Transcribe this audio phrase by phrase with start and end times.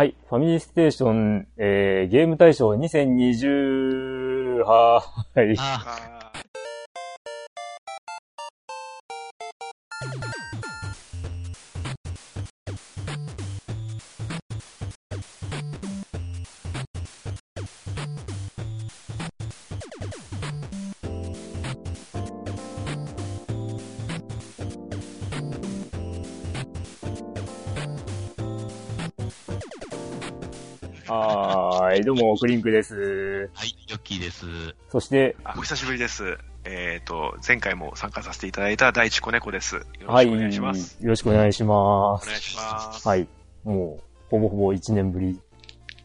[0.00, 0.14] はい。
[0.30, 6.19] ファミリーステーション、えー、ゲーム大賞2020、はーい。
[32.00, 32.04] い。
[32.04, 33.50] どうも、クリンクです。
[33.54, 34.46] はい、ヨッキーです。
[34.88, 36.38] そして、あお久しぶりです。
[36.64, 39.76] えっ、と、前回も参加させていただいた第一子猫です。
[39.76, 40.26] よろはい。
[40.26, 40.98] しくお願いします。
[41.00, 42.26] よろしくお願いします。
[42.26, 43.08] お願いします。
[43.08, 43.28] はい。
[43.64, 45.38] もう、ほぼほぼ1年ぶり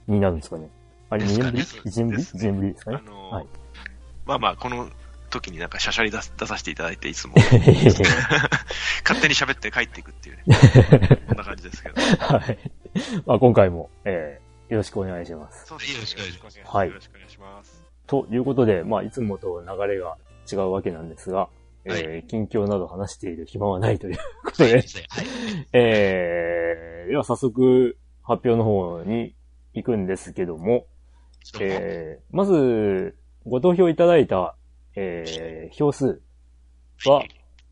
[0.07, 0.69] になるんですかね。
[1.09, 2.17] あれ、2ですかね年ぶり ?1 年ぶり？
[2.17, 2.97] です ?1 年ぶりですかね？
[3.05, 3.09] あ。
[3.09, 3.47] のーはい
[4.25, 4.89] まあまあ、この
[5.29, 10.43] 時になんかシャシャリ出す出させていただいて、いつも勝 勝手に喋って帰っていくっていうね。
[11.27, 12.01] こんな感じですけど。
[12.01, 12.57] はい。
[13.25, 15.65] まあ、今回も、えー、よろしくお願いします。
[15.65, 17.83] そうですねよろしくお願いしますはいよろしくお願いします。
[18.07, 20.17] ということで、まあ、いつもと流れが
[20.51, 21.49] 違うわけなんですが、
[21.85, 24.83] えはー近況など話している暇はないということで、はい。
[25.73, 29.35] えー、では早速発表の方に
[29.73, 30.87] 行くんですけども、
[31.59, 34.55] えー、まず、ご投票いただいた、
[34.95, 36.21] えー、票数
[37.05, 37.23] は、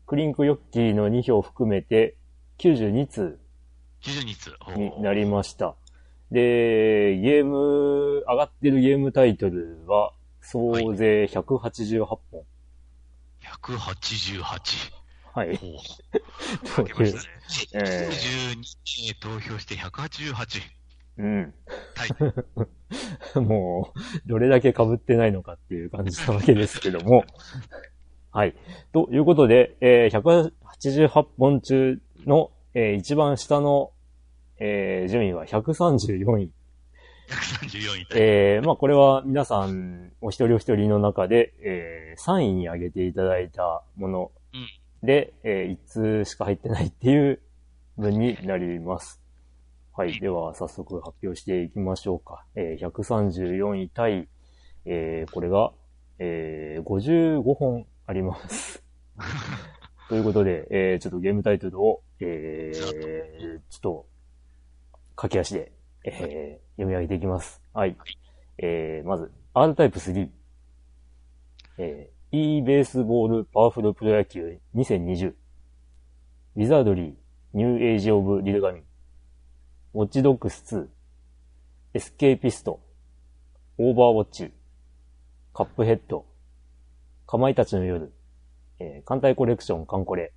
[0.06, 2.16] クリンクヨッキーの2票含めて
[2.58, 3.40] 92通
[4.02, 4.54] 92通。
[4.76, 5.74] になりました。
[6.30, 12.20] で、ゲーム、上がってるゲームタイトルは、総勢188本。
[13.62, 14.92] 188。
[15.34, 15.48] はい。
[15.48, 17.24] おーかけましたね。
[17.74, 20.62] え92名投票して188。
[21.16, 21.54] うん。
[21.94, 23.40] はい。
[23.40, 27.24] もう、どれだけ被ってないのかっていう感じなわけですけども。
[28.32, 28.54] はい。
[28.92, 30.50] ということで、えー
[30.90, 33.92] 188本中の、えー一番下の、
[34.58, 36.50] えー順位は134位。
[37.28, 38.06] 134位。
[38.14, 44.32] えーまあこれは皆さんお一人お一人の中で、えー3位に上げていただいたもの
[45.02, 47.40] で、えー1通しか入ってないっていう
[47.98, 49.20] 分になります。
[49.96, 50.18] はい。
[50.20, 52.44] では早速発表していきましょうか。
[52.54, 54.28] えー134位対、
[54.84, 55.72] えーこれが、
[56.18, 58.84] えー55本あります。
[60.08, 64.06] ということで、えーちょっとゲームタイトルを、えーちょっと、
[65.16, 65.72] 駆け足で、
[66.04, 67.62] えー読み上げていきます。
[67.72, 67.96] はい。
[68.58, 70.28] えーまず、 R-TYPE 3。
[71.78, 75.34] えー、 eBASEBALL パワフルプロ野球2020。
[76.56, 77.14] ウィザードリー、
[77.52, 78.82] ニューエイジオブリルガミン。
[79.94, 80.86] ウォッチドッグス2。
[81.94, 82.80] エスケーピスト。
[83.78, 84.52] オーバーウォッチ。
[85.52, 86.26] カップヘッド。
[87.26, 88.12] かまいたちの夜。
[88.80, 90.32] えー、艦隊コレクションカンコレ。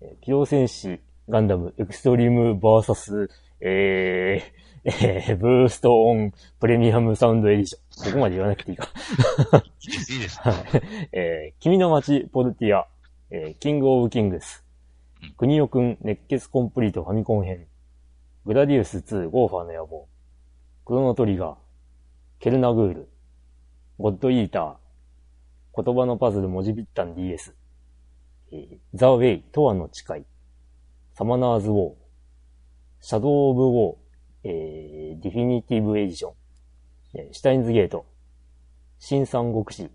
[0.00, 8.04] えー機動戦士ガンダムエクストリームバーサス、えー、えー、ブーストオンプレミアムサウンドエディション。
[8.06, 8.88] ここまで言わなくていいか。
[9.82, 10.40] いいです、いいです。
[10.40, 10.54] はい。
[11.12, 12.86] えー、君の街、ポルティア、
[13.30, 14.64] えー、キングオブキングス
[15.22, 17.66] うん、くにおくん、熱血コンプリートファミコン編、
[18.46, 20.08] グラディウス2、ゴーファーの野望、
[20.86, 21.54] クロノトリガー、
[22.38, 23.08] ケルナグール、
[23.98, 27.54] ゴッドイーター、ことばのパズルもじぴったん DS、
[28.52, 30.24] えーザ・ウェイ、トワの誓い、
[31.14, 31.99] サマナーズ・ウォー、
[33.02, 33.96] シャドウ・オブ・ウォー、
[34.44, 36.32] えー、ディフィニティブ・エディション、
[37.14, 38.04] えーシュタインズ・ゲート、
[38.98, 39.90] 新三国志、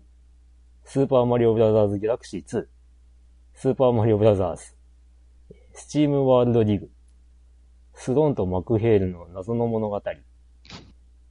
[0.84, 2.66] スーパーマリオブラザーズギャラクシー2、
[3.54, 4.74] スーパーマリオブラザーズ、
[5.72, 6.90] スチームワールドディグ、
[7.94, 10.02] スロとマクヘールの謎の物語、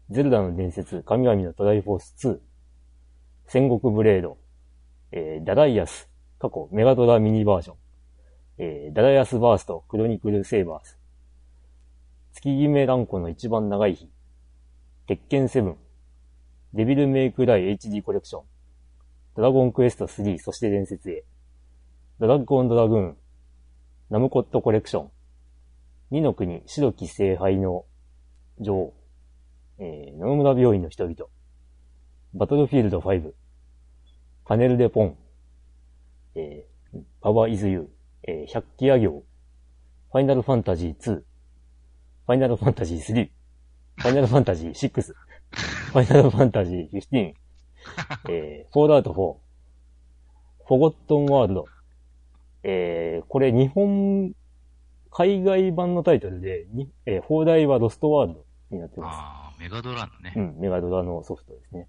[0.09, 2.39] ゼルダの伝説、神々のトライフォース2、
[3.47, 4.37] 戦国ブレード、
[5.11, 6.09] えーダライアス、
[6.39, 7.75] カッコメガドラミニバージョン、
[8.59, 10.94] えーダライアスバースト、クロニクルセイバーズ、
[12.35, 14.09] 月極蘭子の一番長い日、
[15.07, 15.73] 鉄拳7、
[16.73, 18.43] デビルメイクライ HD コレクション、
[19.37, 21.23] ドラゴンクエスト3、そして伝説へ、
[22.19, 23.17] ドラッグオンドラグーン、
[24.09, 25.11] ナムコットコレクション、
[26.11, 27.85] 二の国、白き聖杯の
[28.59, 28.93] 女王、
[29.79, 31.15] えー、野々村病院の人々、
[32.33, 33.31] バトルフィールド5、
[34.43, 35.17] パネルでポン、
[36.35, 37.85] えー、パワーイズユー、
[38.23, 39.23] えー、百鬼夜行、
[40.11, 41.21] ファイナルファンタジー2、
[42.25, 43.29] ファイナルファンタジー3、
[43.97, 47.33] ファイナルファンタジー6、ファイナルファンタジー15、
[48.29, 49.13] えー、フォールアウト4、
[50.65, 51.65] フォゴットンワールド、
[52.63, 54.33] えー、これ日本、
[55.11, 59.15] 海外版のタイトルで、にえー、放題はロストワールドになってます。
[59.15, 60.33] ああ、メガドラのね。
[60.35, 61.87] うん、メガドラのソフトですね。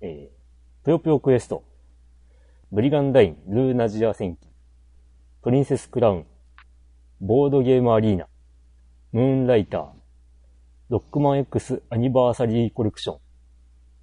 [0.00, 1.62] えー、ぷよぷよクエスト、
[2.72, 4.48] ブリガンダイン、ルーナジア戦記、
[5.42, 6.26] プリンセスクラウン、
[7.20, 8.26] ボードゲームアリーナ、
[9.16, 9.86] ムーンライター、
[10.90, 13.18] ロックマン X アニバーサリーコレクション。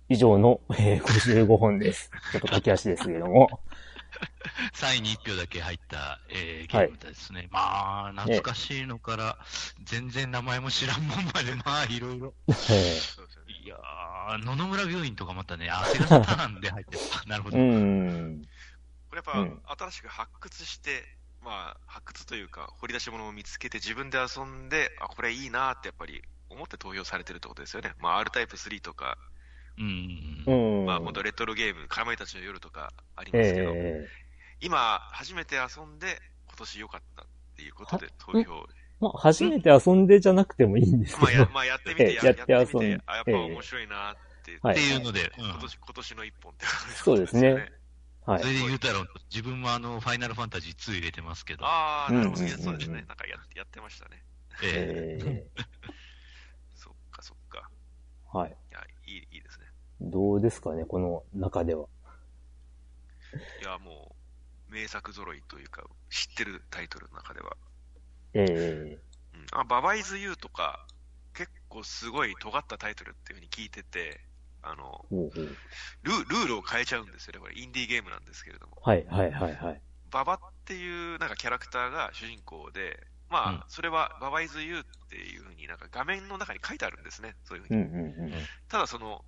[0.10, 2.10] 以上の、えー55本です。
[2.34, 3.62] ちょっと駆け足ですけれども。
[4.74, 7.48] 3位に1票だけ入った、えーゲームですね。
[7.52, 9.38] まあ、懐かしいのから、
[9.84, 12.34] 全然名前も知らんもんまで、まあ、いろいろ。
[12.50, 17.00] いやー、野々村病院とかまたね、あ、セガサターンで入ってる。
[17.24, 17.58] あなるほど。
[17.58, 18.42] ーうん。
[19.12, 21.04] これやっぱ、うん新しく発掘して、
[21.44, 27.94] まあ、発掘というか、掘り出し物を見つけて自分で遊んで、あ、これいいなってやっぱり思って投票されてるってことですよね。
[28.00, 29.18] まあ、R タイプ3とか、
[29.78, 30.44] うん。
[30.46, 30.86] うん。
[30.86, 34.08] まあ、本当レトロゲーム、かまいたちの夜とかありますけど、え
[34.62, 37.26] 今、初めて遊んで、今年良かったっ
[37.58, 38.40] ていうことで投票。
[38.40, 38.66] ー、
[39.02, 41.50] まあ、初めて遊んでじゃなくてもいいんですまあ、けどや、。
[41.54, 47.72] まあ、やってみて、ええややって遊んやってみてで、あ、やっぱ面白いなって、はいっていうので、うん今年、今年の一本って感じそうですね。
[48.26, 48.48] はいそ。
[48.48, 52.96] れで言うたら、自分もあの、ファイナルファンタジー2入れてますけど、ああ、なるほど、そうですうん。
[52.96, 54.24] ねなんかややってましたね。
[54.64, 55.48] えーえ
[56.76, 57.70] そっかそっか。
[58.34, 58.52] ー、はい。
[58.52, 59.66] いや、いい、いいですね。
[60.02, 61.88] どうですかね、この中では。
[63.62, 64.16] いや、も
[64.70, 67.58] う、名作揃いというか、知ってるタイトルの中では。
[68.34, 68.98] え
[69.34, 70.86] うん、あ、ババイズユーとか、
[71.34, 74.22] 結構すごい尖ったタイトルっていうふうに聞いてて、
[74.64, 75.58] あの、ー、ほうほう
[76.04, 77.40] ルルールを変えちゃうんですよね。
[77.40, 78.78] これ、インディーゲームなんですけれども。
[78.82, 79.82] はい、はい、はい、はい。
[80.10, 87.36] ババっていうなんかキャラクターが主人公で、まあ、うんそれはババイズユーっていうふうになんか画面の中に書いてあるんですね。
[87.46, 87.86] そういうふううん、に。
[87.86, 88.34] うん、うん。
[88.70, 89.26] ただその、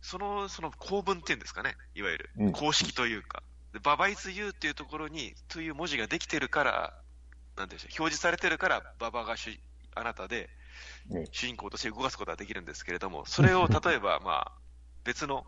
[0.00, 1.76] その、その構文っていうんですかね。
[1.94, 2.52] いわゆるうん。
[2.52, 3.42] 公式というか。
[3.72, 7.02] でババイズユーっていうところに、という文字ができてるから、
[7.56, 9.58] なんていうんでしょう、表示されてるから、ババが主
[9.94, 10.48] あなたで、ね
[11.30, 14.52] 主人公として動かすことができるんですけれども、それを例えば、まあ、
[15.04, 15.44] 別の、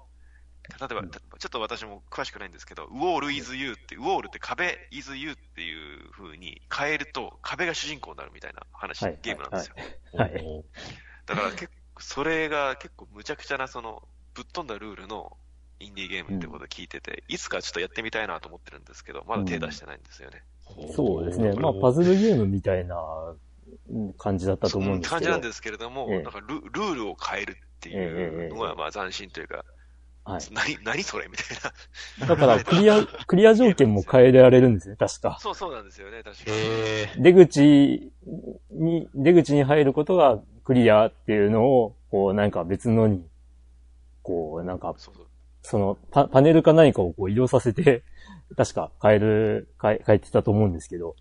[0.80, 9.18] 例えば、たちょっと私も詳しくないんですけど、ウォール is you って、ウォールって壁 is you っていう風に変えると、壁が主人公になるみたいな話、はい。
[9.22, 9.76] ゲームなんですよ。
[10.14, 10.64] はい。
[11.26, 15.36] だから結構、それが結構むちゃくちゃな、その、ぶっ飛んだルールの
[15.80, 20.42] インディーゲームってことを聞いてて、いつかちょっとやってみたいなと思ってるんですけど、まだ手出してないんですよね。
[20.94, 21.52] そうですね。
[21.54, 23.47] まあ、パズルゲームみたいなうん
[24.18, 25.20] 感じだったと思うんですけど。
[25.20, 29.64] 感じなんですけれども、ええなんかルルールを変えるっていうのが、まあ斬新というか、
[30.28, 30.40] はい。
[30.52, 31.56] 何、何それみたい
[32.20, 32.26] な。
[32.26, 35.38] だから、クリア、クリア条件も変えられるんですね、確か。
[35.40, 36.56] そうそうなんですよね、確かに。
[36.56, 38.12] へー出口
[38.70, 43.26] に、出口に入ることがクリアっていうのを、こう、なんか別のに、
[44.22, 45.26] こう、なんか、そうそう。
[45.62, 48.02] そのパ、パネルか何かをこう移動させて、
[48.56, 51.16] 確か変える、変え、変えてたと思うんですけど、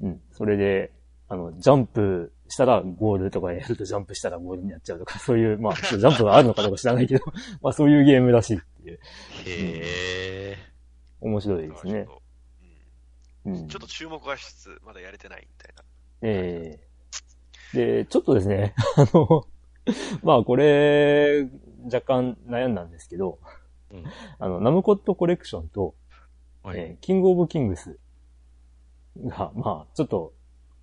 [0.00, 0.20] うんうん。
[0.32, 0.92] それで、
[1.28, 7.24] あの、ジャンプしたらゴールとかやるとジャンプしたらゴールになっちゃうとか、 そういう、まあ、ジャンプがあるのかどうか知らないけど、
[7.62, 9.00] まあそういうゲームらしいっていう、
[9.46, 10.56] へ
[11.20, 12.00] 面白いですね。
[12.00, 12.16] だからちょっ。
[12.16, 12.22] と
[13.46, 13.54] うん。
[13.54, 13.68] うん。
[13.68, 15.84] ちょっと注目はしつつ、まだやれてないみたいな。
[16.22, 16.78] え
[17.74, 18.04] え。
[18.04, 19.46] で、ちょっとですね、 あの、
[20.22, 21.48] まあこれ、
[21.84, 23.38] 若干悩んだんですけど、
[23.90, 24.04] うん。
[24.38, 26.78] あの、ナムコットコレクションと、ーはい。
[26.78, 27.98] えーキングオブキングス
[29.24, 30.32] が、まあ、ちょっと、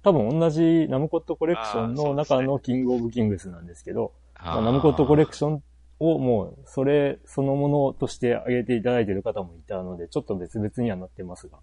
[0.04, 5.64] 多分同じナムコットコレクションの中のキングオブキングスなんですけど、まあ、ナムコットコレクション
[6.00, 11.60] をもう、それそのものとして挙げていただいている方もいたので、ちょっと別々にはなってますが、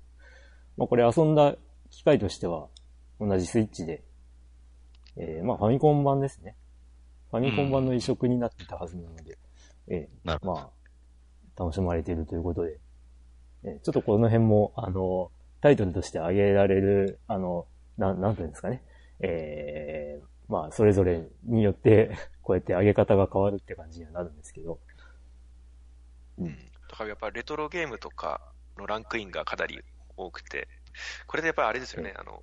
[0.77, 1.57] まあこれ遊んだ
[1.91, 2.69] 機会としては、
[3.21, 4.05] 同じスイッチで、
[5.17, 6.55] えーまあファミコン版ですね。
[7.33, 9.39] ファミコン版の移植になってたはずなので、
[9.89, 10.53] えなるほど。
[10.53, 10.71] ーま
[11.57, 12.79] あ、楽しまれているということで、
[13.65, 17.67] えーちょっとこの辺も、あの、タイトルとして挙げられる、あの、
[17.99, 18.83] なん、なんていうんですかね。
[19.21, 24.79] えーまあ、それぞれによって、 こうやって上げ方が変わるって感じにはなるんですけど。
[26.39, 26.57] うんうん。
[26.89, 28.41] だからやっぱレトロゲームとか
[28.79, 29.83] のランクインがかなり
[30.17, 30.69] 多くて、
[31.27, 32.43] これでやっぱりあれですよね、あの、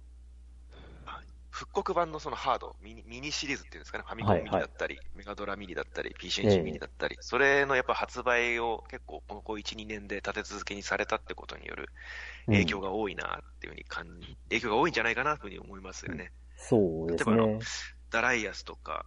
[1.49, 11.89] 復刻版のそのハード、ミニミニシリーズっていうんですかね、ファミコンミニだったり、メガドラミニだったり、PC エンジンミニだったり、それのやっぱ発売を結構ここ1、2年で立て続けにされたってことによる
[12.47, 16.31] 影響が多いなっていうふうに感じ、影響が多いんじゃないかなというふうに思いますよね。
[16.57, 17.59] そうです例えば。
[18.11, 19.05] ダライアスとか、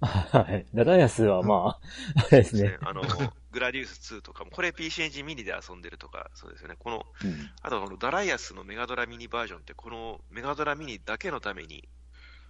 [0.00, 0.66] はい。
[0.74, 1.80] ダダイアスはまあ、
[2.16, 2.76] あれですね。
[2.82, 3.02] あの、
[3.50, 6.76] グラディウス2とかも、これ PC エンジンミニで遊んでるとか、そうですよね。
[6.78, 11.88] この、うんあとこのダライアスのメガドラミニバージョンって、このメガドラミニだけのために、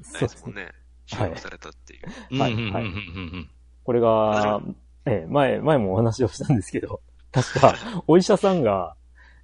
[0.01, 0.73] あそうですもんね、
[1.07, 2.41] 収はい録されたっていう。
[2.41, 3.51] はいはいうんうんうんうんうん
[3.85, 4.61] これが、
[5.05, 7.01] ええ、前、前もお話をしたんですけど、
[7.31, 8.97] 確か、お医者さんが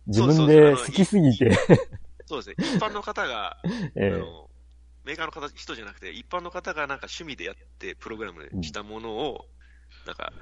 [0.07, 1.51] 自分で好きすぎて、
[2.27, 2.57] そうですね。
[2.59, 3.57] 一般の方が、
[3.97, 4.51] ええあの、
[5.05, 9.49] メーカーの方人じゃなくて、一般の方がなんか趣味でやってプログラムしたものを、
[10.07, 10.33] なんか、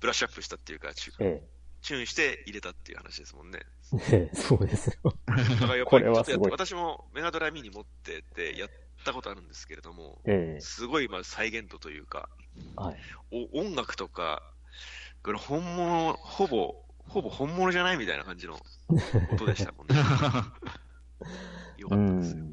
[0.00, 1.42] ブラッシュアップしたっていうか、チュえ
[1.82, 3.60] チューンして入れたっていう話ですもんね。
[4.12, 5.14] え、ええそうですよ。
[5.26, 6.50] だからやっこぱり っとやってれはすごい。
[6.50, 8.70] 私もメガドラミニ持ってて、やっ
[9.04, 12.28] たことあるんですけれども、ええすごいまあ再現度というか、
[12.76, 12.96] はい。
[13.30, 14.42] お音楽とか、
[15.22, 16.74] これ本物、ほぼ、
[17.10, 18.54] ほぼ本物じゃないみたいな感じの
[19.34, 19.96] 音でしたもんね。
[21.76, 22.44] よかうったですよ。
[22.44, 22.50] ん。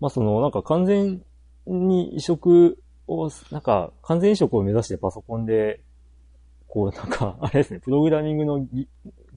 [0.00, 1.22] まあその、なんか完全
[1.66, 5.82] に移植を、なんか完全移植を目指してパソコンで、
[6.66, 8.88] こうなんか、 あれですね、プログラミングのぎ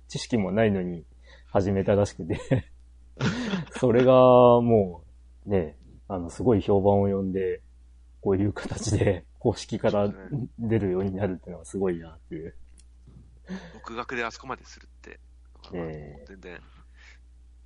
[0.08, 1.06] 知識もないのに
[1.52, 2.40] 始めたらしくて、
[3.80, 4.14] それが
[4.62, 5.04] も
[5.46, 5.78] うね、
[6.08, 7.62] あの、すごい評判を呼んで、
[8.22, 10.10] こういう形で公式から
[10.58, 12.56] 出るようになるっていうのがすごいなっていう。
[13.74, 15.20] 独学であそこまでするって、
[15.74, 16.60] ええ全然、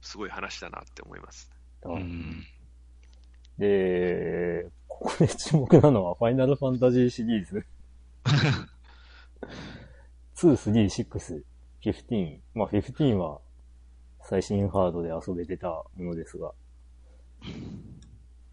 [0.01, 1.51] すごい話だなって思います。
[1.83, 2.45] うん。
[3.57, 7.65] で、ここで注目なのは、ファイナルファンタジーシリーズ。
[10.35, 11.43] 2、3、6、
[11.81, 12.39] 15。
[12.53, 13.39] まあ、15は
[14.21, 16.53] 最新ハードで遊べてたものですが。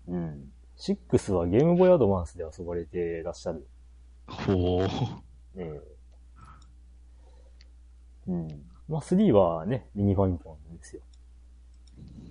[0.09, 0.53] うん。
[0.77, 3.67] 6はゲームボーイアドバンスで遊ばれてらっしゃる。
[4.27, 4.89] ほう。
[5.57, 6.00] ええ
[8.29, 8.49] うん。
[8.89, 11.03] まあ、3はね、ミニファミコンですよ。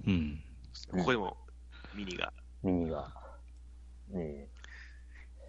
[0.07, 0.43] うん。
[0.91, 1.37] ここでも
[1.95, 2.33] ミニが。
[2.63, 3.13] ミニが。
[4.13, 4.47] え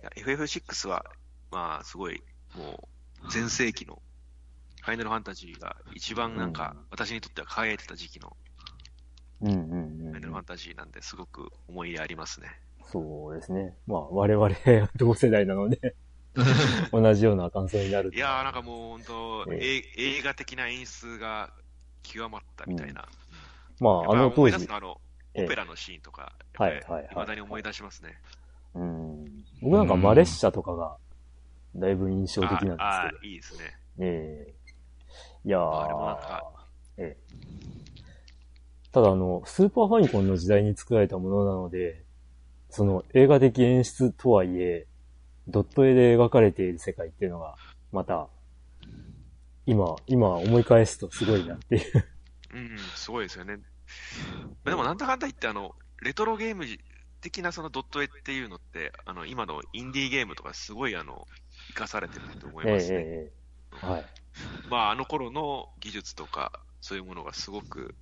[0.03, 1.05] いや FF6 は、
[1.51, 2.23] まあ、すごい、
[2.57, 2.89] も
[3.25, 4.01] う、全盛期の、
[4.83, 8.37] ファイナルファンタジーが一番なんか、私にとっては輝いてた時期の
[9.43, 12.49] えうんうんうんファイナルファンタジーなんで、すごく思い入れありますね。
[12.87, 13.75] そうですね。
[13.87, 14.55] まあ、我々
[14.97, 15.95] 同世代なので、
[16.93, 18.17] 同じような感想になると。
[18.17, 21.53] いやー、なんかもう本当、ええ映画的な演出が
[22.03, 23.09] 極まったみたいな。
[23.81, 25.01] まあ、あの当時あの、
[25.35, 28.19] ええオペラのシーンとか、はいやっぱりはいはい未だに思い出しますね。
[28.75, 29.45] うん。
[29.61, 30.97] 僕なんかマレッシャとかが、
[31.77, 32.77] だいぶ印象的なんですけど。
[32.85, 33.77] ああー、いいですね。
[33.99, 34.61] ええ
[35.45, 36.55] いやーあれもなんか
[36.99, 37.31] ええ
[38.93, 42.03] ただあの、スーパーファミコンの時代に作られたものなので、
[42.71, 44.87] その映画的演出とはいえ、
[45.51, 47.57] ドット絵で描かれている世界っていうのが、
[47.93, 48.29] また、
[49.67, 52.05] 今、今思い返すとすごいなっていう。
[52.55, 53.59] うん、すごいですよね。
[54.65, 56.65] でもなんだかんだ言って、あの、レトロゲーム
[57.21, 61.27] 的なそのドット絵っていうのって、あの、今のインディーゲームとかすごいあの、
[61.69, 62.99] 活かされてると思いええますね。
[62.99, 64.05] ええはい。
[64.69, 67.95] まあ、あの頃の技術とか、そういうものがすごく、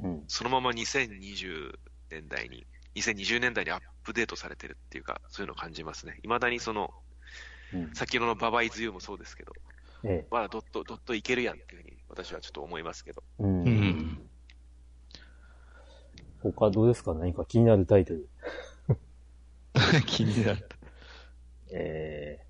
[0.00, 0.24] うん。
[0.28, 1.78] そのまま2020
[2.10, 6.20] 年代に、2020年代にアップデートされてるっていうか、そういうのを感じますね。
[6.22, 6.94] 未だにその、
[7.74, 9.52] うん、先ほどのババイズユーもそうですけど、
[10.04, 13.24] ええまだドット、ドットいけるやんっていうふうに私はちょっと思いますけど。
[13.40, 13.64] うん。
[13.64, 14.30] うん。
[16.42, 17.14] 他どうですか？
[17.14, 18.28] 何か気になるタイトル。
[20.06, 20.68] 気になる。
[21.72, 22.46] ええ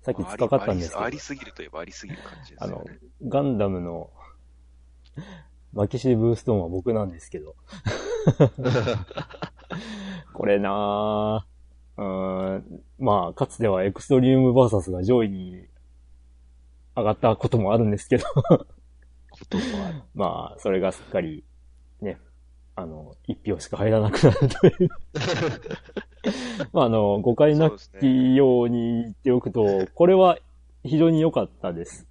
[0.00, 2.84] さっき突っかかったんですけどあり、すぎるといえばありすぎる感じですあの
[3.28, 4.10] ガンダムの、
[5.72, 7.54] マキシブーストーンは僕なんですけど。
[10.32, 15.66] これなぁ、うーん、まあ、かつてはエクストリームバーサスが上位に
[16.96, 18.24] 上がったこともあるんですけど。
[20.14, 21.44] まあ、それがすっかり、
[22.00, 22.18] ね、
[22.74, 24.88] あの、一票しか入らなくなるという。
[26.72, 30.38] まあ、あの、誤解なきように言っておくと、これは
[30.84, 32.06] 非常に良かったです。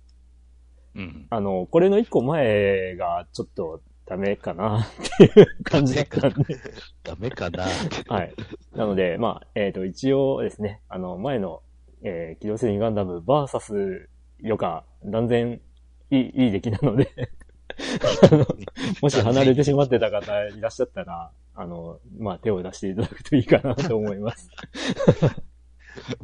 [0.96, 1.28] うん。
[1.30, 4.86] あの、これの一個前がちょっとダメかなっ
[5.18, 6.60] ていう感じだったんで。
[7.02, 7.66] ダメかな。
[8.10, 8.34] はい。
[8.76, 11.62] なので、まあ、えっ、と、一応ですね、あの、前の、
[12.04, 14.10] えー、機動戦士ガンダムバーサス
[14.42, 15.62] よか、断然
[16.10, 17.10] いい、いい出来なので、
[18.30, 18.46] あの
[19.02, 24.50] もし離れてしまってた方いらっしゃったら、あの、まあ、手を出していただくといいかなと思います。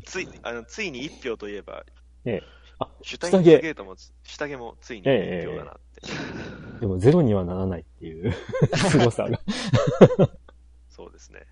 [0.03, 1.85] つい、あの、ついに一票といえば、
[2.25, 2.43] ええ
[2.79, 6.66] あ、シュタゲートもつ、下着もついに一票だなって。
[6.79, 8.33] でもゼロにはならないっていう
[8.75, 9.39] 凄さが。
[10.89, 11.45] そうですね。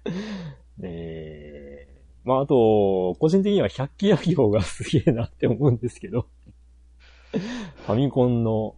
[0.81, 6.27] ええまあ、あと、個人的には百鬼夜行がすげえなって思うんですけど、
[7.85, 8.75] ファミコンの、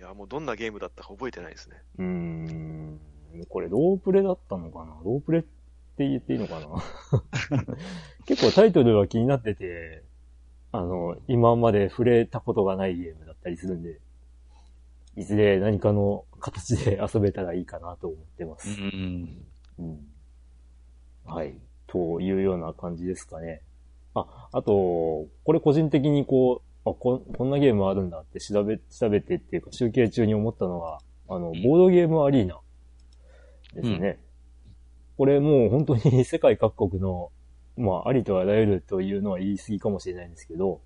[0.00, 1.76] いや、もうどんなゲームだったか覚えてないですね。
[1.98, 3.00] うーん、
[3.48, 4.96] これロープレだったのかな？
[5.04, 6.66] ロープレって言っていいのかな？
[8.26, 10.02] 結構タイトルは気になってて、
[10.72, 14.00] あの、今まで触れたことがないゲームだったりするんで、
[15.16, 18.68] いずれ何かの形で遊べたらいいかなと思ってます。
[18.68, 19.46] うん。
[19.78, 19.98] うん
[21.26, 21.58] はい。
[21.88, 23.62] というような感じですかね。
[24.14, 32.60] あ、あと、これ個人的にこう、あこ、こんなゲームあるんだって調べ、調べてっていうか集計中に思ったのが、あの、んボードゲームアリーナ
[33.74, 34.20] ですね。
[35.18, 37.30] これもう本当に 世界各国の、
[37.76, 40.80] まあ、ありとあらゆるというのは言い過ぎかもしれないんですけど、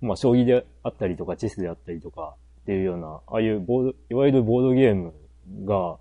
[0.00, 5.12] まあ、将棋であったりとか、チェスであったりとかっていうような、ああいうボード、いわゆるボードゲーム
[5.66, 5.98] が、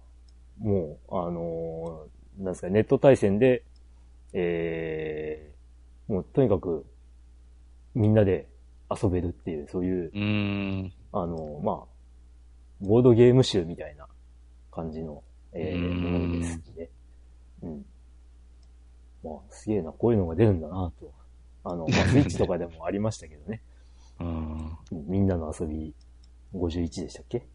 [0.60, 3.64] もう、あのーなんですか、ネット対戦で、
[4.34, 6.86] えー、もうとにかく、
[7.94, 8.48] みんなで
[8.90, 10.92] 遊べるっていう、そういう、う。
[11.12, 11.86] あの、まあ、
[12.82, 14.08] ボードゲーム集みたいな
[14.72, 16.90] 感じの、えー、うんものですね。
[17.62, 17.86] うん。
[19.24, 21.12] まあ、すげえな、こういうのが出るんだなと。
[21.66, 23.62] あの、まあ、スイッチとかでもありましたけどね。
[24.20, 24.28] うん。
[24.58, 25.94] うんみんなの遊び
[26.54, 27.46] 51でしたっけ？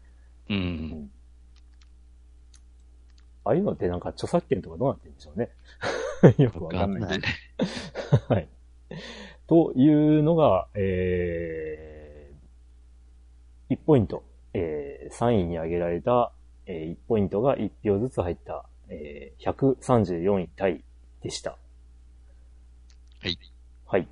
[0.49, 1.11] うん。
[3.43, 5.49] ああいうのってなんか著作権とかどうなってるんでしょうね。
[6.37, 7.19] よくわかんない。
[8.27, 8.47] はい。
[9.47, 9.89] とい
[10.19, 16.31] うのが、えー、1ポイント、えー、3位に挙げられた、
[16.65, 20.83] えー、1ポイントが1票ずつ入った、えー、134位タイ
[21.21, 21.57] でした。
[23.21, 23.39] はい。
[23.85, 24.07] はい。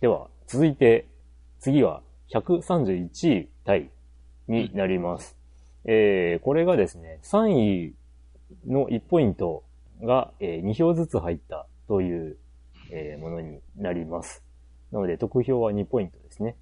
[0.00, 1.08] では、続いて、
[1.58, 3.90] 次は131位タイ
[4.48, 5.36] になります。
[5.84, 7.94] えー、これがですね、3位
[8.66, 9.64] の1ポイント
[10.02, 12.36] が、えー2票ずつ入ったという、
[12.90, 14.42] えーものになります。
[14.92, 16.56] なので、得票は2ポイントですね。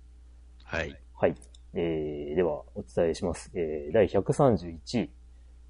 [0.65, 0.99] はい。
[1.15, 1.35] はい。
[1.75, 3.51] えー、では、お伝えします。
[3.55, 5.11] えー、第131位、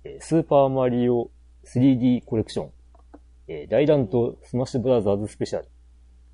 [0.04, 1.30] えースーパーマリオ
[1.64, 2.70] 3D コレクション、
[3.48, 5.68] えー、大乱闘スマッシュブラザーズスペシャル、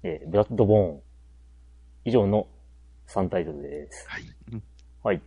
[0.03, 1.01] えー、ブラッドボーン、
[2.05, 2.49] 以上の
[3.11, 4.09] 3タイトルです。
[4.09, 4.23] はい。
[5.03, 5.23] はい。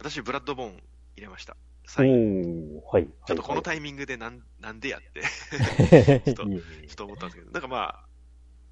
[0.00, 0.80] 私、ブラッドボーン入
[1.16, 1.56] れました。
[1.86, 2.08] はい。
[3.26, 6.58] ちょっとこのタイイミングでなん、なんでやって、ミ ちょっとちょ
[6.92, 8.04] っと思ったんですけど、なんかまあ、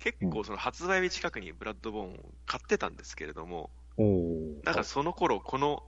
[0.01, 3.71] 結構その発売日近くにブラッドボーンを買ってたんですけれども。
[4.65, 5.85] なんかその頃、この、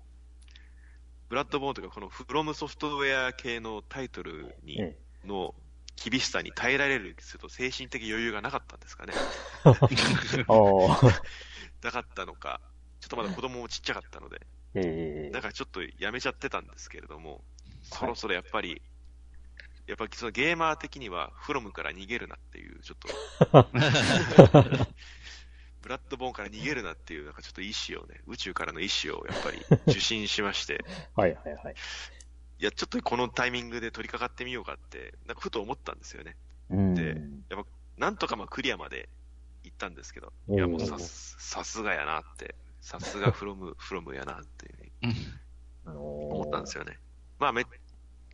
[1.28, 5.54] ブラッドボーンというか、このフロムソフトウェア系のタイトルに、えの
[5.97, 9.12] 厳しさに耐えられるすると精神的余裕がなかったんですかね。
[11.82, 12.60] なかったのか、
[13.00, 14.40] ちょっとまだ子供もちっちゃかったので、
[14.75, 17.42] えーだからちょっとやめちゃってたんですけれども、
[17.82, 18.82] そろそろやっぱり、
[19.87, 23.08] やっぱりそのゲーマー的には、フロムから逃げるなっていう、ちょっと、
[25.82, 30.84] ブラッドボーンから逃げるなっていう、なんかちょっと意志をね、宇宙からの意志をやっぱり受信しまして、
[31.16, 31.75] はいはいはい。
[32.60, 36.36] いや、ちょっとこのタイミングで取り掛かってみようかって、なんかふと思ったんですよね。
[36.69, 36.95] うん。
[36.95, 37.16] で
[37.97, 39.08] なんとかまあクリアまで
[39.62, 44.92] 行ったんですけど、いやもうさす、さすがやなって、さすがフロム、 フロムやなっていうふうに
[45.84, 46.99] あのー思ったんですよね。
[47.38, 47.66] まあめ、い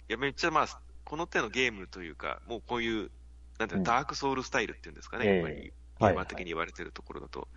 [0.09, 0.69] やめっちゃまあ、
[1.05, 3.13] この手のゲームというか、もうこういう、
[3.59, 3.83] なんていうの、うん。
[3.83, 5.29] ダークソウルスタイルっていうんですかね、ええ。
[5.29, 7.49] やっぱり、ゲはいーマー的に言われてるところだと、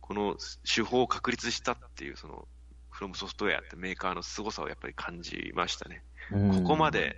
[0.00, 2.48] この手法を確立したっていう、その、
[2.90, 6.04] フロムソフトウェアってメーカーの凄さをやっぱり感じましたね。
[6.30, 6.50] うん。
[6.50, 7.16] ここまで、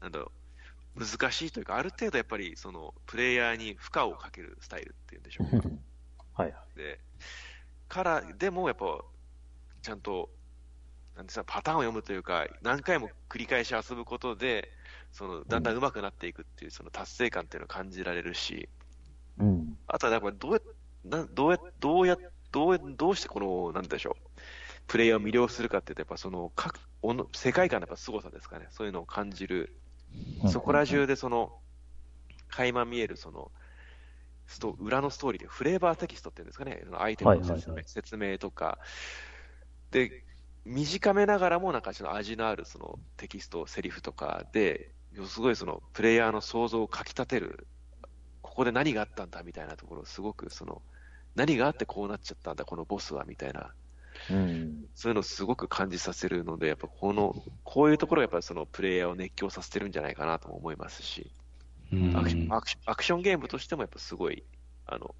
[0.00, 0.32] なんだろう、
[0.94, 5.68] 難しいというか、ある程度やっぱり、その、プレイヤーに負荷をかけるスタイルっていうんでしょうか。
[6.34, 6.78] はいはい。
[6.78, 7.00] で、
[7.88, 9.04] から、でもやっぱ、
[9.82, 10.30] ちゃんと、
[11.16, 14.70] なんですか、パターンを読むというか、何回も繰り返し遊ぶことで、
[15.12, 18.68] その、だんだん上手くなっていくっていう、その達成感っていうのを感じられるし、
[19.38, 19.78] うん。
[19.86, 20.60] あとはやっぱどうや、
[21.04, 22.16] などうや、どうや、
[22.52, 24.40] どうや、どうしてこの、なんでしょう、
[24.86, 28.68] プレイヤーを魅了するかっていうと、やっぱその、各、おの世界観のやっぱ凄さですかね。
[28.70, 29.80] そういうのを感じる。
[30.46, 31.60] そこら中でその、
[32.48, 33.50] 垣間見えるその、
[34.46, 37.84] スト裏のストーリーでフレーバーテキストっていうんですかね、そのアイテムの説明,、はいはいはい。
[37.86, 38.78] 説明とか、
[39.90, 40.24] で、
[40.64, 44.94] 短めながらもなんかちょっと味のあるそのテキスト、セリフとかで、
[45.26, 47.66] すごいそのプレイヤーの想像をかき立てる、
[48.42, 50.82] ここで何があったんだみたいなところをすごくその、
[51.34, 53.74] 何があってこうなっちゃったんだ、このボスはみたいな、
[54.30, 54.86] うん。
[54.94, 61.30] そういうのをすごく感じさせるので、やっぱこの、こういうところがやっぱりそのプレイヤーを熱狂させてるんじゃないかなとも思いますし、
[61.92, 62.16] うん。
[62.16, 64.42] アクションアクションアクションゲームとしてもやっぱすごい、
[64.86, 65.14] あの、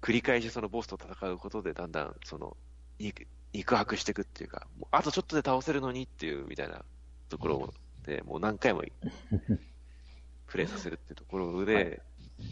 [0.00, 2.56] 繰り返しそのボスと戦うことでだんだんその
[2.98, 6.84] 肉肉薄していくっていうか、もうあとちょっとで倒せるのにっていうみたいな
[7.28, 8.82] ところで、もう何回も
[10.46, 12.00] プレイさせるっていうところで、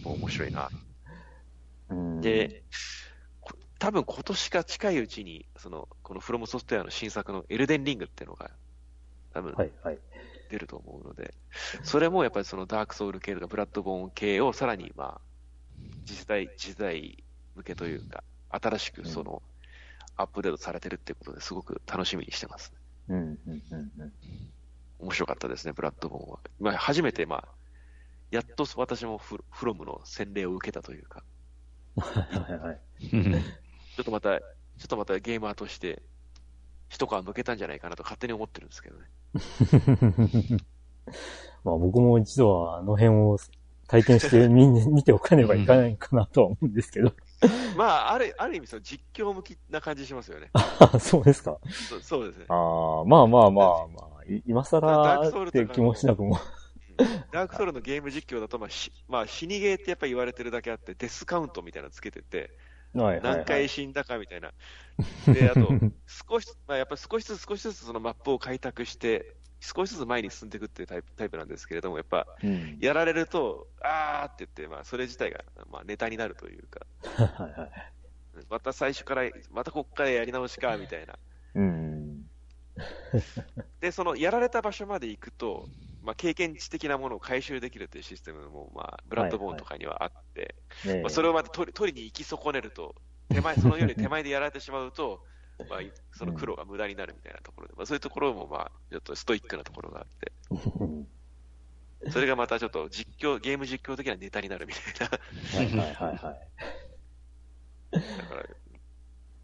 [0.02, 0.68] もう面白いな。
[1.90, 2.76] うん、で、こ
[3.78, 8.50] 多分今年か近いうちに、その、このフロムソフトウェアの新作のエルデンリングっていうのが、
[9.32, 9.98] 多分はいはい。
[10.50, 11.34] 出ると思うので、
[11.84, 15.20] それもやっぱりそのダークソウル系とかブラッドボーン系をさらにまあ、
[16.06, 19.42] 次世代、次世代向けというか、新しくその、
[20.16, 22.72] アップデートされてるっていうことですごく楽しみにしてます。
[23.08, 24.12] うん、うん、うん、うん。
[24.98, 26.40] 面白かったですね、ブラッドボーンは。
[26.58, 27.48] まあ、初めてまあ、
[28.30, 31.22] やっと私もフフロムの洗礼を受けたというか、
[31.96, 32.80] はいはい。
[33.98, 34.44] ちょっとまた、ちょ
[34.84, 36.00] っとまたゲーマーとして、
[36.88, 39.06] 一皮向けたんじゃないかなと勝手に思ってるんですけどね。
[41.64, 43.38] まあ僕も一度はあの辺を
[43.88, 47.12] 体験して 見見ておかねばいかないかなとは思うんですけど。
[47.76, 50.50] まあ、ある、ある意味その実況向きな感じしますよね。
[50.54, 51.58] あそうですか。
[51.88, 52.44] そそうですね。
[52.50, 52.54] あ
[53.00, 56.38] あ、まあまあまあまあ、い今更って気もしなくも。
[57.32, 62.50] ダークソウルのゲーム実況だと、まあ、しまあ、死にゲーってやっぱり言われてるだけあって、デスカウントみたいなのつけてて、
[62.94, 64.52] 何回死んだかみたいな。
[65.32, 65.68] で、あと、
[66.06, 72.78] 少し、まあ、やっぱり少しずつ少しずつそのマップを開拓して、少しずつ前に進んでいくっていうタイプタイプなんですけれども、やっぱ、うん。
[72.80, 77.70] やられると、あーって言って、まあ、それ自体が、まあ、ネタになるというか、はいはい。
[78.48, 81.18] また最初から、またこっからやり直しか、みたいな。
[81.54, 82.30] うん。
[83.80, 85.70] で、そのやられた場所まで行くと、
[86.08, 90.54] まあ、経験値的なものを回収できるというシステムも、まあ、ブラッドボーンとかにはあって、
[90.86, 92.94] ねえまあ、それをまた取り取りに行き損ねると、
[93.28, 95.22] 手前、そのように手前でやられてしまうと、
[95.68, 95.80] まあ、
[96.16, 100.32] その苦労が無駄になるみたいなところで、まあ、そういうところも、まあ、ちょっとストイックなところがあって、
[102.10, 105.18] それがまたちょっと実況、ゲーム実況的なネタになるみたいな。
[105.58, 106.32] はいはいはいは
[107.92, 108.16] い。
[108.16, 108.46] だから、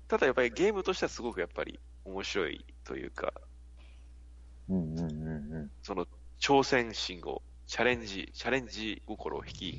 [0.08, 3.34] ただやっぱりゲームとしてはすごくやっぱり面白いというか、
[4.68, 5.70] うんうんうんうん。
[5.82, 6.06] その
[6.44, 9.78] 挑戦心を、チャレンジ、チャレンジ心を引き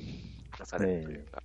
[0.58, 1.40] 出されるというか、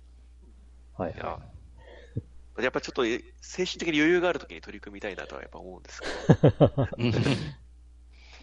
[0.94, 6.66] はいいやっぱちょっとえ精神的に余裕があるときに取り組みたいなとはやっぱ思うんですけど、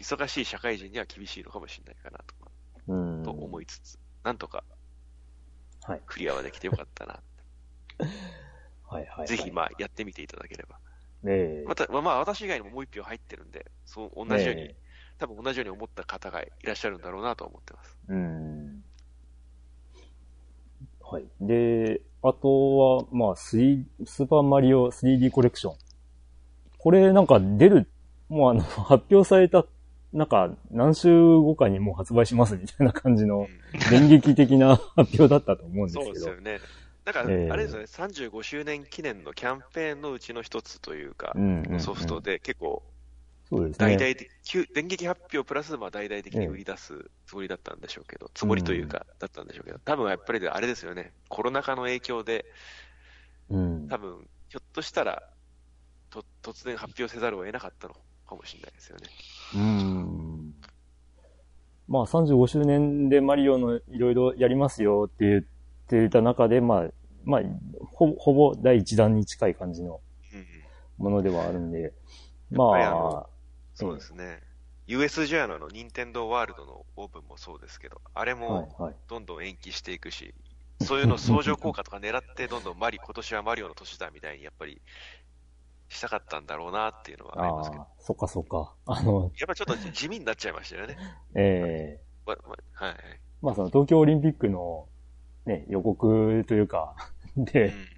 [0.00, 2.82] 忙しい社会人には厳しいのかもしれないかなとかい。
[2.88, 3.22] うん。
[3.22, 4.64] と思いつつ、なんとか
[5.82, 6.02] はい。
[6.06, 7.22] クリアはできてよかったな。
[8.88, 9.28] はいはいはい。
[9.28, 10.80] ぜひまあやってみていただければ。
[11.22, 11.64] ねえ。
[11.66, 14.76] また、まあまあ私以外にももう一票入ってるんで、そう同じように、ね
[15.20, 17.96] 多分同じように思った方がいらっしゃるんだろうなと思ってます。
[18.08, 18.82] うん。
[21.02, 21.24] はい。
[21.40, 25.74] で、あとは、まあ、3スーパーマリオ 3D コレクション。
[26.78, 27.90] これなんか出る、
[28.30, 29.66] もうあの、発表された、
[30.14, 33.46] なんか何週後かにもう発売しますみたいな感じの
[33.90, 36.14] 電撃的な発表だったと思うんですそうけど。
[36.14, 36.60] ですよね。
[37.04, 42.82] だから、ええあれですよね、35周年記念のキャンペーンのうちの一つというか、うんうんうんソフトで結構、
[43.50, 43.96] そうですね。
[43.96, 52.46] 大々的、急電撃発表プラス、まあ大々的に売り出すつもりだったんでしょうけど、つもりというか、だったんでしょうけど、多分やっぱりあれですよね、コロナ禍の影響で、
[53.48, 53.88] うん。
[53.88, 55.22] 多分、ひょっとしたら、
[56.10, 57.94] と、突然発表せざるを得なかったの
[58.26, 59.08] かもしれないですよね。
[59.56, 60.54] うん。
[61.88, 65.42] まあ35周年でマリオのいろいろやりますよって言っ
[65.88, 66.88] てた中で、まあ、
[67.24, 67.40] まあ、
[67.92, 70.00] ほほぼ第一弾に近い感じの。
[71.00, 71.92] ものではあるんで、
[72.50, 73.26] まあ、
[73.80, 74.40] そうですね。
[74.86, 78.96] USJ のあの、任天堂ワールドのオープンもそうですけど、あれはいもはい。
[79.08, 80.34] どんどん延期していくし、
[80.78, 84.80] そういうの相乗効果とか狙って、どんどんマリ、今年はマリオの年だみたいに、やっぱり、
[85.88, 88.74] したかったんだろうなっていうのはありますけどあ、あ、そっかそっか。
[88.86, 90.96] あの、やっぱちょっと地味になっちゃいましたよね。
[91.34, 93.20] ええわわはい。
[93.42, 94.88] まあその東京オリンピックの
[95.46, 96.94] ね、予告というか、
[97.36, 97.88] う で、ん。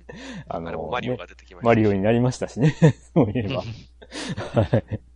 [0.48, 2.74] あの、マリオねが出てきましたし、マリオになりましたしね。
[3.14, 3.62] そういえば。
[4.36, 5.11] はい。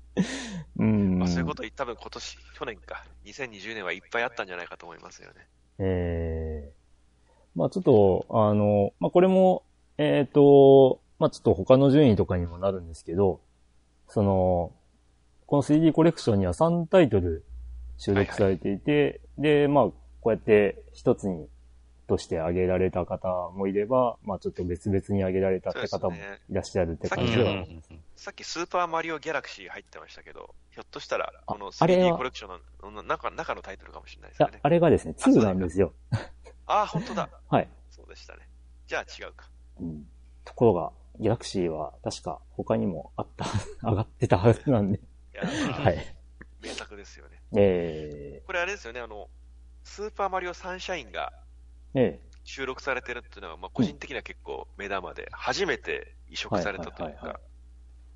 [0.78, 1.18] うん。
[1.18, 5.48] まあ、そういうこと、多分今年、去年か、2020年はいっぱいあったんじゃないかと思いますよね。
[5.78, 6.72] ええ
[7.54, 9.64] まあちょっと、あの、まあこれも、
[9.96, 13.40] えっ、と、まあちょっと他の順位とかにもなるんですけど、
[14.08, 14.72] その、
[15.46, 17.44] この 3D コレクションには3タイトル
[17.96, 19.94] 収録されていて、で、まあこ
[20.26, 21.48] うやって一つに、
[22.06, 26.18] として挙げられた方もいれば、まあちょっと別々に挙げられたって方もい
[26.50, 27.88] らっしゃるってさっ感じではあきのります。
[28.16, 32.48] さっきスーパーマリオギャラクシー入ってましたけど、ひょっとしたら、このあれ 3D はコレクショ
[32.90, 34.60] ンの中中のタイトルかもしれないですね、。
[34.62, 35.92] あれがですね、2なんですよ。
[36.66, 37.28] ああ、本当だ。
[37.48, 37.68] はい。
[37.90, 38.48] そうでしたね。
[38.86, 39.48] じゃあ違うか。
[39.80, 40.06] うん。
[40.44, 43.46] ところが、ギャラクシーは確か他にもあった、
[43.82, 44.98] 上がってたはずなんで。
[44.98, 46.16] いや、まあはい。
[46.60, 47.40] 名作ですよね。
[47.56, 49.28] えこれあれですよね、あの、
[49.84, 51.45] スーパーマリオサンシャインがー、え
[52.44, 57.40] 収録されてるっていうのは、まあ、個人的には結構目玉で、初めて移植されたというか、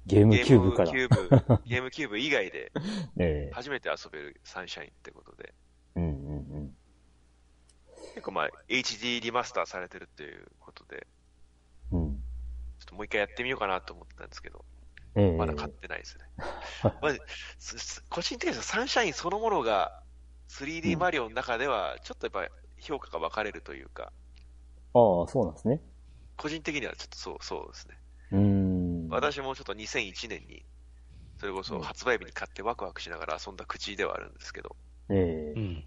[0.06, 0.90] ー、ゲームゲキューブから。
[0.90, 2.72] ームキューブ、 ゲームキューブ以外で
[3.18, 6.76] え初めて遊べるサンシャインってことで、ー、うんうんうん。
[8.14, 11.06] 結構まあ、HD リマスターされてるっていうことで、
[11.92, 12.22] うん。
[12.78, 14.64] ちょっともう一回やってみようかなと思ってたんですけど、
[15.16, 16.24] えー、まだ買ってないですね。
[17.02, 17.14] まあ、
[18.08, 20.02] 個人的にはサンシャインそのものが
[20.48, 24.12] 3D マリオの中ではちょっとやっぱ評価が分かれるというか、
[24.94, 25.80] ああ、そうなんですね。
[26.36, 27.98] 個人的にはちょっとそう、そうですね。
[28.32, 29.08] うーん。
[29.08, 30.64] 私もちょっと2001年に、
[31.38, 34.76] それこそ発売日に買ってワクワクしながら遊んだ口ではあるんですけど、
[35.08, 35.84] えー、うん。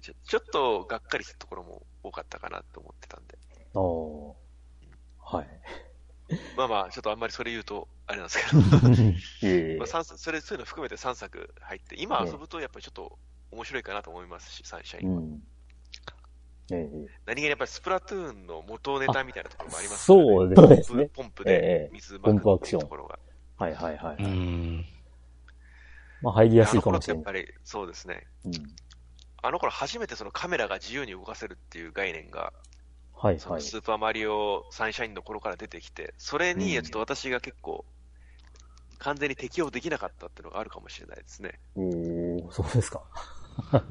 [0.00, 3.38] ちょちょっとがっかりするところも多かったかなと思ってたんで。
[3.74, 5.36] ああ。
[5.36, 5.48] はい。
[6.56, 8.62] まあまあ、ちょっとあんまりそれ言うと、あれなんですけど、
[9.48, 13.18] ええまあ、それ、そういうの含めて3作入って、今遊ぶとやっぱりちょっと
[13.50, 15.20] 面白いかなと思いますし、サンシャインは。
[15.20, 15.42] うん。
[16.72, 21.08] ええ何気にやっぱりスプラトゥーンの元ネタみたいなところもありますそうですね。
[21.14, 23.18] ポンプええで水まくっていうところが。
[23.58, 24.16] はいはいはい。
[24.22, 24.84] うん。
[26.22, 27.34] まあ入りやすいかもしてれない。
[27.34, 28.26] っやっぱり、そうですね。
[28.44, 28.52] うん、
[29.42, 32.52] あの頃初めてそのカメラが自由に動かせるっていう概念が、
[33.12, 33.40] はいはい。
[33.40, 37.84] そのスーパーマリオサンシャインの頃から出てきて、それにうんちょっと私が結構、
[38.98, 41.58] 完全に適応できなかったっていうのがあるかもしれないですね。
[41.74, 43.02] おー、そうですか。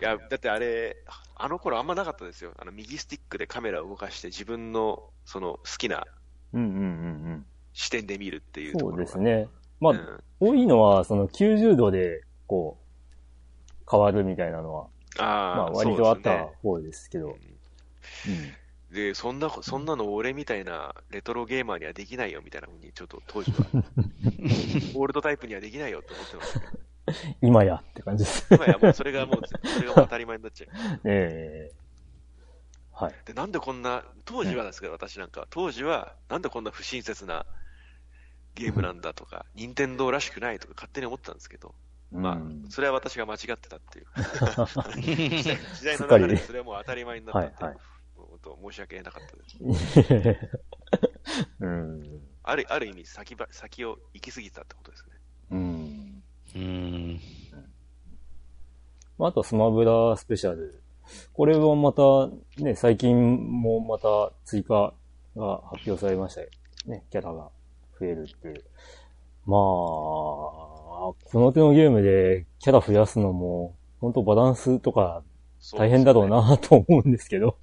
[0.00, 0.96] いや、だってあれ、
[1.36, 2.52] あの頃あんまなかったですよ。
[2.58, 6.04] あの、右スティックでカメラを動かして自分の、その、好きな
[6.52, 8.78] うんうんうん視点で見るっていううん。
[8.78, 9.06] ところが。
[9.06, 9.48] そうですね。
[9.80, 14.86] まあ、うん多いのは、その90度で、こう、変わるみたいなのは、
[15.18, 17.28] ああ、まあ割とあったそうですね方ですけど。
[17.28, 17.36] うん
[18.92, 23.66] で、そんな、そんなの俺みたいなレトロゲーマーにはできないよみたいなふうに、ちょっと当時は、
[24.94, 26.72] オールドタイプにはできないよって思ってましたけど、
[27.40, 28.46] 今やって感じです。
[28.50, 31.00] 今やもうそれがもう、それが当たり前になっちゃう。
[31.04, 31.82] ええ
[32.92, 33.14] はい。
[33.24, 37.46] で、なんでこんな、当時はですけど、私なんか、当時は、なんでこんな不親切な
[38.54, 41.74] ゲームなんだとか、任天堂らしくないとか勝手に思ってたんですけど、
[42.10, 44.06] まあうん、それは私が間違ってたっていう。
[45.00, 47.64] 時代の流れでそれはもう当たり前になったっていう。
[47.64, 47.82] はいはい
[48.14, 50.48] 本当申し訳なかったです。
[51.60, 52.20] うん。
[52.42, 55.12] ある、ある意味先ば、先を行き過ぎてたってことですね。
[55.50, 55.81] うん。
[56.54, 57.20] うーん。
[59.18, 60.82] まああと、スマブラスペシャル。
[61.32, 62.02] これはまた、
[62.62, 64.94] ね、最近もまた追加
[65.36, 66.48] が発表されましたよ。
[66.86, 67.50] ね、キャラが
[67.98, 68.64] 増えるっていう。
[69.44, 75.22] まあ、この手のゲームでキャラ増やすのも、本当バランスとか
[75.76, 77.56] 大変だろうなと思うんですけど。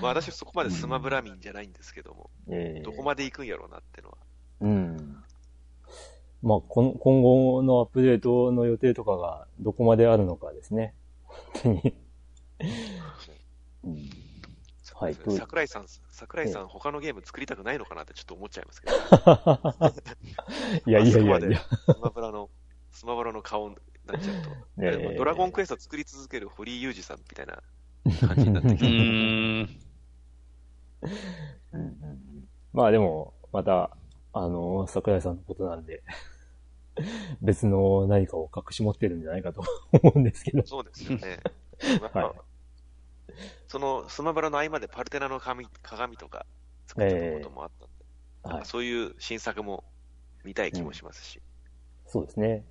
[0.00, 4.16] まあ私そこまでスマブラ民じゃないんですけども、ええどこまで行くんやろうなってのは。
[4.60, 5.22] うん。
[6.42, 10.94] まあ、この今後のアップデートの予定とかがどこまであるのかですね。
[11.26, 11.94] 本当に。
[13.84, 14.22] うん
[15.02, 18.94] はい桜井さん、桜井さん、他のゲーム作りたくないのかなってちょっと思っちゃいますけど。
[20.86, 21.58] いやいやいや。
[21.58, 22.48] スマブラの、
[22.92, 23.76] スマブラの顔に
[24.06, 24.50] なっちゃうと。
[25.18, 27.60] ドラゴンクエスト作り続ける堀井裕二さんみたいな
[28.28, 28.86] 感じになってきうて。
[28.86, 29.68] うん
[32.72, 33.90] まあでも、また、
[34.32, 36.04] あの、桜井さんのことなんで、
[37.40, 39.62] 別の何かを隠し持ってるんじゃないかと
[40.02, 40.66] 思うんですけど。
[40.66, 41.40] そうですよね。
[42.12, 42.52] はい
[43.66, 46.44] そのスマブラの合間でパルテナの鏡鏡とか
[46.86, 48.04] 作ってたこともあったんで、
[48.44, 48.68] なんはいか。
[48.68, 49.84] そういう新作も
[50.44, 51.40] 見たい気もしますし。
[52.06, 52.66] そうですね。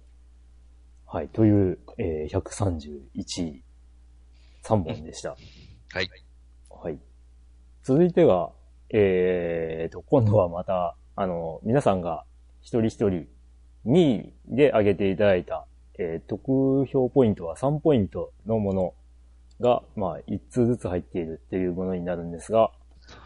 [1.07, 1.29] はい。
[1.29, 3.09] という、えー、131
[3.43, 3.63] 位、
[4.63, 5.31] 3本でした。
[5.93, 6.09] はい。
[6.69, 6.99] はい。
[7.83, 8.51] 続いてが、
[8.91, 12.25] えーと、今度はまた、あの、皆さんが
[12.61, 13.27] 一人一人
[13.85, 15.65] 2位で挙げていただいた、
[15.97, 18.93] えー得票ポイントは3ポイントのもの
[19.59, 22.71] が、まあ、1通ずつ入っているっていうものになるんですが、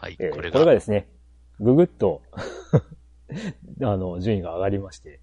[0.00, 0.16] はい。
[0.18, 1.08] えーこれが、がですね、
[1.60, 2.22] ぐぐっと、
[3.82, 5.20] あの、順位が上がりまして、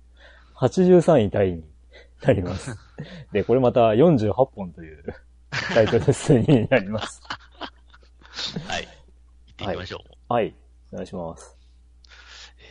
[0.55, 1.63] 83位タイに
[2.21, 2.75] なります。
[3.31, 5.03] で、これまた48本という
[5.73, 7.21] タイトル数になります。
[8.67, 8.83] はい。
[8.85, 10.33] 行っていきましょう。
[10.33, 10.55] はい。
[10.91, 11.57] お願いします。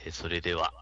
[0.06, 0.72] えーそれでは、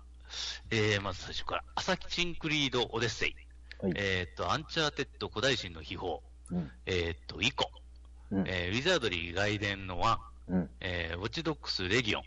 [0.70, 3.34] えーまず最初から、アサシンクリードオデッセイ。
[3.82, 6.18] はいえっ、と、アンチャーテッド古代神の秘宝。
[6.50, 6.70] うん。
[6.86, 7.70] えっ、と、イコ。
[8.30, 10.52] うんえーウィザードリー外伝のワン。
[10.52, 10.70] うん。
[10.80, 12.22] えーウォッチドックスレギオン。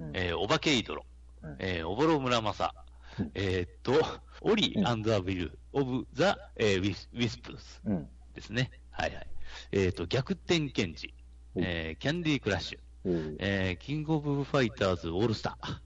[0.00, 1.04] うんえーオバケイドロ。
[1.42, 2.74] うんえーオボロ村正。
[3.18, 3.92] うんえっ、と、
[4.40, 8.08] オリうんアンド・ザ・ウィル・オブ・ザ・えーウィスウィスプスうん。
[8.34, 8.70] ですね。
[8.90, 9.26] はいはい。
[9.72, 11.12] えっ、と、逆転検事。
[11.56, 12.78] うんえーキャンディークラッシュ。
[13.04, 15.78] うんえーキングオブファイターズオールスター、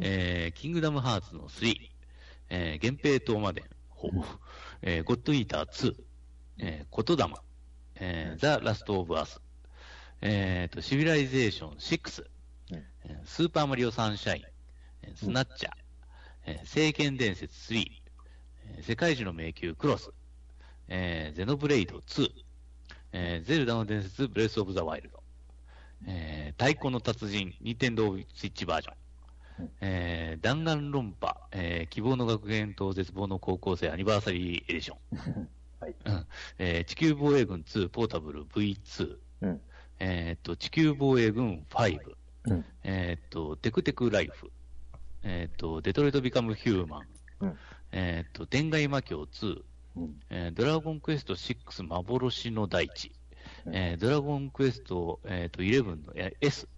[0.00, 1.76] えーキングダムハーツの3、
[2.50, 3.64] えー、源平討魔伝、
[4.82, 5.94] えーゴッドイーター2、
[6.58, 7.34] えー、言霊、
[7.96, 9.40] えーザ・ラスト・オブ・アス、
[10.20, 12.24] えーと、シビライゼーション6、
[12.72, 12.78] うん。
[13.04, 14.42] えースーパーマリオサンシャイン、
[15.02, 15.72] えースナッチャー、
[16.46, 17.86] えー聖剣伝説3、
[18.76, 20.10] えー世界中の迷宮クロス、
[20.88, 22.30] えーゼノブレイド2、
[23.12, 25.22] えーゼルダの伝説ブレス・オブ・ザ・ワイルド、
[26.08, 29.03] えー太鼓の達人、ニンテンドースイッチバージョン、うん
[29.80, 35.48] えー弾丸論破、えー希望の学園と絶望の高校生アニバーサリーエディション、
[35.80, 35.94] はい。
[36.04, 36.26] うん。
[36.58, 39.60] えー地球防衛軍2ポータブル V2、うん。
[40.00, 42.00] えーっと地球防衛軍5、
[42.46, 42.64] うん。
[42.82, 44.50] えーっとテクテクライフ、
[45.22, 47.06] えーっとデトロイト・ビカム・ヒューマン、
[47.40, 47.58] うん。
[47.92, 49.62] えーっと天外魔境2、
[49.96, 50.20] うん。
[50.30, 53.12] えードラゴンクエスト6幻の大地、
[53.66, 53.76] うん。
[53.76, 56.68] えードラゴンクエスト、えー、と11の、えー S、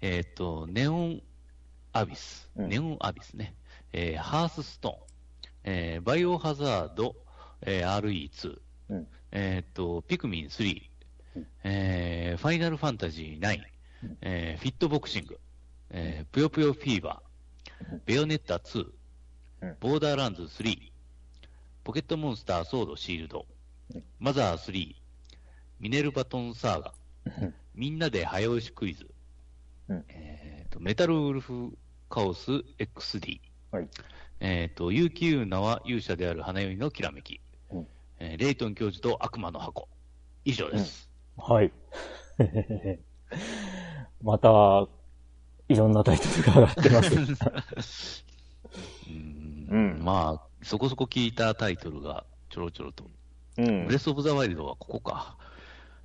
[0.00, 1.22] えー、とネオン
[1.92, 2.68] アビス、うん。
[2.68, 3.54] ネオンアビスね、
[3.92, 4.96] えーハースストーン、
[5.64, 7.16] えーバイオハザード、
[7.62, 9.06] えー RE2、うん。
[9.32, 10.82] えー、とピクミン3、
[11.36, 11.46] うん。
[11.64, 13.58] えーファイナルファンタジー9、
[14.04, 14.16] うん。
[14.22, 15.38] えーフィットボクシング、
[15.90, 18.86] えーぷよぷよフィーバー、ベヨネッタ2、
[19.62, 19.76] うん。
[19.80, 20.78] ボーダーランズ3、
[21.84, 23.46] ポケットモンスターソードシールド。
[23.94, 24.94] うん、マザー3、
[25.80, 26.94] ミネルバトンサーガ、
[27.42, 27.54] うん。
[27.74, 29.06] みんなで早押しクイズ、
[29.90, 31.76] うんえーとメタルウルフ
[32.08, 33.40] カオス XD、
[33.72, 33.88] はい
[34.40, 37.86] えーと結城優奈は勇者である花よりのきらめき、うん
[38.18, 39.88] えーレイトン教授と悪魔の箱。
[40.44, 41.10] 以上です。
[41.36, 41.72] はい。
[44.22, 44.88] また、
[45.68, 48.24] いろんなタイトルが上がってます。
[49.08, 53.04] うんうんまあ、そこそこ聞いたタイトルがちょろちょろと。
[53.58, 55.36] うんブレスオブザワイルドはここか。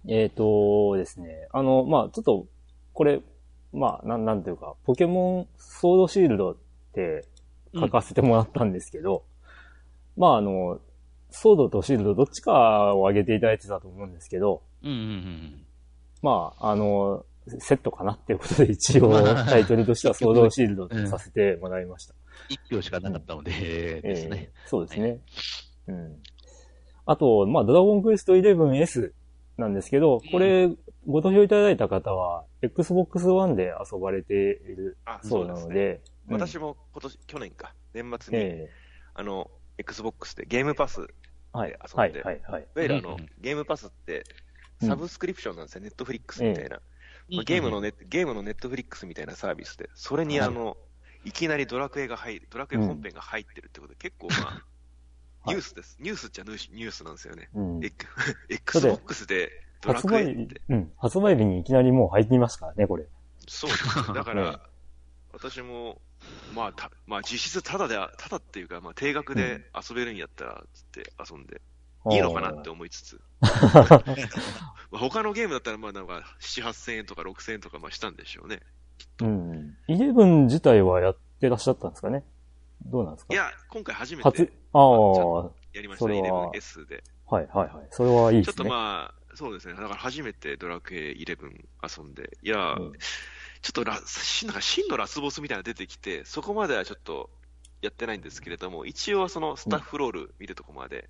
[0.08, 2.48] えっ、とですね、あの、まあちょっと、
[2.94, 3.22] これ、
[3.76, 6.56] まあなん、なんていうか、ポケモンソードシールドっ
[6.94, 7.26] て
[7.74, 9.24] 書かせてもらったんですけど、
[10.18, 10.80] まああの、
[11.30, 15.66] ソードとシールドどっちかを上げていただいてたと思うんですけど、うんうんうん
[16.22, 17.24] まあ、あの、
[17.60, 22.16] セットかなっていうことで一応タイトルとしてはソードシールドとさせてもらいました。
[22.50, 23.52] 一票しかなかったので、
[24.02, 24.50] ですね。
[24.56, 25.20] えーそうですね。
[25.88, 26.16] うん。
[27.06, 29.12] あと、まあ、ドラゴンクエスト 11S
[29.58, 30.70] なんですけど、これ、
[31.08, 35.68] ご投票いただいた方は、Xbox One で遊ばれているあ、そううですね。
[35.68, 38.70] ので、うん私も今年、去年か、年末に、え
[39.14, 42.62] あの、Xbox でゲームパス、いーはい、遊んではい、はい、はい。
[42.74, 46.82] わゆるあの、ゲームパスって、うんサブスクリプションなんですよ、ネットフリックスみたいな。
[47.30, 50.76] まあゲームのネゲームのネットフリックスみたいなサービスで、それにはいあの、
[51.24, 54.62] いきなりドラクエが入る、ドラクエ本編が入ってるってことで、結構まあ、はい
[55.48, 55.98] ニュースです。
[56.00, 57.50] ニュースっちゃニュースニュースなんですよね。
[57.54, 57.82] うん。
[58.50, 59.52] Xbox で
[59.86, 63.06] ドラ発売クエって。、うん、発売日にいきなりもう入っていますからね、これ。
[63.48, 63.96] そうです。
[64.14, 64.60] だかねら、
[65.34, 66.02] 私も、
[66.56, 71.62] まあ、たまあ、実質ただで、ただっていうか、まあ、定額で遊べるんやったら、つって遊んで、
[72.12, 73.50] いいのかなって思いつつ、 ま
[74.94, 78.62] あ他のゲームだったら、まあ、なんか、7、8000円とか6000円とか、まあ、したんでしょうね。
[79.22, 79.78] うん。
[79.90, 82.24] 11自体はやってらっしゃったんですかね？
[82.86, 83.34] どうなんですか？
[83.34, 87.04] いや、今回初め初て、ああ、はやりました、それは 11S で。
[87.32, 87.70] いはいはい。
[87.90, 88.70] それはいいちょっとですね。
[88.70, 89.74] まあ、そうですね。
[89.74, 91.38] だから初めてドラクエ11
[91.98, 92.94] 遊んで、いや、うん。
[93.62, 97.30] ちょっとラ真なんか真のラスボスみたいなの出てきて、そこまではちょっと
[97.82, 101.10] やってないんですけれども、一応そのスタッフロール見るとこまで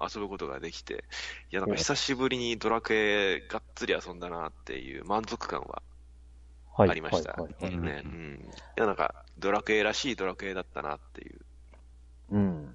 [0.00, 1.04] 遊ぶことができて、
[1.50, 5.82] いや、なんか久しぶりにドラクエがっつり遊んだなっていう満足感は
[6.74, 7.32] はいありました。
[7.32, 7.54] はい。
[8.76, 11.40] や、なんかドラクエらしいドラクエだったなっていう。
[12.30, 12.74] うん。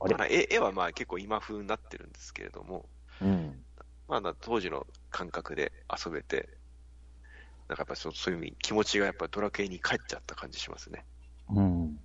[0.00, 0.14] あれ。
[0.16, 2.86] まあ絵絵はまあ結構今風になってるんですけれども、
[3.22, 3.64] うん。
[4.08, 5.72] まあな当時の感覚で
[6.04, 6.48] 遊べて、
[7.68, 11.04] なんかやっぱそうそういう意味、気持ちがやっぱドラクエに帰っちゃった感じしますね。
[11.50, 11.82] うん。
[11.82, 12.00] うん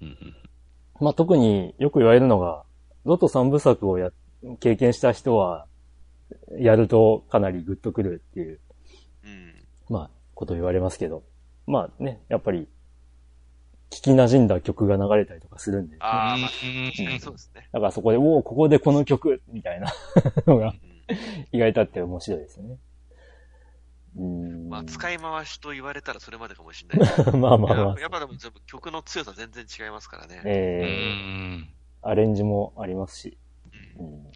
[0.00, 0.36] うん
[1.00, 2.64] まあ、特によく言われるのが、
[3.04, 4.10] ロト3部作をや、
[4.60, 5.66] 経験した人は、
[6.58, 8.60] やるとかなりグッとくるっていう、
[9.24, 9.64] うん。
[9.88, 11.24] まあ、こと言われますけど。
[11.66, 12.68] まあね、やっぱり、
[13.94, 17.68] 聞き馴染んだ曲が流れたりとかするんで、ああ、うんまあ、確かにそうですね。
[17.72, 19.92] だからそこで、おお、ここでこの曲みたいな
[20.46, 20.80] のがうん
[21.52, 22.78] 意外とあって面白いですよね。
[24.16, 24.68] うーん。
[24.68, 27.10] まあ、使い回しと言われたらそれまでかもしれない。
[27.36, 30.36] まあまあまあややっぱでも全部曲の強さ全然違いますからね。
[30.36, 31.68] うえー、ん
[32.02, 33.38] アレンジもありますし。
[33.98, 34.26] うんうん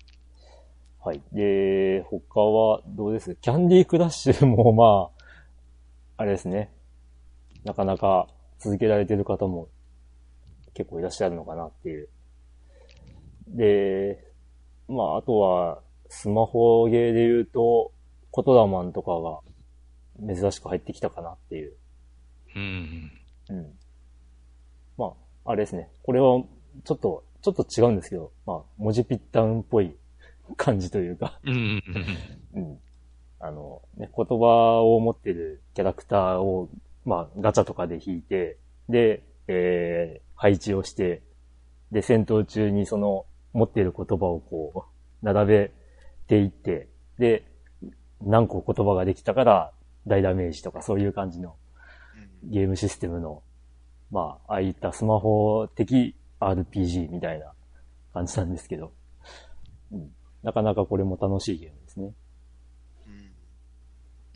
[1.01, 1.23] はい。
[1.33, 3.35] で、他はどうです？
[3.37, 5.11] キャンディークラッシュもま
[6.19, 6.71] あ、あれですね。
[7.65, 9.69] なかなか続けられてる方も
[10.75, 12.09] 結構いらっしゃるのかなっていう。
[13.49, 14.25] で、
[14.89, 17.93] まあ、あとは、スマホゲーで言うと、
[18.31, 19.41] コトラマンとかが
[20.35, 21.77] 珍しく入ってきたかなっていう。
[22.57, 23.13] うん
[23.51, 23.73] うん。
[24.97, 25.91] まあ、あれですね。
[26.03, 26.43] これは、
[26.85, 29.95] ちょっと、ちょっと違うんですけど、まあ、文字ピッタンっぽい
[30.57, 31.83] 感じというか、うん。
[33.41, 36.69] あの、ね、言葉を持ってるキャラクターを、
[37.09, 38.59] まあ、ガチャとかで引いて、
[38.91, 41.23] で、えー、配置をして、
[41.91, 44.85] で、戦闘中にその、持っている言葉をこ
[45.23, 45.73] う、並べ
[46.27, 47.51] ていって、で、
[48.21, 49.73] 何個言葉ができたから、
[50.07, 51.57] 大ダメージとかそういう感じの
[52.43, 53.43] うんゲームシステムの、
[54.11, 57.53] まあ、ああいったスマホ的 RPG みたいな
[58.13, 58.93] 感じなんですけど、
[59.93, 60.11] うん、
[60.43, 62.13] なかなかこれも楽しいゲームですね。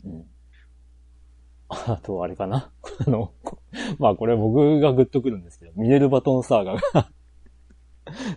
[0.05, 0.25] うんうん。
[1.87, 2.71] あと、あれかな？
[3.05, 3.59] あの、こ
[3.99, 6.81] まあこれ僕がグッとくるんですけど、ミネルバトンサーガが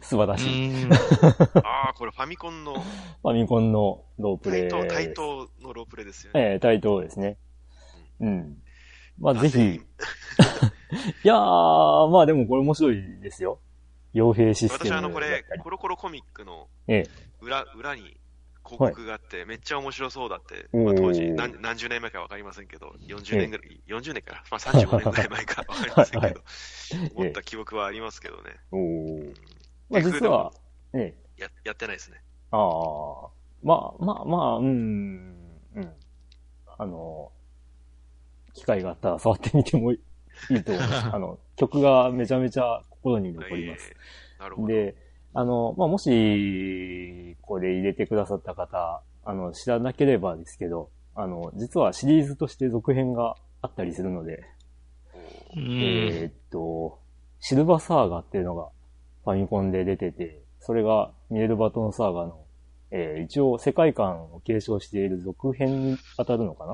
[0.00, 0.84] 素晴らしい。
[0.84, 0.92] うん
[1.64, 4.82] ああ、これファミコンのファミコンのロープレイ対。
[4.82, 6.40] 等、対等のロープレイですよね。
[6.40, 7.38] ええ対等ですね。
[8.20, 8.62] うん。
[9.18, 9.48] まあぜ？
[9.48, 9.78] ひ、ない
[11.24, 13.58] やー、まあでもこれ面白いですよ。
[14.14, 17.08] 傭兵システム私はあの、これコロコロコミックのええ、
[17.40, 18.16] 裏、裏に、
[18.66, 26.42] 広告があって、めっちゃ面白そうだって、まあ、当時何、何十年前かわかりませんけど、40年ぐらい、40年か、まあ35年ぐらい前かわかりませんけど、
[27.14, 28.56] 思った記憶はありますけどね。
[28.72, 29.34] おうんー
[29.88, 30.52] まあ実は、
[30.92, 32.20] ね、や、やってないですね。
[32.50, 33.28] ああ、
[33.62, 34.66] まあまあまあ、うん、
[35.74, 35.92] うん。
[36.78, 37.32] あの、
[38.54, 40.00] 機会があったら触ってみてもい
[40.50, 41.06] いと思います。
[41.14, 43.90] あの、曲がめちゃめちゃ心に残ります。
[43.90, 44.68] えーなるほど。
[44.68, 44.94] で、
[45.38, 54.44] あの、まあ、もし、これ入れてくださった方、あの、知らなければですけど、あの、実はシリーズとして続編があったりするので、
[55.54, 56.26] うえん。
[56.26, 56.98] ーっと、
[57.40, 58.68] シルバーサーガっていうのが
[59.24, 62.38] ファミコンで出てて、それがミネルバトンサーガの、
[62.90, 66.66] えー一応世界観を継承している続編に当たるのか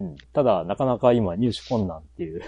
[0.00, 0.06] な？
[0.06, 0.16] うん。
[0.32, 2.40] ただ、なかなか今入手困難っていう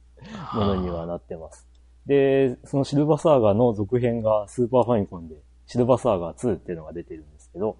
[0.56, 1.67] ものにはなってます。
[2.08, 5.36] で、そのシルバーサーガの続編がスーパーファミコンで、
[5.66, 7.76] シルバーサーガ2っていうのが出てるんですけど、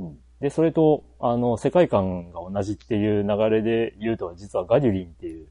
[0.00, 0.18] うん。
[0.40, 5.46] で、それと、あの、世界観が同じっていう流れで言うと、実はガデュリンっていう、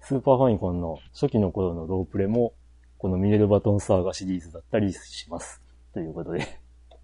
[0.00, 2.52] スーパーファミコンの初期の頃のロープレも、
[2.98, 5.62] このミネルバトンサーガシリーズだったりします。
[5.94, 6.46] ということで、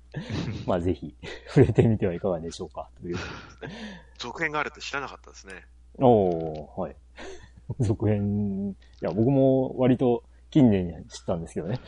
[0.66, 1.16] まあぜひ、
[1.46, 3.16] 触れてみてはいかがでしょうか、という。
[4.18, 5.54] 続編があるって知らなかったですね。
[5.98, 6.96] おー、はい。
[7.80, 11.80] 続編、いや、僕も割と近年に知ったんですけどね。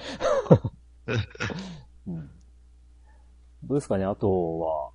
[2.06, 2.30] うん、
[3.64, 4.90] どうですかね、あとは、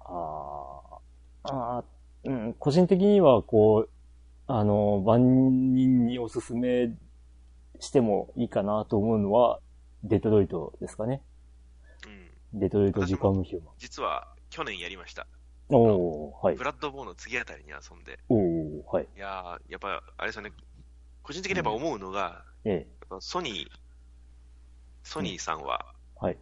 [0.00, 3.90] あーあー、うん、個人的には、こう、
[4.46, 6.94] あの、万人におすすめ
[7.80, 9.60] してもいいかなと思うのは、
[10.02, 11.22] デトロイトですかね。
[12.52, 12.60] うん。
[12.60, 13.74] デトロイト・ビカム・ヒューマン。
[13.78, 15.26] 実は、去年やりました。
[15.68, 16.64] おー、はいブ。
[16.64, 18.18] ラッドボーンの次あたりに遊んで。
[18.28, 19.08] おー、はい。
[19.16, 20.52] いやー、やっぱ、あれですよね。
[21.22, 23.66] 個人的にやっぱ思うのが、ええ、やっぱソニー、
[25.02, 26.38] ソニーさんは、はい。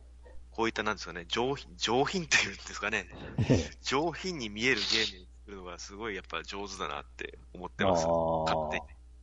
[0.50, 3.06] こういったなんですかね、上品、上品っていうんですかね、
[3.82, 8.06] 上品に見えるゲームを作るのがすごいやっぱ上手だなって思ってます。
[8.06, 8.82] 勝手に。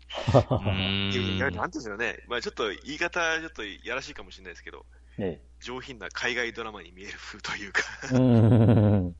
[0.49, 4.85] うんいや、なんていうんですかね、まあちょっと言い方、ちょっとやらしいかもしれないですけど、
[5.17, 7.81] ね上品な海外ドラマに見える風というか、
[8.11, 8.15] え。
[8.15, 9.15] うん。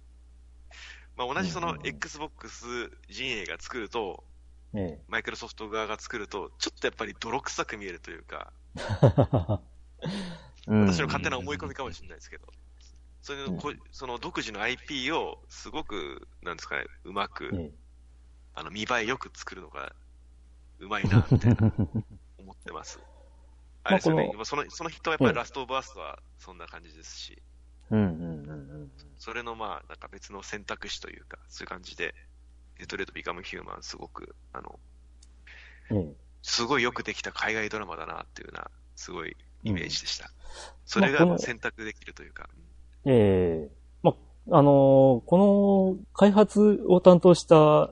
[1.20, 4.24] まあ同じそのうん Xbox 陣営が作ると、
[4.72, 8.54] ねマイクロソフト側が作ると、ちょっとやっぱり泥臭く見えるというか、
[10.68, 10.88] うん。
[10.88, 12.48] 私の勝手な思い込みかもしれないですけど、
[13.22, 17.72] そういうこその独自の IP をすごく、なんですかね、うまく、ね
[18.56, 19.94] あの見栄えよく作るのが
[20.80, 21.74] うまいな、みたいな
[22.38, 23.00] 思ってます。
[23.84, 27.42] あれですよね、そのその人はやっぱりラストオブアースはそんな感じですし、
[27.92, 28.92] うんうんうんうん。
[29.18, 32.14] それのまあ、なんか別の選択肢というか、そういう感じで、
[32.78, 34.80] デトレート・ビカム・ヒューマン、すごく、あの、
[35.92, 40.32] ねすごいよくできた海外ドラマだなっていうような、すごいイメージでした。
[40.86, 42.50] それまあこのが選択できるというか、
[43.06, 43.72] ええ。
[44.04, 44.16] ま
[44.52, 47.92] あ、あのーこの開発を担当した、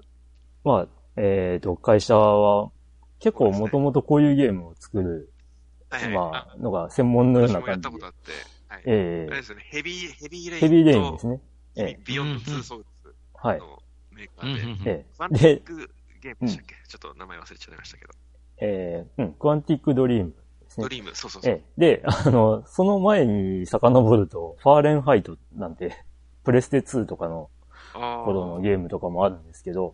[0.63, 2.71] まあ、えっ、と、会社は、
[3.19, 5.31] 結構もともとこういうゲームを作る、
[5.89, 6.13] はいはい。
[6.13, 7.89] まあ、のが専門のよう私な感じで。
[7.89, 8.05] もやったこと。
[8.05, 8.31] あって、
[8.77, 8.83] はい。
[8.85, 11.41] ええあれですよね、ヘビー、ヘビーレインと、ヘビーレインですね。
[11.75, 13.59] ええビヨンド2ソウルズはい。
[13.59, 15.89] のメーカうんーで、えファンえで、ティック
[16.21, 18.13] ゲームでしたっけ、ちょっと名前忘れちゃいましたけど。
[18.59, 20.89] ええうん、クアンティックドリームですねド。
[20.89, 21.53] リーム、そうそうそう。
[21.53, 26.03] ええで、あの、その前に遡ると、ファーレンハイトなんて、
[26.43, 27.49] プレステ2とかの
[27.93, 29.93] 頃のゲームとかもあるんですけど、うん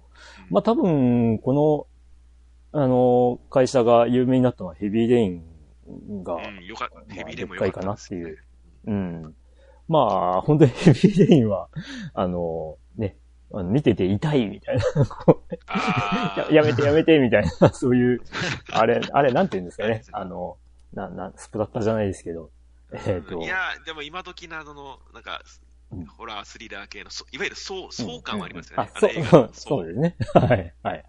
[0.50, 1.88] まあ多分、こ
[2.72, 6.96] の、あの、会社が有名になったのはヘビーレインが、うん、よかった。
[6.96, 8.53] まあヘビーレインもよかったですでっかいかなう
[8.92, 9.36] ん。
[9.88, 11.70] まあ、本当にヘビーレインは、
[12.14, 13.18] あの、ね、
[13.54, 14.84] あの見てて痛いみたいな、
[16.38, 18.22] やー やめてやめてみたいな、そういう、
[18.72, 20.04] あれ、あれ、なんて言うんですかね。
[20.12, 20.58] あの、
[20.94, 22.52] な、な、スプラッタじゃないですけど、
[22.94, 25.42] えっ、と、いやー、でも今時などの、なんか、
[25.92, 28.90] うんホラー、スリラー系の、そいわゆる相相感はありますよね。
[28.92, 30.16] あ、そうあの映画の、 そうですね。
[30.34, 31.06] はい、はい。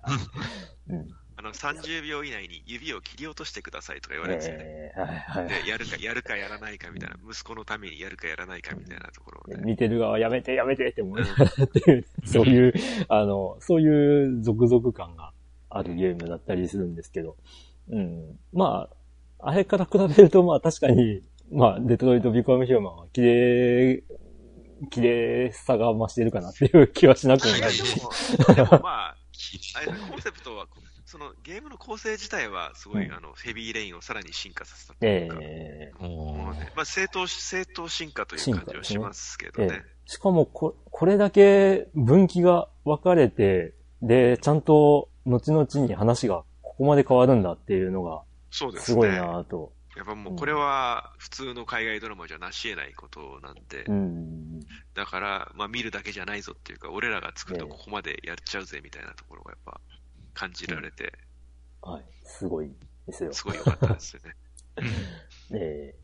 [0.91, 1.09] うん。
[1.45, 4.64] あの、30秒以内に指を切り落としてくださいとか言われるんですよね。
[4.64, 5.62] えーはい、はい。
[5.64, 9.62] で、やるか、やるかやらないかみたいな、息子のためにやるかやらないかみたいなところで。
[9.62, 12.72] 見てる側やめてやめてって思いながらっていう、 そういう、
[13.09, 15.32] あの、そういう続々感が
[15.68, 17.36] あるゲームだったりするんですけど、
[17.90, 18.38] うん。
[18.55, 18.88] ま
[19.40, 21.22] あ、あれから比べると、まあ確かに、
[21.53, 24.03] まあ、デトロイト・ビコム・ヒューマンは綺麗、
[24.90, 29.16] 綺麗さが増してるかなっていう気はしなくもないいやでも、でもまあ、
[29.76, 30.66] あれコンセプトは、
[31.05, 39.82] そのゲームの構成自体はすごい、うんあの、ヘビーレインをさらに進化させたというか、えおーもうねまあ、正当、正当進化という感じはしますけどええね。
[40.07, 48.84] しかもこ、これだけ分岐が分かれて、で、ちゃんと後々に話がここまで変わるんだっていうのが、そうですね。
[48.86, 49.72] すごいなぁと。
[49.96, 54.61] やっぱもうこれは普通の海外ドラマじゃなし得ないことなんで、うん。
[54.94, 59.80] だから、まあ見るだけじゃないぞっていうか、俺らが作るとここまでやっちゃうぜみたいなところがやっぱ
[60.35, 61.12] 感じられて、
[61.82, 62.05] はい。
[62.24, 62.70] すごい
[63.07, 63.32] ですよ。
[63.32, 64.35] すごい良かったですよね。
[65.55, 65.95] え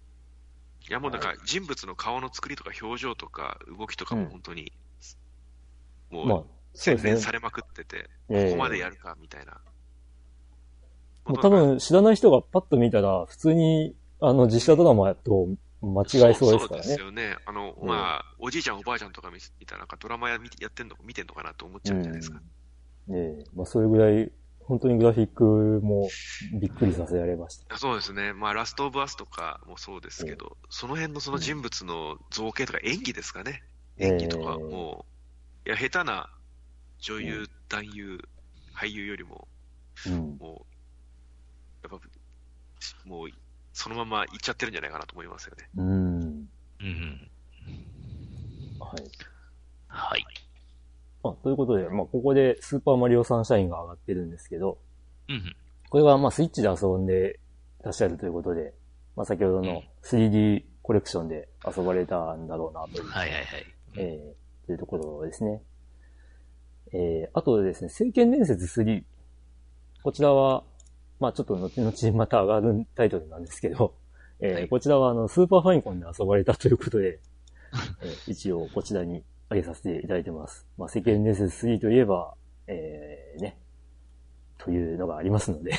[0.89, 4.73] いやもうなんか人物の顔の作りとか表情とか動きとかも本当に、
[6.11, 7.21] う、そうですね洗練。
[7.21, 9.61] されまくってて、ええここまでやるかみたいな。
[11.27, 15.49] もう多分知らない人がパッと見たら、普通に、あの、実写ドラマと
[15.81, 17.01] 間違いそうですからねそうです。
[17.01, 17.37] よね。
[17.47, 22.39] あの、うんまあ、おじいちゃんおばあちゃんとか見見たらなんかドラマややってんの見てんのかなと思っちゃうんじゃないですか。
[22.39, 22.45] うん。
[23.13, 25.45] ええまあそれぐらい、本当にグラフィック
[25.83, 26.09] も
[26.61, 27.77] びっくりさせられました。
[27.79, 28.33] そうですね。
[28.33, 33.63] まあ、ラストオブアスとかもそうですけど、その辺のその人物の造形とか演技ですかね。
[33.99, 35.07] ええ演技とかも
[35.67, 36.31] う、いや、下手な
[37.01, 38.19] 女優、男優、
[38.79, 39.49] 俳優よりも、
[40.07, 40.39] うん。
[40.39, 40.67] も
[41.85, 42.07] う、やっぱ、
[43.05, 43.29] もう、
[43.73, 45.69] そのまま行っちゃってるんじゃないかなと思いますよね。
[45.77, 46.49] うん。
[46.81, 47.31] うんうん。
[48.79, 49.11] はい。
[49.89, 50.25] はい。
[51.23, 54.79] あ、ということで、まあ、ここでスーパーマリオサンシャインが上がってるんですけど、
[55.29, 55.57] うんうん。
[55.91, 57.41] これがまあスイッチで遊んで
[57.81, 58.73] いらっしゃるということで、
[59.17, 63.45] まあ先ほどの 3D コレクションで遊ばれたんだろうなという、はいはいはい。
[63.97, 65.61] えー、というところですね。
[66.93, 69.05] えー、あとですね、聖剣伝説3。
[70.03, 70.65] こちらは、
[71.19, 73.95] まあちょっと後々また上がるタイトルなんですけど、
[74.41, 77.21] えーはいこちらはあの、スーパーファインコンで遊ばれたということで、
[78.03, 80.67] えー一応こちらに上げさせていただいてます。
[80.79, 82.35] まあ聖剣伝説3といえば、
[82.67, 83.59] えー、ね、
[84.59, 85.73] というのがありますので、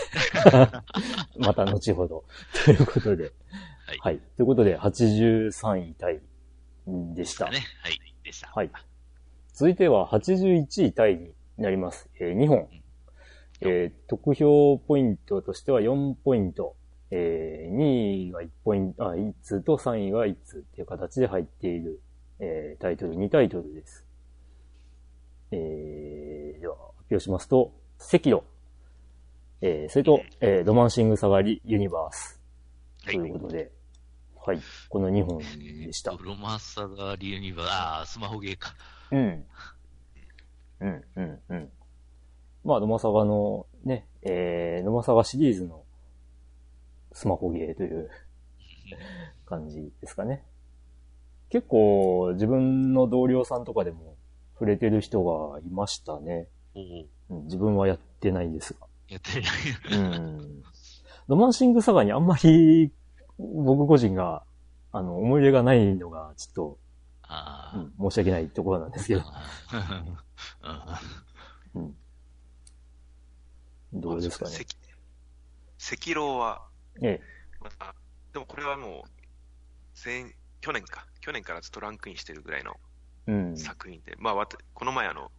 [1.39, 2.26] また後ほど。
[2.65, 3.99] ということで、はい。
[3.99, 4.19] はい。
[4.36, 6.19] ということで、83位タイ
[7.13, 7.49] でした。
[7.49, 7.59] ね。
[7.82, 7.99] はい。
[8.24, 8.51] でした。
[8.53, 8.72] はい。
[9.53, 12.09] 続いては81位タイになります。
[12.19, 12.67] えー2本。
[13.61, 16.76] えー得票ポイントとしては4ポイント。
[17.11, 22.01] えー2位が1ポイント、あ、1通と3位が1通っていう形で入っている、
[22.42, 24.06] えータイトル、2タイトルです。
[25.52, 28.44] えーでは、発表しますと、赤炉。
[29.62, 32.42] えーそれと、えーロマンシングサガリユニバース。
[33.04, 33.72] とはいいうことで、
[34.44, 34.60] はい。
[34.89, 35.38] この2本
[35.86, 36.12] でした。
[36.20, 38.74] ロマンサガリユニバー、ああ、スマホゲーか。
[39.12, 39.46] うん。
[40.80, 41.70] うん、うん、うん。
[42.64, 45.84] まあ、ノマサガのね、えー、ノマサガシリーズの
[47.12, 48.10] スマホゲーという
[49.46, 50.44] 感じですかね。
[51.52, 54.16] 結構自分の同僚さんとかでも
[54.54, 56.47] 触れてる人がいましたね。
[57.30, 58.88] うん、自分はやってないんですが。
[59.10, 59.41] やって
[59.91, 59.99] ない。
[59.99, 60.64] うん。
[61.28, 62.91] ロマンシングサガにあんまり
[63.38, 64.43] 僕個人が
[64.93, 66.78] あの思い入れがないのがちょっと、
[67.24, 69.22] あうん、申し訳ないところなんですけど。
[70.62, 71.02] あ。
[71.76, 71.95] うん。
[73.93, 74.56] どうですかね。
[74.56, 76.62] 赤赤狼は、
[77.02, 77.22] ええ。
[77.60, 77.93] まあ、
[78.32, 79.10] でもこれはもう、
[79.93, 81.05] 先、去年か。
[81.20, 82.78] 去年からずっとランクインしてるぐらいの
[83.28, 83.57] うん。
[83.57, 85.32] 作品で、まあわた、この前あの、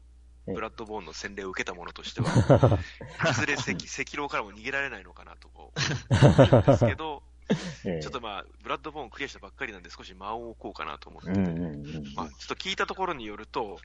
[0.47, 2.29] ええブラッドボーンの洗礼を受けたものとしては、
[3.31, 3.77] いずれ赤赤
[4.15, 7.23] 狼からも逃げられないのかなと 思うんですけど、
[7.85, 12.15] ええちょっとまあ、ブラッドボーンクリアしたばっかりなんで少し間を置こうかなと思ってて、うんうんうん。
[12.15, 13.79] まあ、ちょっと聞いたところによると、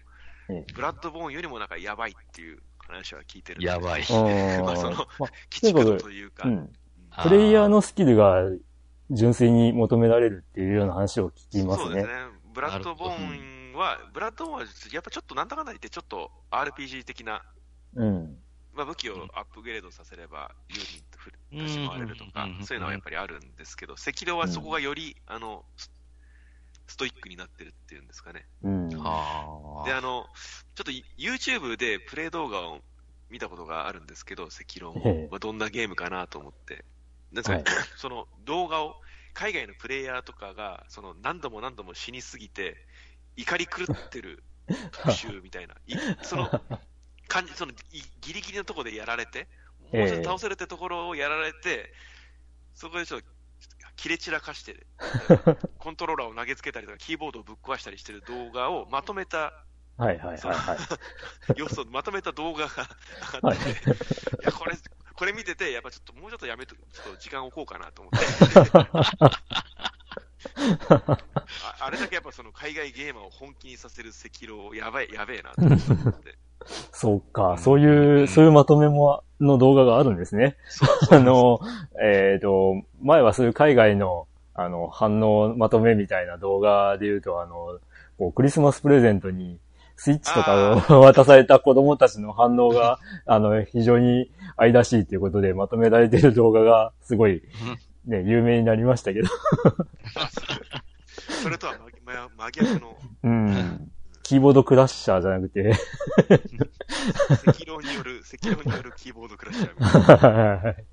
[0.49, 4.01] ええブラッドボーンよりもなんかやばいっていう話は聞いてるんでやばい。
[4.63, 6.75] まあそのまあ鬼畜度というか、うん。
[7.11, 8.49] あプレイヤーのスキルが
[9.10, 12.08] 純粋に求められるっていうような話を聞きますねそうです。
[12.08, 12.14] ね。
[12.53, 17.43] ブラッドボーンは、ブラッドボーンはやっぱちょっとなんだかんだ言ってちょっと RPG 的な、
[17.95, 18.38] うん。
[18.74, 25.91] まあ、武器をアップグレードさせれば有利に立ち回れるとかうん、そういうのはやっぱりあるんですけど、赤狼はそこがより、あの、ス
[26.88, 28.45] ストイックになってるっていうんですかね。
[28.64, 28.89] うん。
[28.97, 30.26] はで、あの、
[30.76, 32.80] ちょっと YouTube でプレイ動画を
[33.30, 36.86] 見たことがあるんですけど、赤狼ええまあ、どんなゲームかなと思って。
[37.32, 37.63] なんですか、はい
[37.97, 39.01] その動画を、
[39.34, 42.75] 海外のプレイヤーとかが、その何度も何度も死にすぎて、
[43.36, 44.43] 怒り狂ってる
[44.91, 45.75] 特集みたいな。
[45.86, 46.49] いその、
[47.28, 47.75] 感じ、その、い
[48.21, 49.47] ギリギリのところでやられて、
[49.93, 51.93] もうちょっと倒せるってところをやられて、
[52.73, 53.28] そこでちょっと、
[53.95, 54.86] 切れ散らかして、
[55.80, 59.53] コントローラーを投げつけたりとか、キーボードをぶっ壊したりしてる動画をまとめた
[59.97, 60.77] はいはいはいはい。
[61.57, 62.87] 要素をまとめた動画が
[63.41, 63.73] あはいって、い
[64.43, 64.75] や、これ、
[65.15, 68.25] これ見てて、やっぱちょっともうちょっとやめと、ちょっと時間を置こうかなと思って。
[71.63, 75.79] ああれだけやっぱその海外ゲーマーを本気にさせる赤狼、やばい、やべえなと思っ
[76.21, 76.37] て。
[76.91, 80.57] そうか、そういう、そういうまとめも、の動画があるんですね。
[81.11, 81.59] あの、
[82.01, 87.79] えっ、と、前はそういう海外の、あの、反応まとめみたいな動画で言うと、あの、
[88.17, 89.59] こうクリスマスプレゼントに、
[89.97, 97.41] スイッチとかを 渡された子供たちの反応が、 あの、非常に愛らしいということでまとめられている動画がすごい
[98.05, 99.27] ね、有名になりましたけど。
[101.43, 101.77] それとは
[102.37, 103.91] 真逆のうん。
[104.23, 105.73] キーボードクラッシャーじゃなくて、
[107.29, 110.27] 赤狼による、赤狼によるキーボードクラッシャーみたいな。
[110.57, 110.85] はい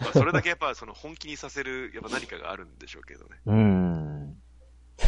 [0.00, 3.40] まあ、それだけやっぱその本気にさせる、やっぱ何かがあるんでしょうけどね。
[3.46, 4.36] うん。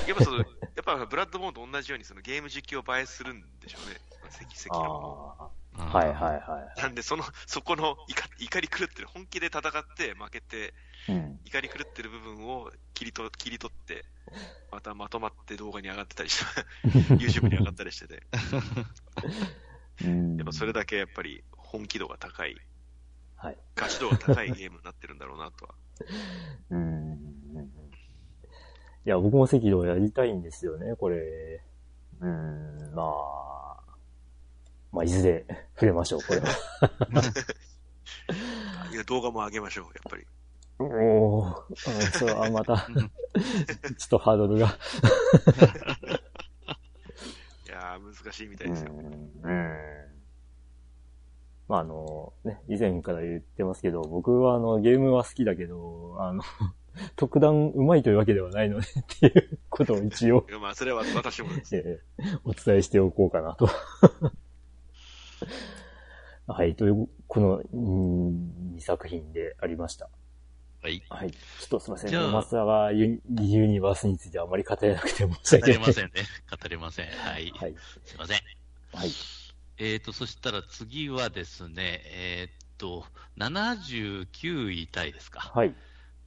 [0.06, 0.46] やっぱその、やっ
[0.84, 3.96] ぱブラッドボーンと同じようにそのゲーム実況を映えするんでしょうね。
[4.22, 5.36] まあ、赤赤あ狼も。
[5.38, 5.44] あ。
[5.44, 10.74] うんはいはいはなんで、その、そこの怒怒り狂ってる、本気で戦って負けて、
[11.08, 11.12] い。
[11.12, 11.40] うん。
[11.44, 14.04] 怒り狂ってる部分を切りと切り取って、
[14.72, 16.44] またまとまって動画に上がってたりして、
[17.14, 18.22] YouTube に上がったりしてて、
[20.04, 22.56] うんやっぱそれだけやっぱり本気度が高い、
[23.36, 23.58] はい。
[23.76, 25.74] ガチ度が高いゲームになってるんだろうなとは。
[26.70, 27.18] うん。
[29.06, 31.62] いや、僕も赤道やりたいんですよね、これ。
[32.20, 33.76] うん、まあ。
[34.92, 36.48] まあ、いずれ触れましょう、これは。
[38.92, 40.26] いや、動画も上げましょう、やっぱり。
[40.80, 41.74] おー、うん
[42.12, 44.78] それはまた、ちょっとハードルが。
[47.66, 48.92] いやー、難しいみたいうんですよ。。
[51.68, 56.42] まあ、あの、ね、以前から言ってますけど、僕はあの、ゲームは好きだけど、あの、
[57.16, 61.76] 特段上手いというわけではないのでっていうことを一応、まあ、それは私もです。
[61.76, 63.68] えーお伝えしておこうかなと。
[66.46, 70.08] はい、という、この、2作品でありました。
[70.82, 71.02] はい。
[71.08, 71.30] はい。
[71.30, 72.32] ちょっとすいません。
[72.32, 75.72] 松田がユニユニバースについてあまり語れなくて申し語訳ない。
[75.72, 76.12] れませんね。
[76.50, 77.06] 語れません。
[77.06, 77.52] はい。
[77.54, 77.74] はい。
[78.04, 78.38] すいません。
[78.92, 79.10] はい。
[79.78, 83.04] えーと、そしたら次はですね、えーっと、
[83.38, 85.40] 79位タイですか。
[85.40, 85.74] はい。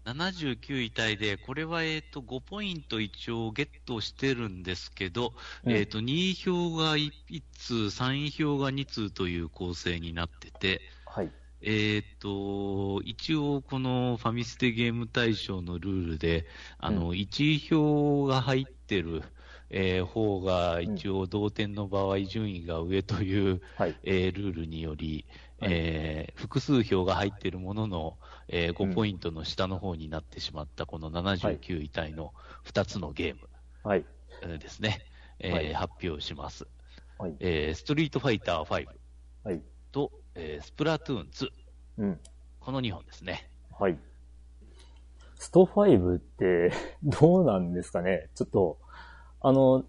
[0.06, 5.34] 79位タイで、これはえと、5ポイント一応ゲットしてるんですけど、
[5.64, 11.32] うんえと、2位票が1通、3位票が2通という構成になってて、はい。
[11.62, 16.48] えと、一応このファミステゲーム大賞のルールで、
[16.80, 19.24] あの、1位票が入ってる、
[19.70, 23.98] えー方が一応同点の場合順位が上という、はい。
[24.04, 32.34] えールールにより、はいえー複数票が入っているものの、えーうん5ポイントの下の方になってしまったこの79位タイの
[32.66, 33.42] 2つのゲーム、
[33.84, 34.06] はい。
[34.42, 35.02] えーですね、
[35.40, 36.66] えーはい発表します。
[37.18, 37.36] はい。
[37.40, 38.88] えーストリートファイター5
[39.44, 39.62] はい。
[39.92, 41.50] と、えースプラトゥーン2、
[42.00, 42.20] うん。
[42.60, 43.48] この2本ですね。
[43.80, 43.98] はい。
[45.36, 46.72] スト5って
[47.04, 48.30] どうなんですかね？
[48.36, 48.78] ちょっと、
[49.42, 49.84] あの、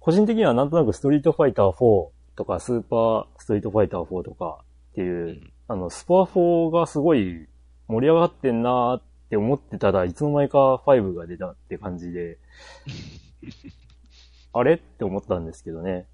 [0.00, 4.62] 個人的にはなんとなくストリートファイター4とかスーパーストリートファイター4とか
[4.96, 7.48] っていう、うんあの、スパ4がすごい
[7.88, 12.38] 盛り上がってんなーって思ってたらいつの間にか5が出たって感じで、
[14.54, 16.06] あれって思ったんですけどね。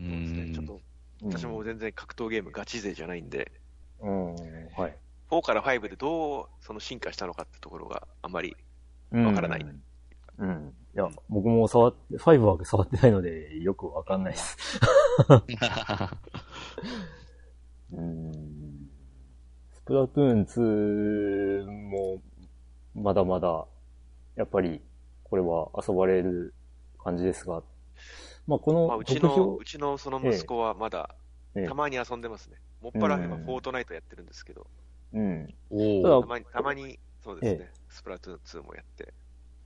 [0.00, 0.80] うそうですねんちょっと、うん
[1.24, 3.52] 私も全然格闘ゲームガチ勢じゃないんで、
[4.00, 4.34] うん。
[4.76, 4.96] はい。
[5.30, 8.56] 4から5でどうその進化したのかってところがあんまり、
[9.12, 9.66] うんわからない
[10.38, 10.74] うん。
[10.94, 14.58] いや、僕も触って、5は触ってないので、よくわかんないです。
[17.92, 18.32] うん。
[19.72, 20.44] スプラトゥーン
[21.64, 22.22] 2も、
[22.94, 23.66] まだまだ、
[24.36, 24.80] やっぱり、
[25.24, 26.54] これは遊ばれる
[26.98, 27.62] 感じですが、
[28.46, 31.14] まあ、この、まあ、うちの、うちのその息子はまだ、
[31.54, 32.56] ええたまに遊んでますね。
[32.80, 34.66] もっぱらうん今、フォートナイトやってるんですけど、
[35.12, 35.46] うん。
[36.02, 39.12] ただたまに、たまに、そうですね、えスプラトゥーン2もやって。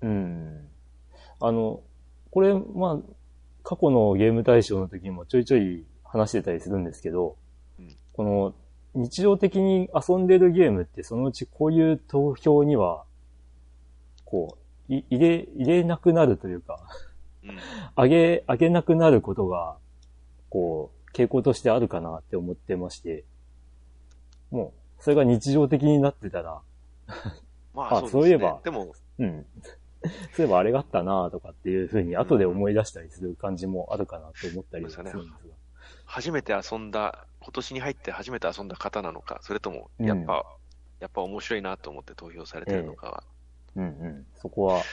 [0.02, 0.68] うん。
[1.40, 1.82] あの、
[2.30, 3.12] これ、まあ、
[3.62, 7.45] 過去のゲーム大賞の時にもちょいちょい話してたりするんですけど、うん
[8.16, 8.54] この、
[8.94, 13.04] 日常的に遊んでるゲームってそのうちこういう投票には、
[14.24, 14.56] こ
[14.88, 16.80] う、い入れ、入れなくなるというか、
[17.44, 17.58] うん。
[17.96, 19.76] 上げ、上げなくなることが、
[20.48, 23.24] こう、傾向としてあるかなって思ってまして、
[24.50, 26.60] もう、それが日常的になってたら、
[27.08, 27.32] あ
[27.74, 28.30] まあ、そうね。
[28.30, 29.46] いえばでも、うん。
[30.34, 35.24] そういえばあれがあったなとかっていうふうに後で思い出したりする感じもあるかなと思ったりはするんですが。
[36.06, 40.44] 初めて遊んだ、今年に入って初めて遊んだ方なのか、それとも、うんやっぱ、
[41.00, 43.24] やっぱ面白いなと思って投票されてるのかは、
[43.74, 44.26] うんうん。
[44.34, 44.86] そこは、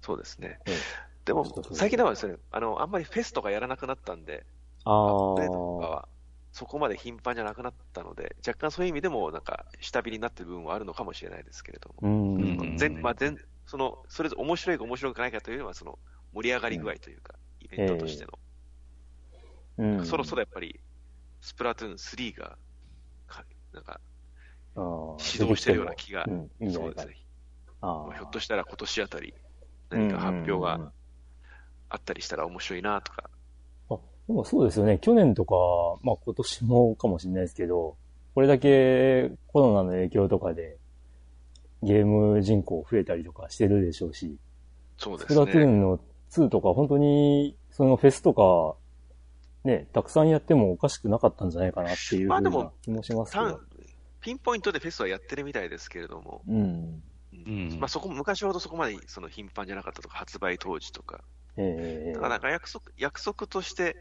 [0.00, 0.60] そうですね。
[0.66, 4.46] ええでも最近ではですね、あの、あんまりフェスとかやらなくなったんで、
[4.84, 6.08] ああ、は、
[6.52, 12.04] そこまで頻繁じゃなくなったので、若干そういう意味でも、なんか、下火になってる部分はあるのかもしれないですけれども。
[12.36, 12.52] うん。
[12.60, 13.36] うん全、まあ、全、
[13.66, 16.00] その、それぞれ面白いか面白くないかというよりは、その、
[16.32, 18.39] 盛り上がり具合というか、イベントとしての。
[19.80, 20.04] うん。
[20.04, 20.78] そろそろやっぱり、
[21.40, 22.58] スプラトゥーン3が、
[23.26, 24.00] かなんか、
[24.76, 26.72] ろ指導してるような気がうん。
[26.72, 27.16] そうですね。
[27.80, 29.34] あまあ、ひょっあとしたら今年あたり、
[29.90, 30.92] 何か発表が
[31.88, 33.30] あったりしたら面白いなとか。
[33.88, 34.98] あ、でもそうですよね。
[35.00, 35.54] 去年とか、
[36.02, 37.96] まあ今年もかもしれないですけど、
[38.34, 40.76] これだけコロナの影響とかで、
[41.82, 44.36] ゲーム人口増えたりとかしてるでしょうし、
[44.98, 45.52] そうでスプラすね。
[45.52, 45.98] トゥーンの
[46.30, 48.76] 2とか本当に、そのフェスとか、
[49.64, 53.60] ね、たくさんやってもおかしくなかったんじゃないかなっていうふうなまあでも気もしますけたど。
[54.20, 57.02] ピンポイントでフェスはやってるみたいですけれども、うん。
[57.32, 61.22] うんまあそこ、昔ほどそこまでその頻繁じゃなかったとか、発売当時とか。
[61.56, 63.96] ええだからなんか約束、約束として、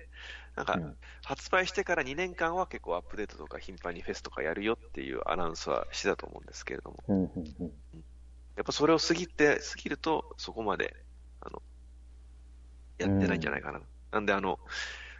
[0.55, 7.31] なんかうん発売してから2年間は結構アップデートとか頻繁にフェスとかやるよっていうアナウンスはしてたと思うんですけれども、うんうん
[7.61, 7.71] うん
[8.55, 10.93] やっぱそれを過ぎて、過ぎるとそこまで、
[11.39, 11.61] あの、
[12.97, 13.79] やってないんじゃないかな。
[14.11, 14.59] なんであの、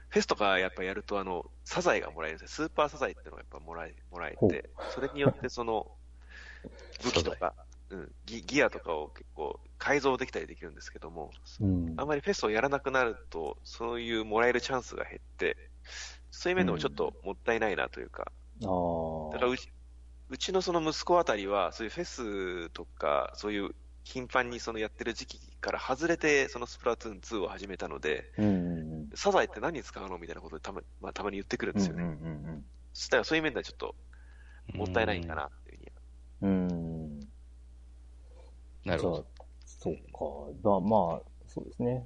[0.09, 2.67] フェスとかやっぱやるとあの、サザエがもらえるんですよ。
[2.67, 5.91] スーパーサザエっていうのがやっぱもらえ、もらえて、それによってその、
[7.03, 7.53] 武器とか、
[7.89, 11.95] うん、ギギアとかを結構改造できたりできるんですけども、うん。
[11.97, 15.57] あんまりフェスをやらなくなると、そういうもらえるチャンスが減って、
[16.31, 18.31] そういう面でもちょっともったいないなというか、
[18.63, 18.67] あ
[19.31, 19.33] あ。
[19.33, 19.71] だからうち
[20.29, 31.81] うちのその息子あたりは、そういうフェスとか、そういう頻繁にそのやってる時期から外れて、そのスプラトゥーン2を始めたので、うんうんサザエって何に使うのみたいなことでたま,、まあ、たまに言ってくるんうん。
[31.81, 32.03] ですよね。
[32.03, 33.95] うんうんそしたらそういう面ではちょっと
[34.73, 35.79] もったいないんかなっていう
[36.41, 36.61] ふうにん。
[36.61, 37.19] うん。
[38.85, 39.25] なるほど。
[39.65, 40.69] そうか。
[40.69, 42.05] だまあ、そうですね。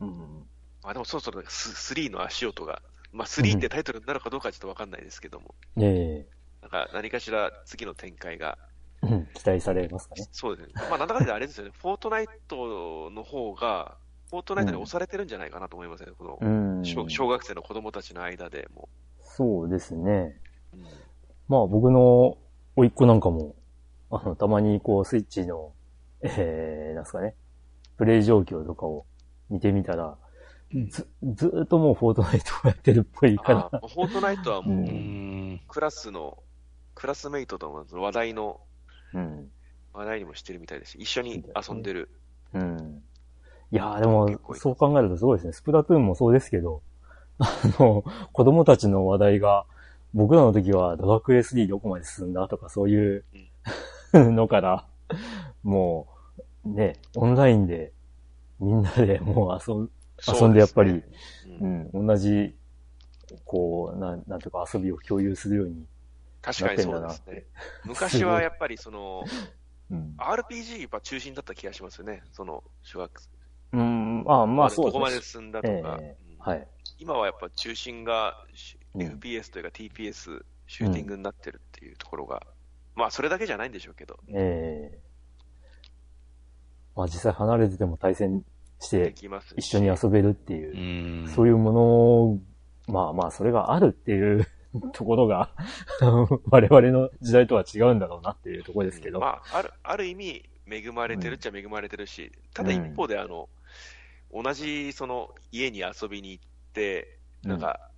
[0.00, 0.48] うん。
[0.82, 2.80] まあでもそろそろス3の足音が、
[3.12, 6.26] まあ3ってタイトルになるかどうかはちょっとわかんないですけども、え
[6.62, 8.69] なんか何かしら次の展開がえ
[9.02, 10.26] うん期待されますかね。
[10.32, 10.74] そうですね。
[10.90, 13.96] まあ、なんだかんだであれですよね、 フォートナイトの方が、
[14.28, 16.48] フォートナイトに押されてるんじゃないかなと思いますね、このう
[16.80, 16.84] ん。
[16.84, 18.88] 小小学生の子供たちの間でも。
[19.20, 20.36] そうですね。
[20.74, 20.84] うん
[21.50, 22.38] まあ僕の
[22.76, 23.56] 甥っ子なんかも、
[24.08, 25.72] あの、たまにこうスイッチの、
[26.22, 27.34] えー、なんすかね、
[27.96, 29.04] プレイ状況とかを
[29.50, 30.16] 見てみたら、
[30.88, 33.80] ず、ずーっともうフォートナイトをやってるっぽいかあら。
[33.80, 35.58] フォートナイトはもう。
[35.66, 36.38] クラスの、
[36.94, 38.60] クラスメイトとの話題の、
[39.14, 39.50] うん。
[39.92, 40.96] 話題にもしてるみたいです。
[40.98, 42.08] 一緒に遊んでる。
[42.54, 43.02] うん。
[43.72, 45.52] いやーでもそう考えるとすごいですね。
[45.52, 46.82] スプラトゥーンもそうですけど、
[47.38, 47.48] あ
[47.78, 49.64] の、子供たちの話題が、
[50.12, 53.24] 僕らの時はドラクエ3どこまで進んだとかそういう
[54.12, 54.86] のから、
[55.62, 56.08] も
[56.64, 57.92] う、ね、オンラインで
[58.58, 59.90] みんなでもう遊ん
[60.28, 61.06] 遊んでやっぱり、そうね
[61.60, 62.54] うんうん、同じ、
[63.44, 65.86] こう、なん、なんとか遊びを共有するように
[66.42, 67.44] 確かにそうですね。
[67.84, 69.24] 昔はやっぱりその、
[69.90, 70.14] うん。
[70.18, 72.22] RPG が中心だった気がしますよね。
[72.32, 73.28] その、小学生。
[73.72, 75.42] うん、まあまあそうどこまでですね。
[75.42, 75.98] 進んだとか。
[76.00, 76.66] ええうんはい。
[76.98, 78.34] 今はやっぱ中心が
[78.96, 82.42] FPS というか TPS、シューティングになってるっていうところが、
[82.94, 84.98] まあそれだけじゃないんでしょうけど、ええ
[86.96, 88.42] まあ実際離れてても対戦
[88.78, 91.28] しでてきますし一緒に遊べるっていうう、ん。
[91.28, 92.38] そういうものを、
[92.88, 94.46] まあまあそれがあるっていう
[94.92, 95.50] ところが
[96.50, 99.20] 我々の時代とは違うんだろうなっていうところですけど。
[99.20, 103.48] まあ、ある、ある意味、恵まれてるっちゃ恵まれてるし、ただ一方で、あの、
[104.32, 107.90] 同じ、その、家に遊びに行って、なんか、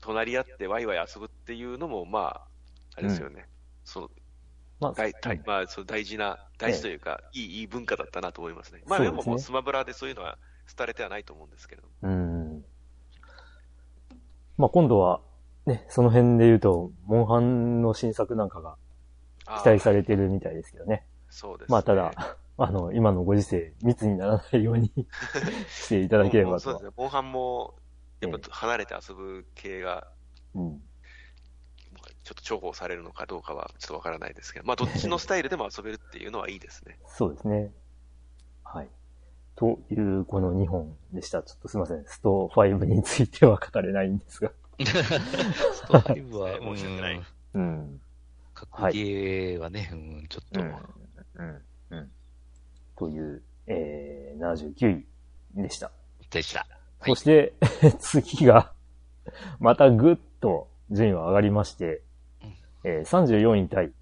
[0.00, 2.48] 隣り合ってワイワイ遊ぶっていうのも、まあ、
[2.96, 3.48] あれですよね。
[3.84, 4.10] その、
[4.80, 8.82] まあ、大、大、まあ、そう大事な、大事というか、いい、いい文化だったなと思いますね。
[8.86, 10.38] まあ、でももうスマブラでそういうのは
[10.76, 11.94] 廃れてはないと思うんですけれども。
[12.02, 12.64] うん。
[14.58, 15.20] まあ今度は、
[15.66, 18.76] ね、その辺で言うと、モンハンの新作なんかが
[19.62, 21.06] 期待されてるみたいですけどね。
[21.30, 21.72] そうです、ね。
[21.72, 22.12] まあただ、
[22.58, 24.92] あの、今のご時世、密にならないように
[25.68, 26.84] していただければとそうです。
[26.86, 26.90] ね。
[26.96, 27.74] モンハンも、
[28.20, 30.08] やっぱ離れて遊ぶ系が、
[30.54, 30.82] うん。
[32.24, 36.98] ちょっと重宝されるのかどうかはちょっとわからないですけど、まあどっちのスタイルでも遊べるっていうのはいいですね。
[37.06, 37.72] そうですね。
[38.62, 38.88] はい。
[39.56, 41.42] という、この2本でした。
[41.42, 42.04] ちょっとすいません。
[42.06, 44.52] スト5については語れないんですが。
[44.80, 47.22] スト5は、申し訳ない
[47.54, 48.00] うんうん。
[48.54, 51.62] 格ゲーはね、うん、ちょっと、うん。
[51.90, 52.10] うん。
[52.96, 55.90] という、えー、79位でした。
[56.30, 56.66] でした。
[57.04, 57.54] そして、
[57.98, 58.72] 次が、
[59.58, 62.02] またぐっと順位は上がりまして、
[62.84, 63.92] えー、34位タイ。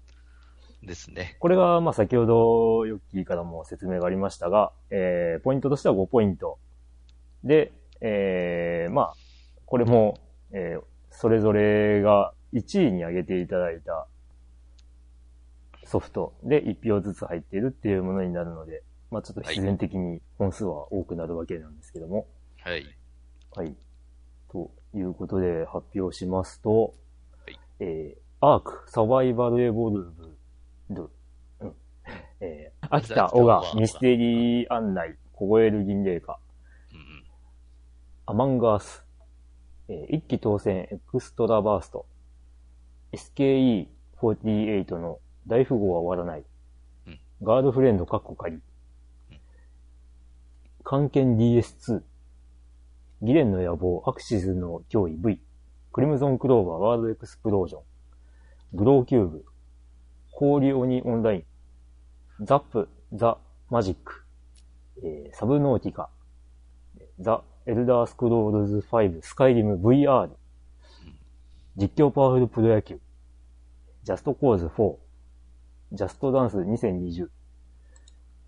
[0.83, 1.37] ですね。
[1.39, 6.57] これが、まあ、先ほど、ヨッキーからも説明がありましたが、えー、ポイントとしては5ポイント。
[7.43, 9.13] で、えー、まあ、
[9.65, 10.17] これも、
[10.53, 14.07] えー、それぞれが1位に上げていただいた
[15.85, 22.27] ソフトで1票ずつ入っているっていうものになるので、まあ、ちょっと必然的に本数は多くなるわけなんですけども、
[22.63, 22.85] はい。
[23.53, 23.75] はい。
[24.51, 26.93] ということで発表しますと、
[27.45, 27.59] はい。
[27.79, 30.37] えー、アーク、サバイバルエボルブ
[30.89, 31.09] ド、
[31.59, 31.73] うん、
[32.39, 36.39] えー、秋田、小川、ミステリー案内、凍える銀霊下、
[36.93, 37.23] うん
[38.27, 39.03] アマンガース、
[39.87, 42.05] えー一気当選エクストラバースト、
[43.13, 46.43] SKE48 の大富豪は終わらない、
[47.07, 48.59] うんガールフレンドカッコ仮。
[50.83, 52.01] 漢検 DS2。
[53.23, 55.39] ギレンの野望、アクシズの脅威 V。
[55.91, 57.81] クリムゾンクローバー、ワールドエクスプロージョン。
[58.73, 59.45] グローキューブ。
[60.31, 61.43] 氷鬼オンライン。
[62.45, 63.37] ザップ、ザ・
[63.69, 64.23] マジック。
[65.03, 66.09] えーサブノーティカ。
[67.19, 70.29] ザ・エルダースクロールズ5、スカイリム VR。
[71.77, 72.99] 実況パワフルプロ野球。
[74.03, 74.95] ジャストコーズ4。
[75.91, 77.29] ジャストダンス2020。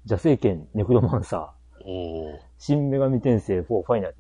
[0.06, 1.84] 邪聖剣ネクロマンサー。
[1.86, 2.40] おー。
[2.58, 4.16] 新女神転生4ファイナル。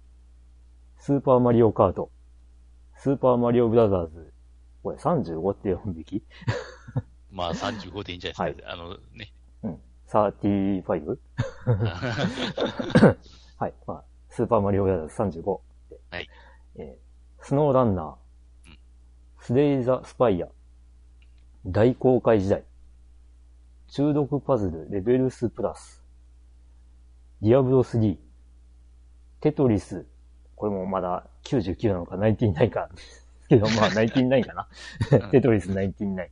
[0.99, 2.11] スーパーマリオカート。
[2.95, 4.31] スーパーマリオブラザーズ。
[4.83, 6.21] これ35って読むべき？
[7.31, 8.71] まあ35でいいんじゃないですか。
[8.71, 9.33] あのね。
[9.63, 9.79] うん。
[10.07, 11.17] 35?
[13.57, 13.73] はい。
[13.87, 14.03] まあ、
[14.35, 15.59] スーパーマリオブラザーズ35
[15.91, 15.99] で。
[16.09, 16.29] はい。
[16.77, 17.03] えー
[17.45, 18.05] スノーランナー
[18.67, 18.77] うん。
[19.41, 20.47] スレイザ・スパイア。
[21.67, 22.63] 大公開時代。
[23.89, 26.01] 中毒パズルレベルスプラス。
[27.41, 28.17] ディアブロ3。
[29.41, 30.05] テトリス。
[30.55, 32.89] これもまだ99なのか99か。
[33.49, 34.67] けど、まあ 99かな。
[35.29, 36.29] テトリス99。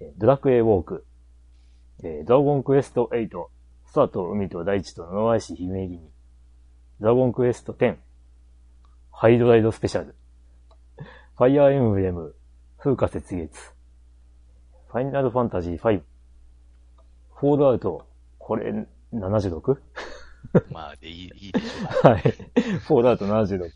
[0.00, 1.04] えードラクエウォーク。
[2.02, 3.46] えードラゴンクエスト8。
[3.86, 6.10] 空と海と大地と呪われし姫君。
[7.00, 7.96] ドラゴンクエスト10。
[9.10, 10.14] ハイドライドスペシャル。
[11.38, 12.34] ファイアーエムブレム。
[12.78, 13.58] 風花雪月。
[14.88, 16.02] ファイナルファンタジー5。
[17.36, 18.06] フォールアウト。
[18.38, 19.78] これ、76?
[20.70, 22.12] まあ、でいい、いいでしょう。
[22.12, 22.20] はい。
[22.20, 23.70] フォールアウト76。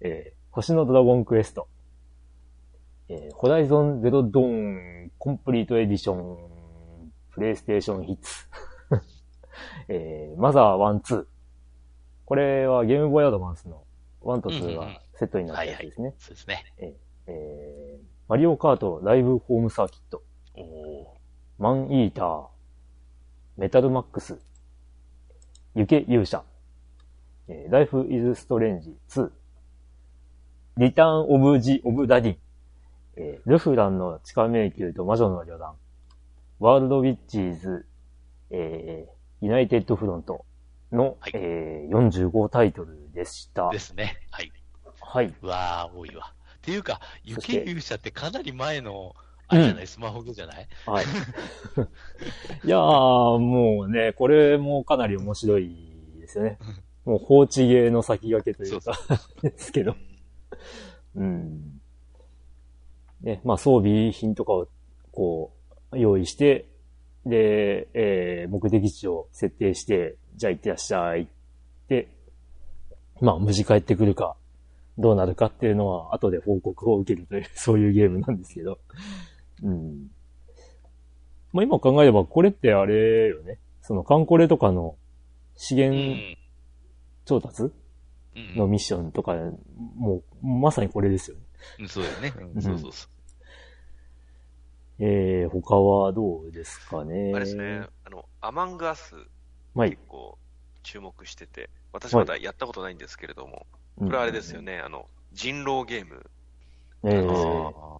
[0.00, 1.68] えー星のドラゴンクエスト。
[3.10, 4.46] えーホライゾンゼロドー
[5.06, 8.48] ンコンプリートエディション、プレイステーションヒッツ。
[9.88, 11.33] えーマザー1、2。
[12.26, 13.84] これはゲームボーイアドバンスの
[14.22, 16.14] 1と2がセットになったやつですね。
[16.18, 16.64] そうですね。
[16.78, 20.22] えーマリオカートライブホームサーキット。
[20.54, 21.16] おお
[21.58, 22.46] マンイーター、
[23.58, 24.38] メタルマックス、
[25.74, 26.42] ユケ勇者、
[27.48, 29.30] えー、ライフイズストレンジ2、
[30.78, 32.36] リターンオブジオブダディン、
[33.16, 35.74] えールフランの地下迷宮と魔女の旅団、
[36.58, 37.86] ワールドウィッチーズ、
[38.50, 39.14] えー
[39.44, 40.46] ユナイテッドフロント
[40.94, 43.72] の、はいえー45タイトルでしたー。
[43.72, 43.78] で。
[43.78, 44.16] すね。
[44.30, 44.52] はい。
[45.00, 45.34] はい。
[45.42, 46.32] うわー、多いわ。
[46.56, 49.14] っていうか、雪勇者ってかなり前の、
[49.48, 50.66] あれじゃない、スマホじゃない？
[50.86, 51.04] はい。
[52.64, 55.76] いやー、もうね、これもかなり面白い
[56.18, 56.58] ですよね。
[57.04, 58.98] もう放置芸の先駆けというか、
[59.42, 59.94] ですけど。
[61.16, 61.80] うん。
[63.20, 64.68] ね、まあ装備品とかを
[65.12, 65.52] こ
[65.92, 66.66] う、用意して、
[67.26, 71.26] で、えー目的地を設定して、じゃあ行ってらっしゃいっ
[71.88, 72.08] て、
[73.20, 74.36] まあ無事帰ってくるか、
[74.98, 78.78] どうなるかっていうのは後で報告を受けるという、 そういうゲームなんですけど。
[79.62, 80.10] うん。
[81.52, 83.58] まあ今考えればこれってあれよね。
[83.80, 84.96] そのカンコレとかの
[85.56, 86.36] 資う源ん。
[87.24, 89.34] 調達うんのミッションとか、
[89.96, 91.42] もうまさにこれですよね。
[91.80, 92.32] うんそうだよね。
[92.54, 93.13] うんそうそうそう。
[94.98, 97.32] えー、他はどうですかね？
[97.34, 99.14] あれですね、あの、アマングアス、
[99.74, 100.02] はい結。
[100.06, 100.38] 構
[100.82, 103.66] 注目してて、私まだやったことないんですけれども、
[103.96, 106.30] ここれはあれですよね、あの、人狼ゲーム。
[107.04, 107.98] えーあ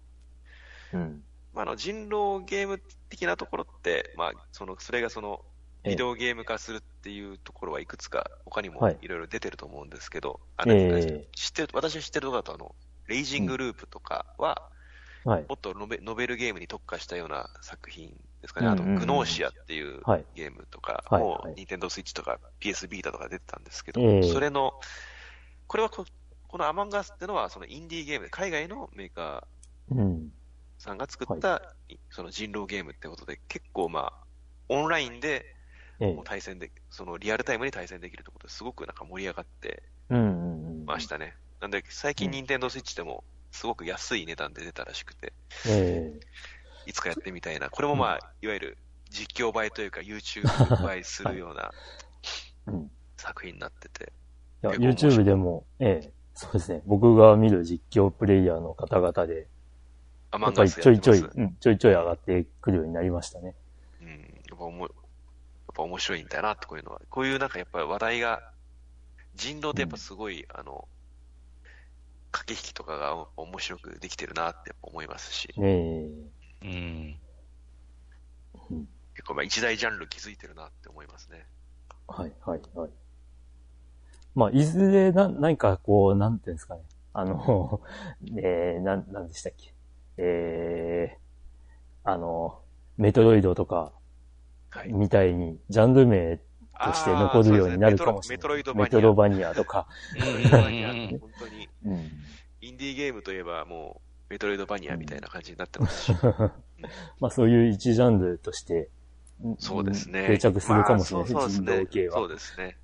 [0.93, 1.23] うん。
[1.53, 2.79] まあ、あの、人狼ゲーム
[3.09, 5.43] 的なところって、まあ、その、それがその、
[5.83, 12.73] ええビデオゲーム化するっていうところはいくつか他にもはいいろいろ出てると思うんですけど、あえのえ知ってる、私が知ってるところだとあの、
[13.05, 14.67] レイジングループとかは、
[15.25, 15.45] はい。
[15.49, 18.09] もっとノベノベルゲームに特化したような作品
[18.41, 18.67] ですかね。
[18.67, 24.73] あと、うんうんうんグノーシアっていうはいゲームとかはいもはい、ニンテンドースイッチとか PS ビータとか出てたんですけど、ええそれの、
[25.67, 26.05] これはこ
[26.47, 29.47] このアマンガスってのは、そのインディーゲームで、海外のメーカ
[29.89, 29.97] うん。
[29.99, 30.29] ー
[30.77, 31.75] さんが作った、
[32.11, 34.25] その人狼ゲームってことで、結構まあ、
[34.69, 35.45] オンラインで
[35.99, 40.85] えもう対戦で、そのリアルタイムに対戦できるってことですごくなんか盛り上がってうんうんうん。
[40.85, 41.35] ましたね。
[41.61, 43.23] なんで、最近ニンテンドースイッチでも、
[43.55, 45.33] すごく安い値段で出たらしくて、
[45.67, 46.19] え
[46.85, 47.69] いつかやってみたいな。
[47.69, 48.77] これもまあ、いわゆる
[49.09, 51.71] 実況映えというか YouTube 映えするような
[53.17, 54.11] 作品になってて。
[54.61, 56.81] YouTube でも、ええそうですね。
[56.85, 59.47] 僕が見る実況プレイヤーの方々で、
[60.33, 61.19] やっぱりちょいちょい。
[61.19, 63.55] うん、ちょいちょい上がってくるようになりましたね。
[64.01, 64.09] うん。
[64.09, 64.91] やっぱおも、やっ
[65.73, 66.99] ぱ面白いんだなってこういうのは。
[67.09, 68.51] こういうなんかやっぱり話題が、
[69.35, 70.89] 人狼ってやっぱすごい、あの、
[72.35, 76.09] 駆け引きとかが面白くできてるなって思いますし、え
[76.61, 77.15] えうん。
[79.13, 81.45] 結構まあ一大ジャンル築いてるなって思いますね。
[82.09, 82.89] はい、はい、はい。
[84.35, 86.81] まあ、いずれ、な、何かこう、なんていうんですかね。
[87.13, 87.81] あの、
[88.37, 89.73] えー、なん、なんでしたっけ。
[90.17, 92.59] えー、あの、
[92.97, 93.93] メトロイドとか、
[94.71, 94.91] はい。
[94.91, 96.37] みたいに、ジャンル名
[96.83, 98.37] として残るようになるかもしれない。
[98.37, 98.83] メトロイドバニア。
[98.83, 99.87] メトロバニアとか。
[100.19, 102.11] 本当に、うん。
[102.61, 106.17] インディーゲームといえばもう、メトロイドバニアみたいな感じになってますし。
[107.19, 108.89] まあそういう一ジャンルとして、
[109.59, 110.27] そうですね。
[110.27, 111.83] 定着するかもしれないまあそうそう人ですね。
[111.83, 112.17] 道系は。
[112.17, 112.77] そうですね。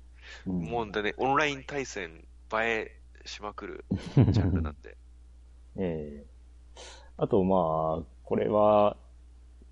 [0.46, 3.84] うんもう本当にオンライン対戦映えしまくる
[4.16, 4.96] ジャンルなんで。
[5.76, 6.32] ええ
[7.16, 8.96] あとまあ、これは、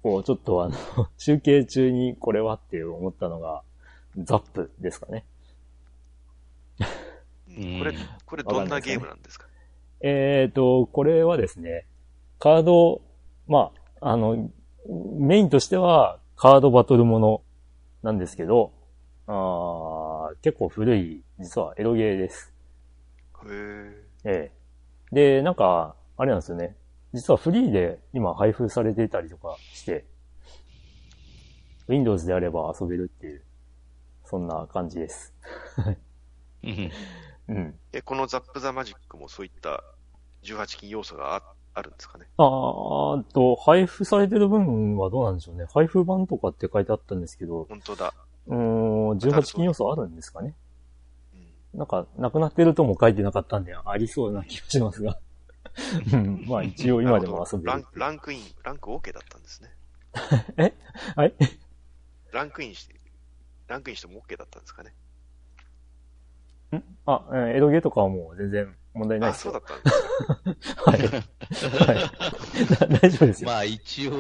[0.03, 0.77] こう、ちょっとあの、
[1.19, 3.63] 中継中にこれはって思ったのが、
[4.19, 5.25] ザップですかね。
[7.49, 7.95] うんこれ、
[8.27, 9.47] これどんなゲームなんですか？
[10.01, 11.87] えっ、と、これはですね、
[12.39, 13.03] カード、
[13.47, 14.51] まあ、あの、
[15.19, 17.43] メインとしてはカードバトルもの
[18.03, 18.73] なんですけど、
[19.27, 22.53] あー結構古い、実はエロゲーです。
[23.45, 23.93] へー
[24.25, 24.53] え
[25.13, 25.15] え。
[25.15, 26.77] で、なんか、あれなんですよね。
[27.13, 30.05] 実はフリーで今配布されていたりとかして、
[31.89, 33.43] Windows であれば遊べるっていう、
[34.31, 35.35] そんな感じです。
[36.63, 36.91] うん
[37.49, 37.75] うん。
[37.93, 39.83] え、このザップザマジックもそういった
[40.45, 41.43] 18禁要素があ
[41.75, 42.27] あるんですかね？
[42.37, 45.67] あーあと、配布されてる分はどうなんでしょうね。
[45.75, 48.15] 配布版とかって書いてあったんですけど、本当だ。
[48.47, 50.55] うーん、18禁要素あるんですかね？
[51.35, 55.19] うんなんか、なくなってるとも書いてなかったんで、ありそうな気がしますが。
[56.13, 57.85] うんまあ一応今でも遊べるラン。
[57.95, 59.71] ランクイン、ランク OK だったんですね。
[60.57, 60.75] え？
[61.17, 61.35] はい？
[62.33, 63.00] ランクインして、
[63.71, 64.93] ランクインしても OK だったんですかね。
[66.77, 66.83] ん？
[67.07, 69.75] あ、うんエロゲーとかはもう全然問題ないあ、ですよそうだ。
[69.75, 69.79] っ
[70.43, 70.91] たんですか。
[70.91, 71.01] はい。
[71.95, 73.01] はい。
[73.01, 73.49] 大丈夫ですよ。
[73.49, 74.13] まあ一応、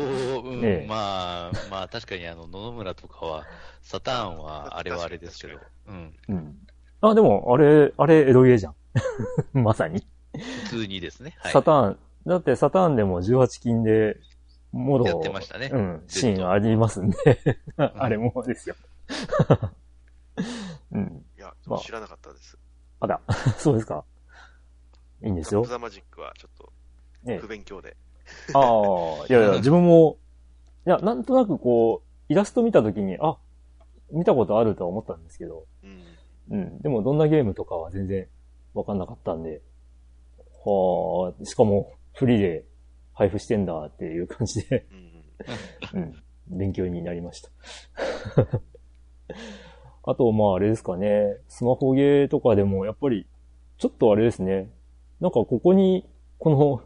[0.42, 3.44] うんええまあ、まあ確かにあの、野々村とかは、
[3.82, 6.14] サターンはあれはあれですけどうん。
[6.28, 6.66] うん。
[7.01, 8.74] あ、でも、あれ、あれ、エロゲーじゃん。
[9.53, 10.07] まさに。
[10.64, 11.34] 普通にですね。
[11.38, 11.53] はい。
[11.53, 14.16] サターン、だってサターンでも18金で、
[14.72, 17.16] もろ、やってましたねうん、シーンありますんで、
[17.76, 18.76] あれもですよ。
[18.78, 18.89] うん。
[21.36, 22.58] いや、まあ知らなかったです。
[23.00, 23.20] あら、
[23.58, 24.04] そうですか。
[25.22, 26.72] いいんですよザマジックはちょっと
[27.24, 27.96] ね不勉強で。
[28.54, 30.18] ああ、いやいや、自分も、
[30.86, 33.36] いや、なんとなくこう、イラスト見たときに、あ、
[34.12, 36.18] 見たことあるとは思ったんですけど、うん。
[36.50, 36.78] うん。
[36.80, 38.28] でもどんなゲームとかは全然
[38.74, 39.62] わかんなかったんで、
[40.64, 42.64] はあ、しかもフリーで
[43.14, 44.86] 配布してんだっていう感じで、
[45.92, 46.00] うん。
[46.00, 46.22] うん。
[46.48, 47.50] 勉強になりました。
[50.05, 53.26] あと、まああれですかね、スマホゲーとかでもやっぱり、
[53.78, 54.70] ちょっとあれですね、
[55.20, 56.09] なんかここに、
[56.39, 56.83] この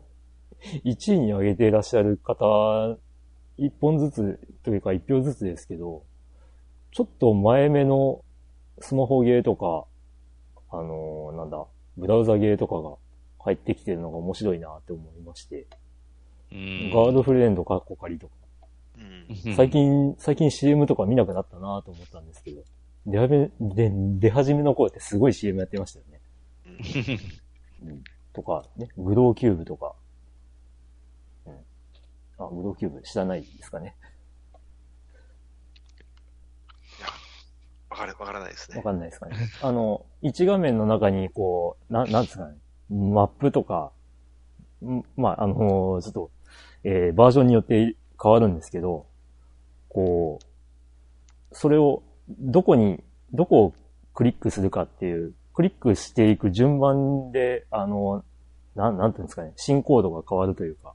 [0.84, 2.96] 1位に上げていらっしゃる方、
[3.56, 6.02] 一本ずつというか一票ずつですけど、
[6.90, 8.24] ちょっと前目の
[8.78, 9.86] スマホゲーとか、
[10.70, 11.64] あのーなんだ、
[11.96, 12.96] ブラウザゲーとかが
[13.38, 15.66] 入ってきてるのが面白いなって思いまして、
[16.52, 16.90] うん。
[16.92, 18.34] ガードフレンドカッコ仮とか、
[18.98, 19.54] うん。
[19.54, 22.62] 最、近、最近 CM とか見なくなったなと思ったんですけど、
[23.06, 26.20] 出はめ、で、出始めの頃ってすごい CM やってましたよね。
[27.82, 28.04] うんうん。
[28.32, 29.94] とか、ね、グローキューブとか。
[31.46, 31.52] うん。
[32.38, 33.96] あ、グローキューブ知らないですかね。
[37.94, 38.82] わかる、わからないですねわ。
[38.82, 39.36] かんないですかね。
[39.62, 42.56] あの、一画面の中にこう、な、なんですかね、
[42.90, 43.92] マップとか、
[44.82, 45.54] んまあ、あの
[46.02, 46.30] ちょっと、
[46.82, 49.04] えーバージョンによって変わるんですけど、
[49.90, 52.02] こう、それを、
[52.40, 53.04] どこに、
[53.34, 53.74] どこを
[54.14, 58.24] クリックするかっていう、クリックしていく順番で、あの、
[58.74, 60.94] なん、なんていうんですかね、進行度が変わるというか、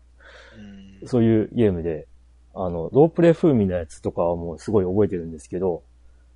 [1.01, 1.07] うん。
[1.07, 2.07] そういうゲームで、
[2.55, 5.83] あの、ロープレイ風味のやつとかはもうすごい覚えてるんですけど、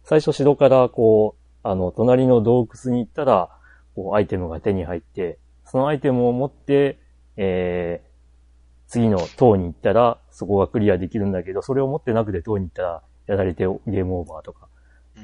[0.04, 3.50] 最初城からこう、あの、隣の洞窟に行ったら、
[3.96, 7.00] こう、アイテムが手に入って、そのアイテムを持って、
[7.36, 14.68] えー、次の塔に行ったら、そこがクリアできるんだけど、それを持ってなくて塔に行ったら、やられてゲームオーバーとか、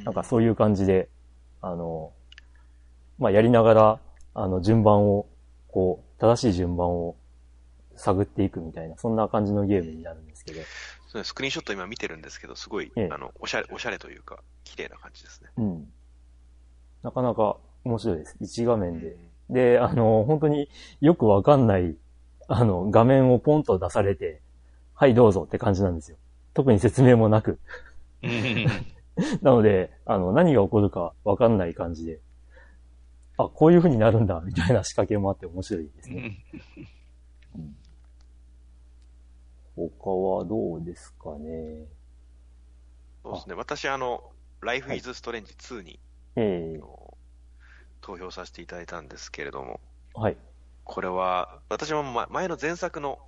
[0.06, 1.10] なんかそういう感じで、
[1.62, 2.14] あの、
[3.18, 4.00] まあ、やりながら、
[4.34, 5.28] あの、順番を、
[5.68, 7.16] こう、正しい順番を
[7.96, 10.62] 探っていくみたいな、そんな感じのゲームになるんですけど、
[11.08, 15.50] そうスクリーンショット今見てるんですけど、すごい、ええあの、おしゃれ、おしゃれというか、綺麗な感じですね。
[15.58, 15.92] うん。
[17.04, 18.38] なかなか面白いです。
[18.40, 19.08] 一画面で。
[19.08, 20.70] うんで、あの、本当に
[21.02, 21.96] よくわかんない、
[22.48, 24.42] あの、画面をポンと出されて、
[25.00, 26.18] はい、どうぞって感じなんですよ。
[26.54, 27.58] 特に説明もなく。
[28.22, 28.66] うん
[29.42, 32.20] なので、あの、何が起こるかわかんない感じで、
[33.38, 36.44] あ、こういう風になるんだ、みたいな仕掛けもあって面白いですね。
[39.78, 41.86] 他はどうですかね。
[43.24, 43.56] そうですね。
[43.56, 46.00] 私、あの、Life is Strange 2に、
[46.36, 47.18] ええあの
[48.02, 49.80] 投票させていただいたんですけれども、
[50.14, 50.38] はい。
[50.84, 53.20] これは、私もま前の前作の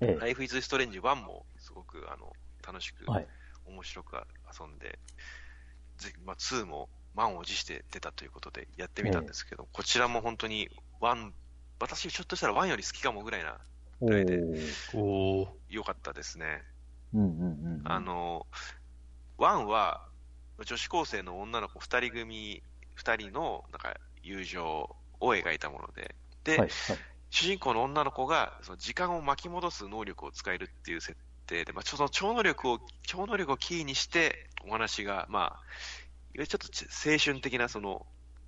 [0.00, 2.32] え Life is Strange 1もすごく、あの、
[2.66, 3.28] 楽しく、えはい。
[3.66, 4.16] 面白く
[4.60, 4.98] 遊んで、
[5.96, 10.68] ぜまあ、2も満を持して出たということでやってみたんですけど、こちらも本当に
[11.00, 11.34] 1、
[11.80, 13.58] 私ちょっとしたら1より好きかもぐらいな、
[14.00, 15.48] おぐらいでーおー。
[15.68, 16.62] 良かったですね。
[17.12, 17.82] うんうんうん。
[17.84, 18.46] あ、の、
[19.38, 20.08] 1は
[20.64, 22.62] 女子高生の女の子2人組、
[22.94, 26.14] 2人のなんか友情を描いたもので、
[26.44, 27.13] で、はい、はい。
[27.34, 31.18] 主人公の女の子がその時間を巻き戻す能力を使えるっていう設
[31.48, 35.54] 定で、まあ、ちょっと超能力を、超能力をキーにして、お話が、まあ、いわ
[36.34, 38.06] ゆるちょっとち青春的なその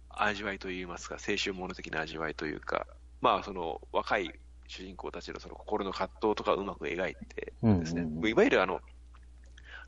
[0.09, 2.87] 味わいといいますか、青春もの的な味わいというか、
[3.21, 4.31] まあ、その若い
[4.69, 8.29] 主人公たちのその心の葛藤とかをうまく描いてですね、うんうんうん。
[8.29, 8.81] いわゆるあの、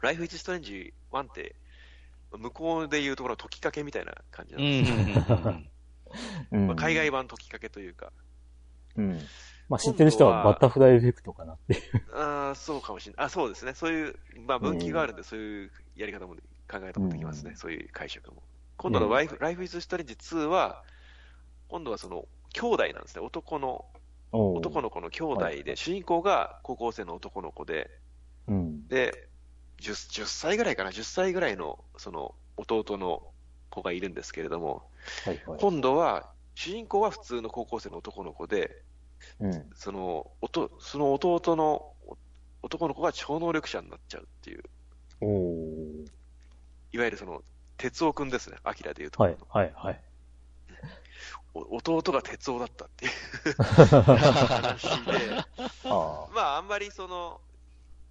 [0.03, 1.55] Life is Strange 1って、
[2.37, 5.69] 向こうでいうところの解きかけみたいな感じなうんんですよ、うんうん
[6.51, 6.67] うんうん。
[6.67, 8.13] まあ、海外版解きかけというか、
[8.99, 9.21] うん。
[9.69, 11.81] まあ知ってる人はバタフライエフェクトかなっていう。
[12.15, 13.27] ああ、そうかもしれない。
[13.27, 13.75] あ、そうですね。
[13.75, 17.51] そういう、まあ分岐があるんで、そういうやり方も考えたことできますね。
[17.51, 18.43] うんそういう解釈も。
[18.77, 20.85] 今度のうん Life, Life is Strange 2は、
[21.69, 23.21] 今度はその、兄弟なんですね。
[23.21, 23.85] 男の、
[24.33, 24.83] 男の。
[24.83, 27.91] の子の兄弟で、はい主人公が高校生の男の子で、
[28.47, 28.89] うん。
[28.89, 29.29] で、
[29.81, 33.23] 10, 10歳ぐらいかな、10歳ぐらいの、その、弟の
[33.71, 34.91] 子がいるんですけれども、
[35.25, 35.61] はいはい。
[35.61, 38.83] 今度は、主人公は普通の高校生の男の子で、
[39.41, 39.71] うん。
[39.75, 42.17] その、おとその弟のお
[42.63, 44.63] 男の子が超能力者になっちゃうっていう。
[46.93, 47.43] いわゆるその、
[47.77, 50.01] 哲夫くんですね、アキラでいうとこはいはいはい。
[51.55, 53.11] お弟が哲夫だったっていう
[54.03, 55.13] 話で、
[55.85, 56.29] ああ。
[56.35, 57.41] まあ、あんまりその、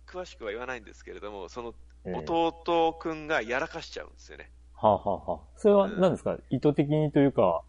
[0.05, 1.73] 詳しくは言わないんですけれども、その
[2.05, 4.49] ええ弟くんがやらかしちゃうんですよね。
[4.73, 7.63] はあ、はあはあ、それは何ですか、意図的にというか、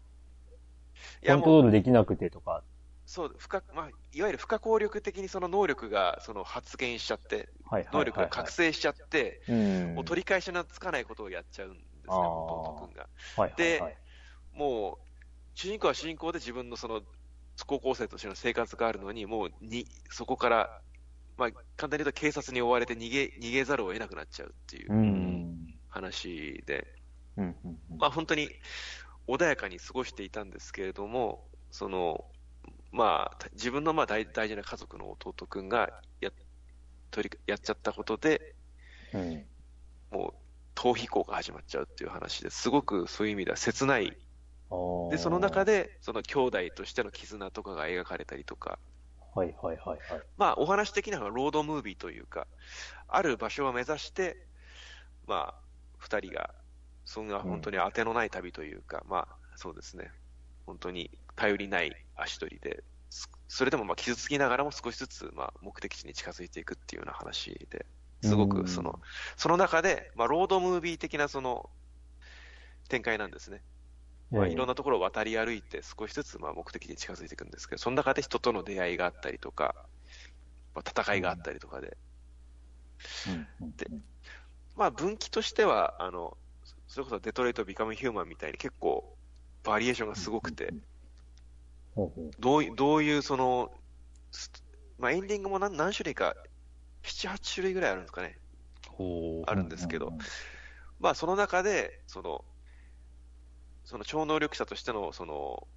[1.25, 2.63] コントロールできなくてとか。
[3.09, 7.89] そう、不可、まあ、いわゆる不可抗力的にその能力が、その発現しちゃって、はいはいはい、はい。
[7.93, 9.95] 能力が覚醒しちゃって、うん。
[9.95, 13.01] もう取り返しのつかないことをやっちゃうんですね、弟くんが。
[13.01, 13.07] は
[13.37, 13.97] いはいではい。
[14.53, 15.07] もう、
[15.55, 17.01] 主人公は主人公で自分のその、
[17.65, 20.79] 高校生としての生活があるのに、もうに、そこから、
[21.35, 26.85] まあ、簡単に言うと警察に追われて逃げ、逃げざるを得なくなっちゃうっていううん話で、
[27.37, 28.49] うんうんうんまあ本当に
[29.27, 32.25] 穏やかに過ごしていたんですけれども、その、
[32.91, 36.31] まあ、自分のまあ大大事な家族の弟くんがや、
[37.11, 38.55] 取り、やっちゃったことで、
[39.13, 39.45] うん。
[40.11, 40.33] もう、
[40.75, 44.17] 逃避行が始まっちゃうっていう話ですごくそういう意味では切ない
[45.09, 48.77] で、その中、で、その兄弟としての絆とかが描かれたりとか、
[49.33, 50.21] はいはいはいはい。
[50.37, 52.47] まあ、お話的にはロードムービーというか、
[53.07, 54.47] ある場所を目指して、
[55.27, 55.61] まあ、
[55.97, 56.53] 二人が、
[57.05, 60.11] そんな本当に当てのない旅というか、まあ、そうですね、
[60.67, 61.09] 本当に
[61.39, 67.85] 頼りない足取りで、すそれでもまあ傷つきながらも少しずつ、まあ、目的地に近づいていくっていうような話で、
[68.21, 68.47] すごうん。
[68.47, 68.99] くその、
[69.37, 71.69] その中で、まあ、ロードムービー的なその、
[72.89, 73.63] 展開なんですね。
[74.31, 79.75] まあ、いろんな、なところを渡り歩いて少しずつまあ目的に近づいていくんですけど、その中で人との出会いがあったりとか、
[80.73, 81.97] まあ、戦いがあったりとかで、
[83.77, 83.91] で
[84.75, 86.37] まあ分岐としては、あの、
[86.87, 89.17] それこそデトロイト・ビカム・ヒューマンみたいに結構
[89.63, 90.75] バリエーションがすごくて、
[92.39, 93.71] どういどういうその、
[94.31, 94.51] す
[94.97, 96.35] まあエンディングも何何種類か、
[97.03, 98.37] 7、8種類ぐらいあるんですかね。
[99.45, 100.13] あるんですけど。
[100.99, 102.43] まあその中で、その、
[103.85, 105.67] その超能力者としての、その、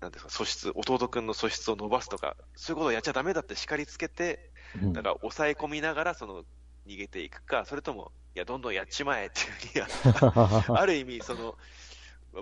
[0.00, 4.50] なんですか、素質、弟くんの素質を伸ばすとか、そういうことをやっちゃダメだって叱りつけて、
[4.82, 4.92] うん。
[4.92, 6.44] だから抑え込みながら、その、
[6.86, 11.56] 逃げていくか、それとも、いや、どんどんやっちまえっていうふうにや、 ある意味、その、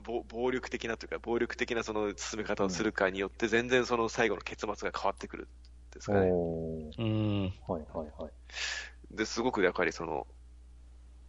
[0.00, 5.48] 暴暴力的なというか、暴力的なその進め方をするかによって、全然その最後の結末が変わってくるん
[5.94, 6.34] ですかね。
[6.98, 7.46] うん。
[7.68, 8.32] はいはいはい。
[9.10, 10.26] で、すごくやっぱりその、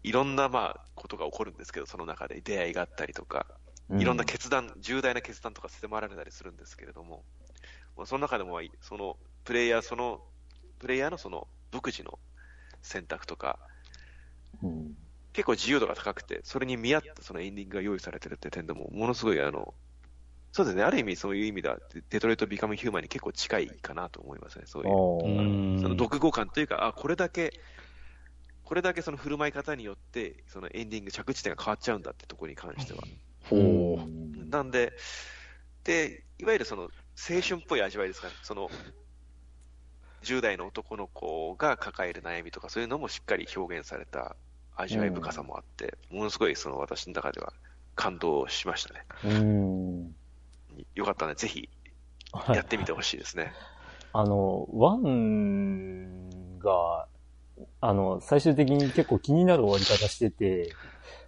[0.04, 3.48] いろんなまあ、ことが起こるんですけど、その中で出会いがあったりとか、
[3.98, 7.26] いろんな決断、重大な決断とか迫られたりするんですけれども、
[7.98, 10.22] まあその中でも、その、プレイヤー、その、
[10.80, 12.20] プレイヤーのその、独自の
[12.82, 13.60] 選択とか、
[14.62, 14.96] うん。
[15.34, 19.74] 結構自由度が高くて、それに見合ったそのエンディングが用意されてるって点でも、ものすごいあの、
[20.52, 24.98] そうですね、ある意味そういう意味では、デデトロイト・ビカム・ヒューマンに結構近いかなと思いますね、そういう。
[25.78, 27.52] その読語感というか、あ、これだけ、
[28.64, 33.04] これだけその振る舞い方によって、そのエンディング、着地点が変わっちゃうんだってところに関しては。
[33.44, 33.56] ほ
[34.38, 34.40] う。
[34.40, 34.94] んなんで、
[35.84, 38.36] で、いわゆるその青春っぽい味わいですかね。
[38.42, 38.70] その、
[40.22, 44.38] 10代の男の子が抱える悩みとかそういうのもしっかり表現された
[44.76, 47.54] 味わい深さもあって、ものすごいその私の中では
[47.96, 49.06] 感動しましたね。
[49.24, 50.16] うん。
[50.96, 51.36] よかったね。
[51.36, 51.70] ぜひ
[52.32, 53.54] はいやってみてほしいですね。
[54.12, 57.08] あの、ワンが、
[57.82, 60.76] あの、最終的に結構気になる終わり方してて、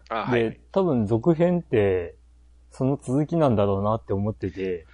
[0.09, 0.51] あはい。
[0.51, 2.15] で、多分続編って、
[2.71, 4.85] その続きなんだろうなって思ってて、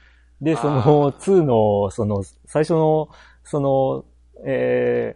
[0.42, 3.10] で、そあの2の、その、最初の、
[3.44, 4.06] その、
[4.46, 5.16] え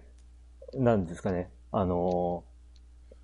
[0.73, 2.43] ー、なんですかね、あの、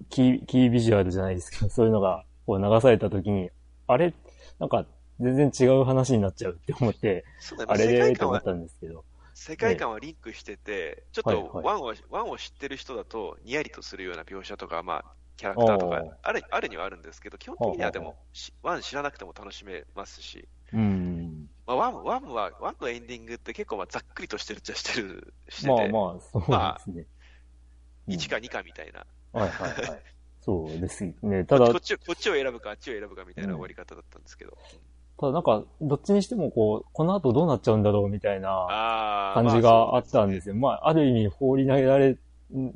[0.09, 3.49] キー、キービジュアルじゃないですけど、 そういうのが、こう流された時に、
[3.87, 4.13] あれ、
[4.59, 4.85] なんか、
[5.19, 7.25] 全然違う話になっちゃうって思って、
[7.67, 7.85] あれ？
[7.85, 9.05] 世界観はでと思っ、たんですけど。
[9.33, 11.67] 世界観はリンクしてて、ちょっはいとはい。
[11.67, 15.05] ワンを、ワンを知ってる人だと、ニヤリとするような描写とか、まあ、
[15.37, 21.49] キャラクターとかある、あるにはあるんですけど、基本的にはではあはも、しワン知らなくても楽しめますし、うん。
[21.65, 27.05] まあ、ワン、ワンは、ワンのエンディングって結構まあざっくりとしてるっちゃしてる、してて、まあまあ、そうですね。
[28.07, 30.01] うん1か2かみたいな、はいはいはい。
[30.41, 31.45] そうですね。
[31.45, 34.57] ただこっ、ちを、こっちを選ぶか、あっちを選ぶかみたいな終わり方だったんですけど。
[35.19, 39.31] ただなんか、どっちにしてもこう、この後どうなっちゃうんだろうみたいな。
[39.35, 40.55] 感じがあったんですよ。
[40.55, 42.17] まあ、ある意味放り投げられ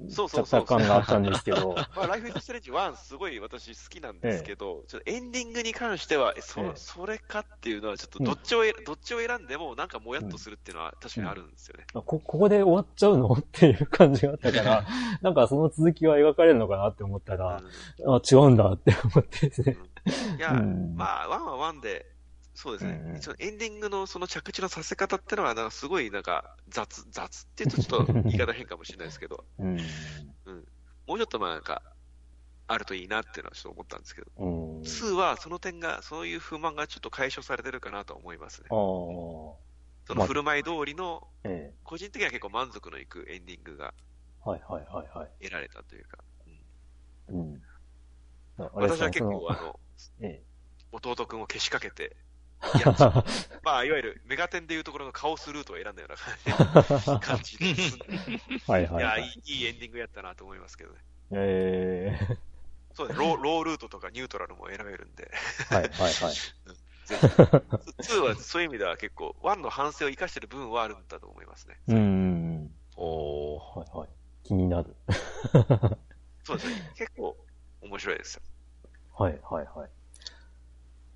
[0.09, 11.85] そうそうそう感があったんですけど、まあ、ライフイズストレンジ1すごい私好きなんですけど、ちょっとエンディングに関しては、えそえそれかっていうのは、ちょっとどっちをえ、どっちを選んでもなんかもやっとするっていうのは確かにあるんですよね。
[11.93, 14.85] こ、ここで終わっちゃうのっていう感じがあったから、
[15.21, 17.61] なんかその続きは描かれるのかなって思ったら、
[18.07, 19.77] あ、違うんだって思ってですね。
[20.37, 22.14] いや、まあ、1は1で、
[22.55, 29.77] そうですね、うんそのエンディングのその着地のさせ方ってのは、なんかすごいなんか雑、 雑って言うとちょっと言い方変かもしれないですけど、うん。
[31.05, 31.81] もうちょっとまあなんか、
[32.67, 34.81] あるといいなっていうのはちょっと思ったんですけど、うん。
[34.81, 38.69] 2はその点が、そういう不満がちょっと解消されてるかなと思いますね。
[38.69, 41.75] その振る舞い通りの、ええ。
[41.83, 43.93] 個人的には結構満足のいくエンディングが
[44.45, 45.43] はいはいはいはい。
[45.43, 46.19] 得られたというか、
[48.73, 49.79] 私は結構あの、
[50.21, 50.43] え
[50.91, 52.24] 弟くんをけしかけて、え。
[52.75, 53.23] い や
[53.63, 58.07] まあ、いわゆるメガテンでいうところのカオスルートを選んだような感じ で進んで、
[58.67, 59.53] はいはいはいい。
[59.53, 60.99] いいいエンディングやったなと思いますけどね。
[61.31, 62.37] ええ。
[62.93, 65.29] そうですロー、ロールートとかニュートラルも選べるんで、
[65.69, 66.11] はいはいはい。
[67.05, 67.25] ぜひ。
[67.25, 71.77] 2 はそういう意味では結構、1の反省を生かしてる部分はあるんだと思いますね。
[71.87, 72.75] うん。
[72.95, 73.79] おー。
[73.79, 74.09] はいはい。
[74.43, 74.95] 気になる。
[76.43, 76.91] そうですね。
[76.95, 77.35] 結構
[77.81, 78.41] 面白いですよ。
[79.17, 79.89] はいはいはい。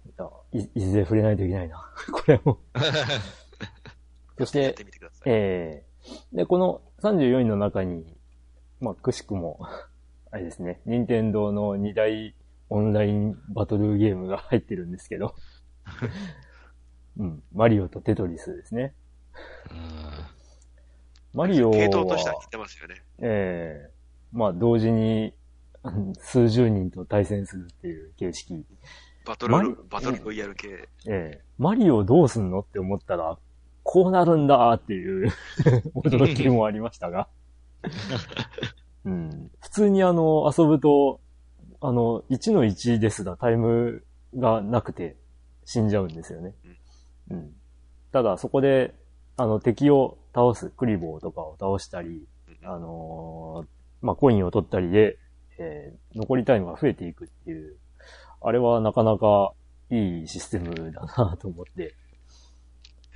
[0.10, 1.92] いや、い、いずれ触れないといけないな。
[2.12, 2.60] これも。
[4.38, 4.86] そし、てて。
[5.26, 5.84] え
[6.32, 8.06] えで、この34位の中に、
[8.80, 9.60] まあ、くしくも、
[10.32, 12.36] あれですね、任天堂の2大
[12.70, 15.36] オンラインバトルゲームが入ってるんですけど、
[17.18, 18.94] うん、マリオとテトリスですね。
[21.34, 23.04] マリオは、系統としては似てますよね。
[23.20, 24.00] ええ
[24.32, 25.34] まあ、同時に、
[25.84, 28.66] うん数十人と対戦するっていう形式。
[29.30, 30.90] バトル、バトルロイヤル系。
[31.08, 33.38] ええマリオどうすんのって思ったら、
[33.84, 35.32] こうなるんだっていう
[35.94, 37.28] 驚きもありましたが。
[39.06, 41.20] うん、普通にあの、遊ぶと、
[41.80, 44.04] あの、1の1ですらタイム
[44.36, 45.16] がなくて
[45.64, 46.56] 死んじゃうんですよね。
[47.30, 47.54] うん。
[48.12, 48.96] ただそこで、
[49.38, 52.28] あの、敵を倒す、クリボーとかを倒したり、
[52.64, 53.68] あのー
[54.02, 55.20] まあ、コインを取ったりで、
[55.60, 57.78] えー残りタイムが増えていくっていう、
[58.42, 59.54] あれはなかなか
[59.90, 61.96] いいシステムだなと思って。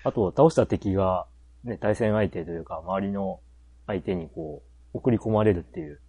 [0.04, 1.28] あと、倒した敵が、
[1.64, 3.40] ね、対戦相手というか、周りの
[3.88, 4.62] 相手にこ
[4.94, 6.00] う、送り込まれるっていう。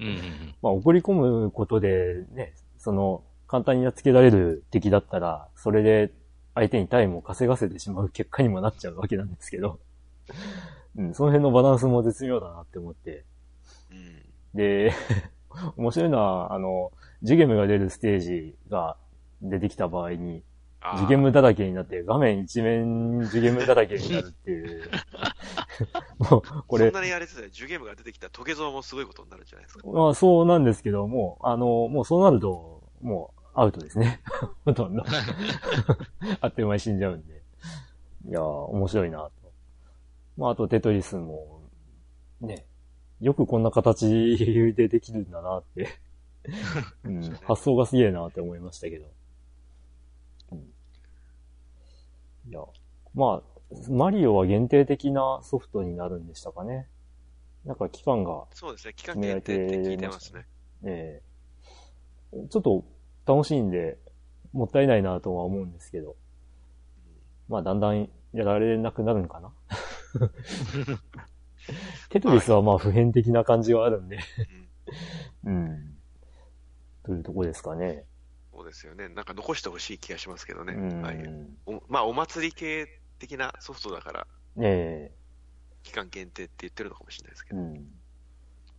[0.00, 0.54] うんうんうん。
[0.62, 6.12] まあ、送り込むことで、ね、その、簡単にやっつけられる敵だったら、それで
[6.54, 9.80] 相手にタイムを稼がせてしまう結果にもなっちゃうわけなんですけど。
[10.96, 13.24] うん、その辺のバランスも絶妙だなって思って。
[13.90, 14.22] うん。
[14.54, 14.92] で、
[15.76, 18.96] 面白いのは、あの、ジュゲムが出るステージが
[19.42, 20.42] 出てきた場合に、
[20.96, 24.90] ジュゲムだらけになって、画面一面ジュゲムだらけになるっていう。
[26.30, 29.86] もう、これそん、なにあれですね、ジュゲームが出てきたトゲゾウもすごいことになるんじゃないですか。
[29.86, 34.22] まあそうなんですけども、あの、もうそうなると、もうアウトですね。
[34.64, 35.04] ほとんど。
[36.40, 37.42] あっという間に死んじゃうんで。
[38.28, 39.32] いやー、面白いなと。
[40.38, 41.60] まああとテトリスも、
[42.40, 42.64] ね、
[43.20, 44.08] よくこんな形
[44.74, 46.00] でできるんだなって。
[47.04, 49.06] うん、 発想がすげえなって思いましたけど。
[50.52, 50.58] うん、
[52.48, 52.60] いや、
[53.14, 56.88] まあ、マリオは限定的なソフトになるんでしたかね。
[57.64, 60.46] なんか期間がそうですね、期間限定って聞いてますね。
[60.84, 62.84] ええちょっと
[63.26, 63.98] 楽しいんで、
[64.52, 66.16] もったいないなとは思うんですけど。
[67.48, 69.52] まあ、だんだんやられなくなるんかな。
[72.10, 74.18] テトリスはまあ普遍的な感じはあるんで。
[75.44, 75.89] うん。
[77.04, 78.04] というとこですかね。
[78.52, 79.08] そうですよね。
[79.08, 80.74] なんか残してほしい気がしますけどね。
[80.74, 81.02] うん。
[81.02, 81.16] はい
[81.66, 84.26] おまあ、お祭り系的なソフトだから、
[84.58, 85.10] え
[85.82, 87.60] 期間限定って言ってるのかもしれないですけど。
[87.60, 87.86] えうん。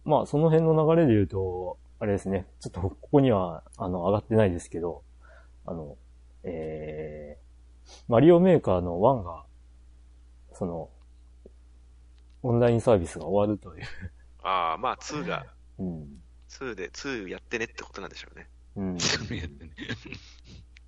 [0.03, 5.03] まあ、その辺の流れで言うと、あれですね、ちょっとここには、あの、上がってないですけど、
[5.65, 5.97] あの、
[6.43, 9.45] えー、マリオメーカーの1が、
[10.53, 10.89] その、
[12.43, 13.85] オンラインサービスが終わるという。
[14.41, 15.45] ああ、まあ2が、
[15.77, 16.21] うん。
[16.59, 18.49] 2で、2やってねってことなんでしょうね。
[18.75, 18.99] うん。
[18.99, 19.71] そうやってね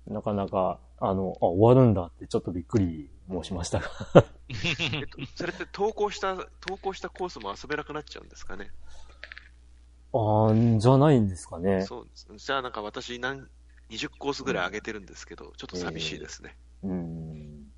[0.06, 3.88] なかなか、あの、あ、終わるんだってちょっとびっくり申しましたが。
[4.48, 8.70] えっと、それって投稿した、投稿したコースも遊べなくなっちゃうんですかね？
[10.12, 11.82] あーじゃないんですかね。
[11.82, 12.28] そうです。
[12.36, 13.48] じゃあなんか私何、
[13.88, 16.56] 20コースぐらい上げてるんですけど、ちょっと寂しいですね。
[16.82, 17.72] うん。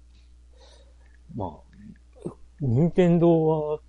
[1.35, 1.61] ま
[2.27, 2.31] あ、
[2.61, 3.81] 任天堂は、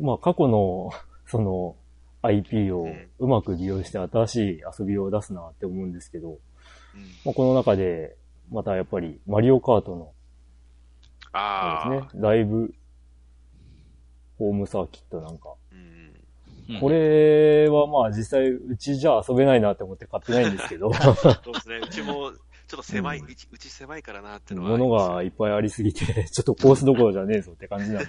[0.00, 0.90] まあ過去の、
[1.26, 1.76] その、
[2.22, 2.86] IP を
[3.18, 6.36] うまく利用して新しい遊びを出すなって思うんですけど、うん。
[7.24, 8.16] まあ、この中で、
[8.50, 10.12] またやっぱり、マリオカートの、
[11.32, 12.74] ああ、ですね、ライブ、
[14.38, 15.54] ホームサーキットなんか。
[16.68, 16.80] うん。
[16.80, 21.14] これはまあ実際、うちじゃ遊べないなって思って買ってないんですけど、 そう
[21.54, 21.78] ですね。
[21.78, 22.30] うちも、
[22.72, 24.88] ちょっと狭い、うんうち狭いからなっていうのは物。
[24.88, 28.08] がいっぱいありすぎて、 ちょっとコースどころじゃねえぞって感じなんで。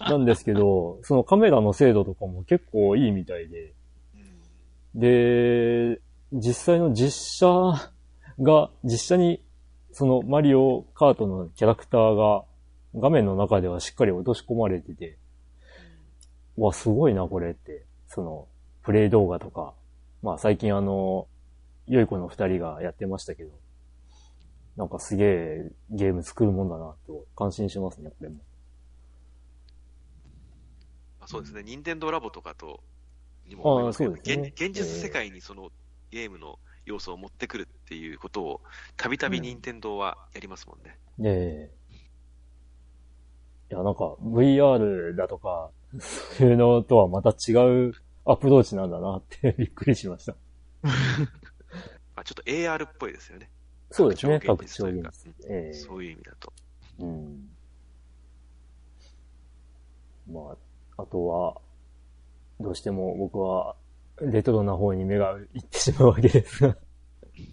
[0.00, 3.74] なんですけど、そのカメラの精度とかも結構いいみたいで、
[4.94, 6.00] うんで、
[6.32, 7.46] 実際の実写
[8.40, 9.42] が、実写に、
[9.92, 12.44] そのマリオカートのキャラクターが
[12.94, 15.18] 画面の中ではしっかり落とし込まれてて、
[16.56, 17.84] わ、すごいな、これって。
[18.08, 18.48] その、
[18.82, 19.74] プレイ動画とか、
[20.22, 21.28] まあ最近あの、
[21.86, 23.50] 良い子の二人がやってましたけど、
[24.76, 28.36] なんかすげえゲーム作るもんだな、と感心しますね、これも。
[31.20, 31.62] あそうですね。
[31.62, 32.80] 任天堂ラボとかと、
[33.46, 35.70] にもね現現実世界にその
[36.10, 38.60] ゲームの要素を持ってくるっていうことを、
[38.96, 40.98] たびたび任天堂はやりますもんね。
[41.22, 41.84] ええ
[43.70, 47.52] いや、なんか VR だとか、そういうのとはまた違
[47.88, 47.92] う
[48.26, 50.36] アプローチなんだなってびっくりしました。
[50.82, 50.90] ま
[52.16, 53.50] あ、ちょっと AR っぽいですよね。
[53.94, 55.50] そうですね、拡拡張現実というか張現実。
[55.50, 56.52] ええそういう意味だと。
[56.98, 57.48] うん。
[60.32, 60.56] ま
[60.96, 61.60] あ、あとは、
[62.58, 63.76] どうしても僕は
[64.20, 66.76] レトロな方に目がいってしまうわけですが、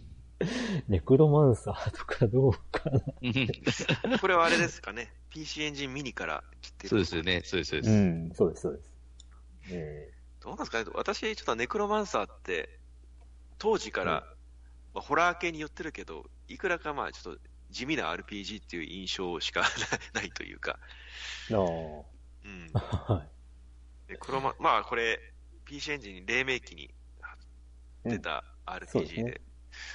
[0.90, 3.02] ネクロマンサーとかどうかな。
[4.20, 5.14] これはあれですかね。
[5.30, 6.90] PC エンジンミニから来てる。
[6.90, 7.92] そうですよね、そうです、そうです。
[7.92, 8.92] うん、そうです、そうです。
[9.70, 10.90] えどうなんですかね。
[10.96, 12.80] 私、ちょっとネクロマンサーって、
[13.60, 14.26] 当時から、
[14.94, 19.64] まあ、ホラー系に寄ってるけど、いくらかまあちょっと地味な RPG っていう印象しか
[20.14, 20.80] ないというか、
[22.44, 22.72] うん。
[22.74, 22.80] あ、
[23.14, 23.32] はい。
[24.08, 25.20] でクロマ、まあこれ、
[25.66, 26.94] PC エンジンに黎明期に
[28.04, 28.44] 出た
[28.88, 29.42] そうです RPG で、ね。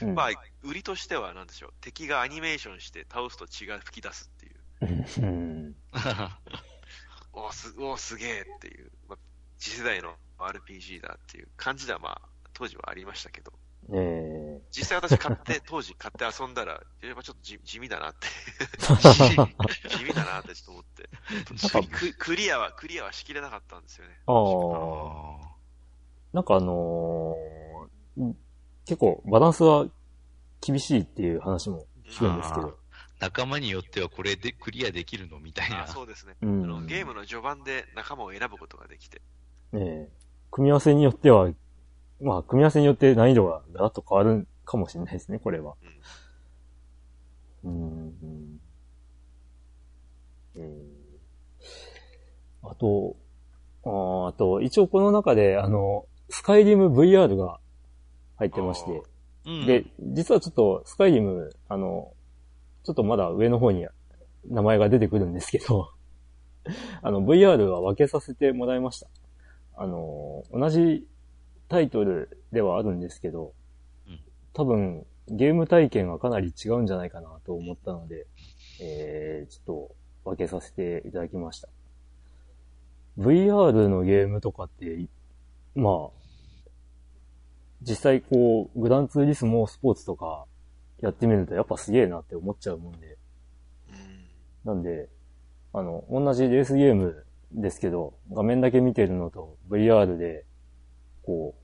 [0.03, 0.15] うん。
[0.15, 0.31] まあ、
[0.63, 4.61] 売りとしてはなんでしょう、敵がアニメーションして倒すと血が吹き出すっていう、
[5.27, 5.77] うん。
[7.33, 9.19] おーす、おーすげえっていう、まあ、
[9.59, 13.53] 次世代の RPG だっていう感じではまあ、当時はありましたけど、
[13.93, 16.73] え実際私買って、当時買って遊んだら、
[17.03, 18.27] やっぱちょっと地地味だなって、
[19.85, 21.09] え 地味だなってちょっと思って、
[21.93, 24.19] ク クリアは、クリアはしきれなかったんですよね。
[24.27, 24.33] あ
[25.45, 25.57] あ。
[26.33, 28.35] なんかあのー
[28.87, 29.87] 結構バランスは
[30.61, 32.79] 厳しいっていう話も聞くんですけど。
[33.19, 35.87] 仲間によってはこれでクリアできるのみたいなあ。
[35.89, 36.37] そうですね。
[36.43, 39.23] うんあのゲームの序盤で仲間を選ぶことができて、
[39.73, 41.51] ええ組み合わせによっては、
[42.21, 45.75] まあ、組み合わせによって難易度がガラッと変わるかもしれないですね、これは。
[47.65, 48.61] うんうん。
[50.57, 50.83] うん。
[52.63, 53.17] あと、
[53.85, 57.59] あーあと、一応この中で、あの、スカイリム VR が
[58.37, 59.03] 入ってまして、
[59.47, 62.13] うんで、実はちょっと、スカイリム、あの、
[62.83, 63.87] ちょっとまだ上の方に
[64.49, 65.91] 名前が出てくるんですけど、
[67.03, 69.09] あの、VR は分けさせてもらいました。
[69.77, 71.07] あの、同じ
[71.69, 73.53] タイトルではあるんですけど
[74.09, 74.21] うん、
[74.53, 78.27] 多分、ゲーム体験がかなり違うんじゃないかなと思ったので、
[78.81, 79.89] えー、ちょっ
[80.25, 81.69] と分けさせていただきました。
[83.19, 85.09] VR のゲームとかって、
[85.75, 86.27] まあ、
[87.83, 90.47] 実際こう、グランツーリスモスポーツとか
[91.01, 93.19] やってみるとやっぱすげえなって思っちゃうもんで。
[93.91, 94.27] うん
[94.67, 95.09] なんで、
[95.73, 100.45] あの、同じレースゲームですけど、画面だけ見てるのと VR で、
[101.27, 101.55] こ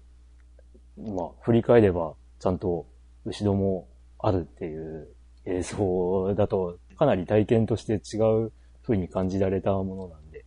[0.98, 2.86] う、まあ、振り返ればちゃんと
[3.24, 5.08] 後ろもあるっていう
[5.46, 8.52] 映像だと、かなり体験として違う
[8.82, 10.44] 風に感じられたものなんで。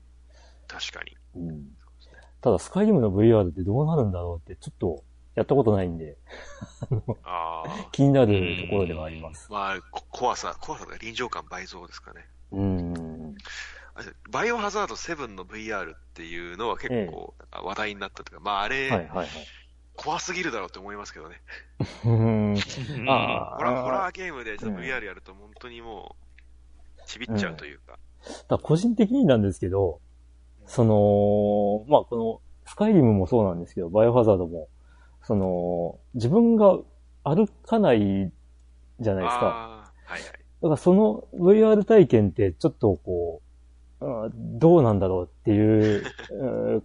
[0.68, 1.16] 確かに。
[1.36, 1.66] うん。
[2.42, 5.04] ただ、スカイリムの VR ってどうなるんだろうって、ちょっと、
[5.36, 6.18] やったことないんで、
[7.24, 7.90] ああ。
[7.92, 9.52] 気になるところではあります。
[9.52, 12.26] まあ、こ怖さ、怖さが臨場感倍増ですかね。
[12.52, 13.36] うん。
[14.30, 19.28] バイオハザード7の VR っていうのは結構話題になったというか、まああれ、はいはいはい。
[19.96, 21.42] 怖すぎるだろうって思いますけどね。
[22.04, 22.56] ホラー
[23.02, 26.16] ホあラーゲームでちょっとうん VR やると本当にも
[26.98, 27.98] う、ちびっちゃうというか。
[28.50, 30.02] だ個人的になんですけど、
[30.66, 34.68] その、まあこの、スカイリムもそうなんですけど、バイオハザードも、
[35.24, 36.80] その、自分が
[37.24, 38.32] 歩かない
[39.00, 39.46] じゃないですか。
[39.46, 40.32] ああ、はいはい。
[40.32, 43.45] だからその VR 体験ってちょっとこう、うん
[44.00, 46.84] どうなんだろうっていう、 うん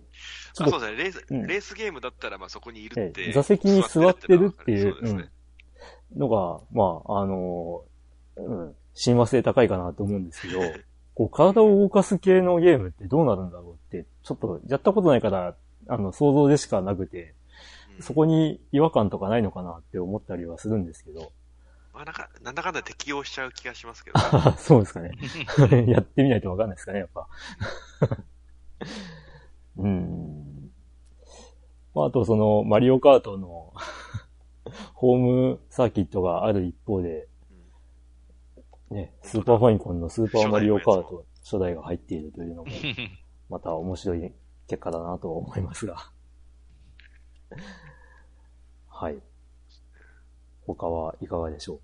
[0.55, 1.47] ちょっとあそうですね、レース、うん。
[1.47, 5.31] レースゲームだったらまあそこにいるって、ええ座席に座ってるっていうそうですね。
[6.17, 7.85] のが、まあ、あの、
[8.37, 10.61] うん、親和性高いかなと思うんですけど、
[11.15, 15.57] こう体を動かす系のゲームってどうなるんだろうって、ちょっとやったことないから、
[15.89, 17.35] あの、想像でしかなくて、
[17.97, 18.03] うん。
[18.03, 21.33] そこに違和感とかないのかなって思ったりはするんですけど、
[22.01, 24.19] まあなんか、なんだかんだ適応しちゃう気がしますけど。
[24.57, 25.13] そうですかね。
[25.87, 27.29] やってみないとわかんないですかね、やっぱ。
[29.77, 30.73] うん。
[31.95, 33.75] まあ、あとその、マリオカートの
[34.95, 37.29] ホームサーキットがある一方で、
[38.89, 42.71] ね、スーパーファインコンのスーパーマリオカート初代が入っているというのも、
[43.51, 44.33] また面白い
[44.69, 46.11] 結果だなとは思いますが。
[48.89, 49.21] はい。
[50.67, 51.81] 他はいかがでしょま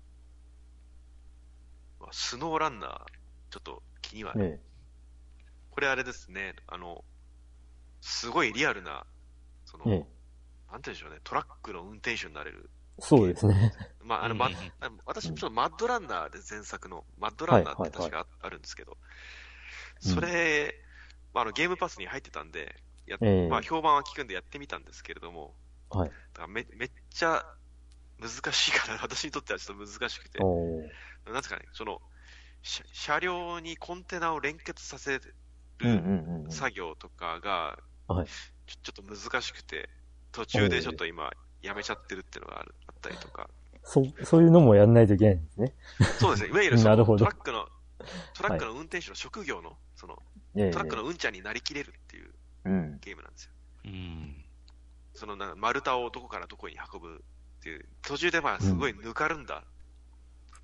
[2.09, 2.91] あスノーランナー、
[3.49, 4.33] ちょっと気には。
[4.35, 4.59] うね
[5.71, 7.03] これあれですね、あの、
[8.01, 9.05] すごいリアルな、
[9.65, 10.07] その、ね
[10.71, 12.69] なんて言うんでしょうね、トラックの運転手になれる。
[12.99, 13.71] そうですね。
[14.01, 14.39] まあ、あの、うん。
[14.39, 18.97] まあの私、ちょっとマッドランナーで前作の、マッドランナーって確かあるんですけど、
[20.03, 20.11] うん。
[20.13, 20.73] それ、
[21.33, 22.75] まあ、あの、ゲームパスに入ってたんで、
[23.05, 23.47] やっええ。
[23.47, 25.53] まあ、評判は聞くんでやってみたんですけれども、
[25.89, 26.09] はい。
[26.09, 27.45] だからめめっちゃ
[28.19, 30.39] 難しいから、私にとってはちょっと難しくて、
[31.33, 32.01] なんですかね、その、
[32.61, 35.35] 車車両にコンテナを連結させる。
[36.49, 37.77] 作業とかが、
[38.07, 38.27] はい
[38.67, 39.87] ちょっと難しくて、
[40.33, 41.31] 途中でちょっと今、
[41.61, 43.49] やめちゃってるっていうのがあるあったりとか、
[43.83, 45.73] そ、そういうのもやんないといけないんですね。
[46.19, 47.69] そうですね、いわゆるその トラックの、
[48.33, 50.21] トラックの運転手の職業の、その、
[50.55, 52.33] ええトラックのうんちゃんになりきれるっていう
[52.65, 52.99] うん。
[52.99, 53.51] ゲームなんですよ。
[53.85, 54.45] うん。
[55.13, 57.23] そのなんか丸太をどこからどこに運ぶ
[57.59, 59.63] っていう、途中でまあすごいぬかるんだ、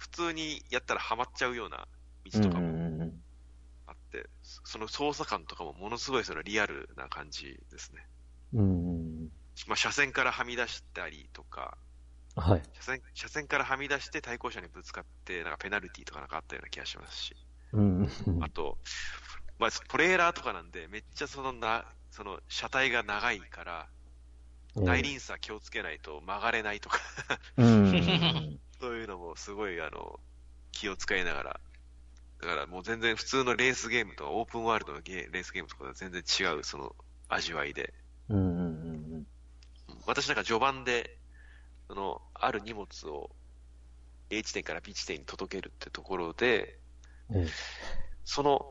[0.04, 1.88] 普通にやったらハマっちゃうような
[2.26, 3.24] 道とかもうんうんうん
[3.88, 4.30] あって、
[4.66, 8.06] その操作感とかもものすごいそのリアルな感じですね。
[8.54, 8.92] うんう
[9.26, 9.30] ん。
[9.66, 11.78] まあ車線からはみ出したりとか、
[12.36, 12.64] はい。
[12.74, 17.36] 車線車線からはみ出して対向車にぶつかって、なんかペナルティとかなんかあったような気がしますし、
[17.72, 18.78] うんうんあと、
[19.58, 23.88] まあ、トレーラーとかなんで、めっちゃそのな、その車体が長いから、
[24.76, 24.84] うん。
[24.86, 27.00] 内輪差気をつけないと曲がれないとか。
[28.84, 30.20] そういうのもすごいあの
[30.74, 31.60] 気を使いながら、
[32.42, 36.94] だからもう全然普通のレースゲームとかオープンワールドのゲーレースゲームとかとは全然違うその
[37.30, 37.94] 味わいで、
[38.28, 39.28] うんうんうん
[40.06, 41.18] 私なんか序盤で、
[41.88, 43.30] そのある荷物を
[44.30, 46.78] A 地点から B 地点に届けるってところで、
[47.30, 47.38] うん。
[47.38, 47.48] ええ。
[48.26, 48.70] その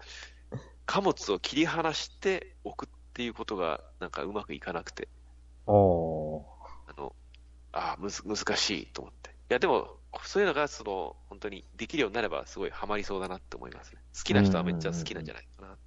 [0.85, 5.09] 貨物を切り離して置くっていうことがなんかうまくいかなくて、
[5.67, 6.45] あの、
[7.73, 9.31] ああ、むず、難しいと思って。
[9.31, 14.01] いや、でも、そういうのが、その、本当にできるようになれば、すごいハマりそうだなって思いますね。
[14.15, 15.79] 好きな人はめっちゃ好きなんじゃないかなと。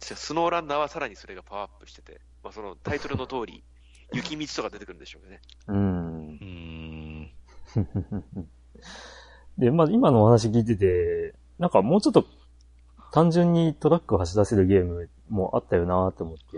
[0.00, 3.64] じゃあスノーランナーはさらにそれがパワーアップしてて、まあ、そのタイトルの通り、
[4.12, 5.40] 雪道とか出てくるんでしょうね。
[5.66, 6.38] うん
[7.76, 7.80] う。
[7.80, 8.48] ん。
[9.58, 12.26] で、まあ今のお話聞いてて、なんかもうちょっと
[13.12, 16.56] 単純にトラックを走らせるゲームもあったよなと思って、ち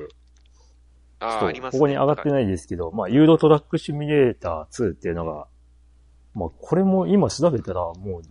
[1.20, 1.78] ああ、ありますね。
[1.78, 5.46] ここに上がってないですけど、まあユーロトラックシミュレーター2っていうのが、
[6.36, 8.22] まあこれも今調べたらもう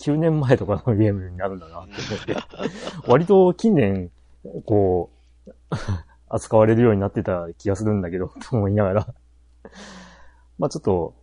[0.00, 2.36] 9年前とかのゲームになるんだなって思って、
[3.06, 4.10] 割と近年、
[4.64, 5.10] こ
[5.46, 5.50] う、
[6.30, 9.14] 扱われるようになってた気がするんだけど、 と思いながら。
[10.58, 11.14] まあちょっと、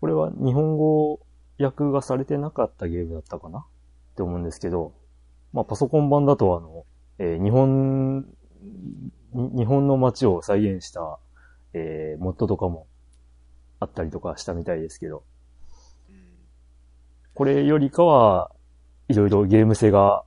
[0.00, 1.18] これは日本語
[1.58, 3.58] 訳がされてなかったゲームだったかな？
[3.58, 3.64] っ
[4.14, 4.92] て思うんですけど、
[5.52, 6.84] まあパソコン版だとあの、
[7.18, 8.20] えー日本、
[9.32, 11.18] に日本の街を再現した、
[11.72, 12.86] えーモッドとかも
[13.80, 15.31] あったりとかしたみたいですけど、うん
[17.42, 18.52] これよりかは、
[19.08, 20.22] いろいろゲーム性が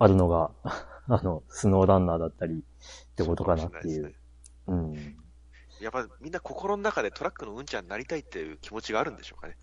[0.00, 0.50] あるのが、
[1.06, 4.12] あの、スノーランナーだったりってことかなっていう。
[4.72, 5.16] ん。
[5.80, 9.56] やっぱみんな心の中でトラックのうんちゃんになりたいっていう気持ちがあるんでしょうかね。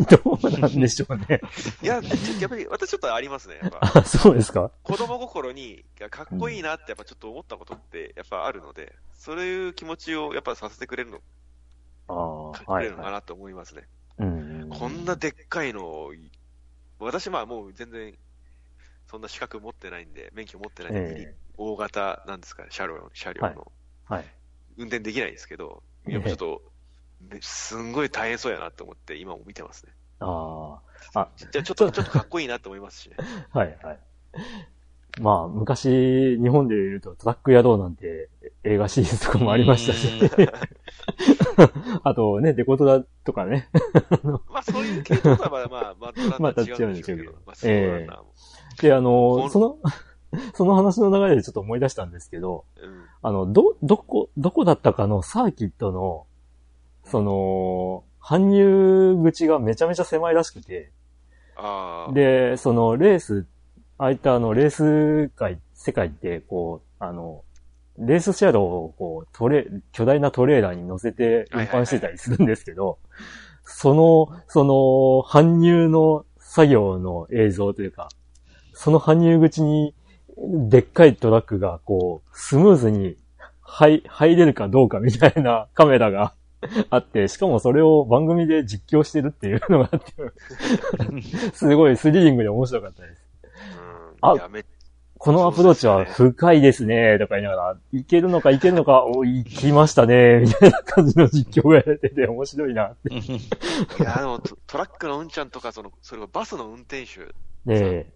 [0.24, 1.42] どうなんでしょうね。
[1.82, 3.58] いや、やっぱり私ちょっとありますね。
[3.62, 4.70] やっぱあ、そうですか？
[4.84, 11.18] 子供心に、かっこいいなってやっぱちょっと思ったことってやっぱあるので、そういう気持ちをやっぱさせてくれるの、
[12.08, 12.84] ああ、くはい、はい。
[12.84, 13.82] れるのかなと思いますね。
[13.82, 13.97] うん。
[14.78, 16.12] こんなでっかいのを、
[17.00, 18.14] 私まあもう全然
[19.08, 23.72] そんな資格持ってないんで、免許持ってないんで、え大型なんですかね、車両、車両はいの、
[24.04, 24.24] はい。
[24.76, 26.62] 運転できないんですけど、ちょっと、
[27.20, 29.92] ねすんごい大変そうやなと思って、今も見てますね。
[30.20, 30.80] あ
[31.14, 31.20] あ。
[31.20, 33.16] あ、じゃあちょっと、ちょっとかっこいいなと思いますしね。
[33.50, 34.00] は いはい。
[35.20, 38.28] まあ、昔、日本で言うとトラック野郎なんて
[38.62, 40.08] 映画シリーズとかもありましたし。
[42.04, 43.68] あとね、デコトラとかね。
[44.48, 48.22] まあそういう系統とはまあまあ、また違うんでしょうけど、まあそうなんだ。
[48.80, 49.78] で、あの、その、
[50.54, 53.04] その話の流れでちょっと思い出したんですけど、うん。
[53.22, 56.26] あの、ど、どこ、どこだったかのサーキットの、
[57.04, 60.92] その、搬入口がめちゃめちゃ狭いらしくて。
[62.12, 63.46] で、そのレース、
[63.98, 67.42] ああいったあのレース界、世界って、こう、あの、
[67.98, 72.98] レース車両をこう、トレ、巨大なトレーラーに乗せて運搬してたりするんですけど、
[73.64, 78.08] その、その、搬入の作業の映像というか、
[78.72, 79.94] その搬入口に、
[80.68, 83.16] でっかいトラックが、こう、スムーズに
[83.60, 86.34] 入、入れるかどうかみたいな カメラが
[86.90, 93.17] あって、しかもそれを番組で実況してるっていうのがあって、 すごいスリリングで面白かったです。
[94.22, 94.30] うん。
[94.30, 94.48] あ
[95.20, 103.12] このアプローチは深いですね、とか言いながら、いけるのかいけるのか、お、行きましたね、みたいな感じの実況がやれてて面白いなって。
[103.12, 103.20] い
[104.00, 107.34] や、でもトトラックのうんちゃんとか、その、それがバスの運転手、
[107.64, 108.12] ね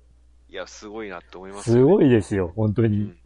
[0.48, 2.06] いや、すごいなって思いえ、ます、すごい。
[2.06, 3.16] いですよ、本当にうん。。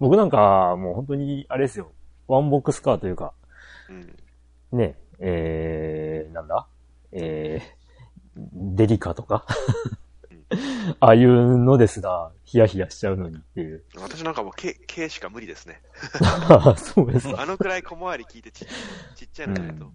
[0.00, 1.92] 僕なんか、もう本当に、あれですよ、
[2.26, 3.32] ワンボックスカーというか、
[3.88, 4.16] うん。
[4.76, 6.66] ね、えー、なんだ？
[7.12, 8.40] えー、
[8.74, 9.46] デリカとか
[11.00, 13.84] ああいうのですら、ヒヤヒヤしちゃうのにっていう。
[13.96, 15.80] 私なんかもう、K、K しか無理ですね。
[16.76, 17.42] そうですか。
[17.42, 18.68] あのくらい小回り聞いてちっ
[19.14, 19.92] ちっちゃいのじゃないと、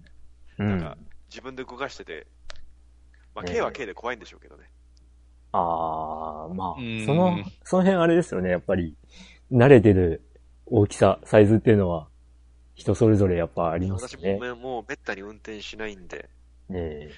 [0.60, 0.98] うんなんか。、
[1.30, 2.28] 自分で動かしてて、
[3.36, 4.70] まあ、ええ K は K で怖いんでしょうけどね。
[5.52, 8.96] ああ、まあうん、その、その辺あれですよね、やっぱり、
[9.52, 10.24] 慣れてる
[10.66, 12.08] 大きさ、サイズっていうのは、
[12.76, 14.38] 人それぞれやっぱありますね。
[14.38, 16.30] ももうめったに運転しないんで、
[16.70, 17.12] ねえ。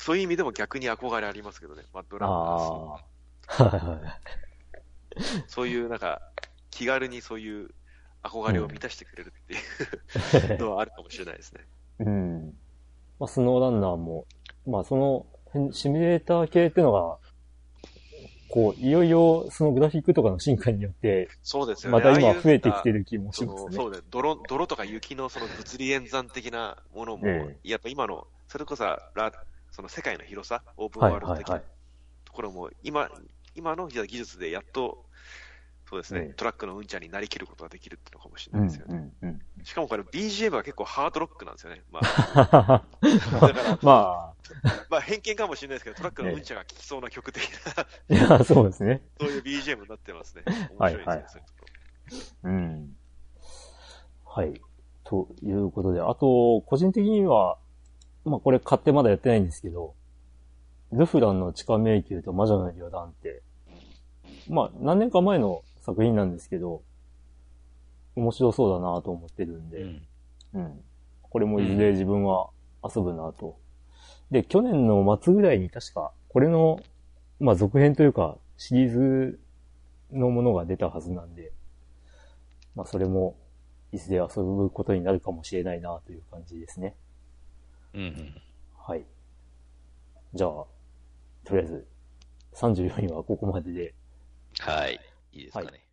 [0.00, 2.38] そういう意味でも逆に憧れありますけどね、マッドランナー。
[2.38, 3.00] は。
[5.46, 6.22] そういうなんか、
[6.70, 7.70] 気軽にそういう
[8.22, 11.66] 憧れを満たしてくれるっていう のはあるかもしれないですね。
[11.98, 12.58] うん。
[13.18, 14.24] まあ、スノーランナーも、
[14.66, 15.26] まあ、その、
[15.72, 17.18] シミュレーター系っていうのが、
[18.48, 21.98] こう、いよいよ、そのグラフィックとかの進化によって、そうですよね。
[21.98, 23.76] また今増えてきてる気もしそますね。
[23.76, 29.32] のそうね、泥、泥とか雪のその物理演算的なものも、えやっぱ今の、それこそラ、
[29.70, 31.70] その世界の広さ、オープンワはいールド的なはいはい。
[32.24, 33.10] ところも、今、
[33.54, 35.04] 今の技術でやっと、
[35.88, 39.12] そうですね、ええトラックのうんちゃんになりきることができるっていうのかもしれうんないですよね。
[39.22, 39.40] うんうん。
[39.64, 41.82] しかもこれ BGM は結構ハードロックなんですよね。
[41.90, 44.34] まあ、 だから、ま
[44.88, 49.02] まあ偏見かもしれないですけど、トラックのうんちゃんが聴きそうな曲的な、あ、いや、そうですね。
[49.18, 50.44] そういう BGM になってますね。
[50.78, 51.70] はい面白いですね、そういうとこ
[52.44, 52.96] うん。
[54.26, 54.60] はい。
[55.02, 57.58] ということで、あと、個人的には、
[58.24, 59.94] まあこれ買ってまだやってないんですけど、
[60.92, 63.42] ルフランの地下迷宮と魔女の旅団って、
[64.48, 66.82] まあ何年か前の作品なんですけど、
[68.16, 70.02] 面白そうだなと思ってるんで、うん
[70.54, 70.80] うん。
[71.22, 72.50] これもいずれ自分は
[72.82, 73.56] 遊ぶなと。
[74.30, 76.80] で、去年の末ぐらいに確か、これの、
[77.38, 79.40] まあ続編というか、シリーズ
[80.12, 81.52] のものが出たはずなんで、
[82.74, 83.36] まあそれも、
[83.92, 86.94] いずれ遊ぶことになるかもしれないなという感じですね。
[87.94, 88.42] うんうん。
[88.76, 89.04] はい。
[90.34, 90.50] じゃあ、
[91.44, 91.86] とりあえず、
[92.54, 93.94] 34位はここまでで、
[94.60, 95.00] はい。
[95.32, 95.84] いいですかね。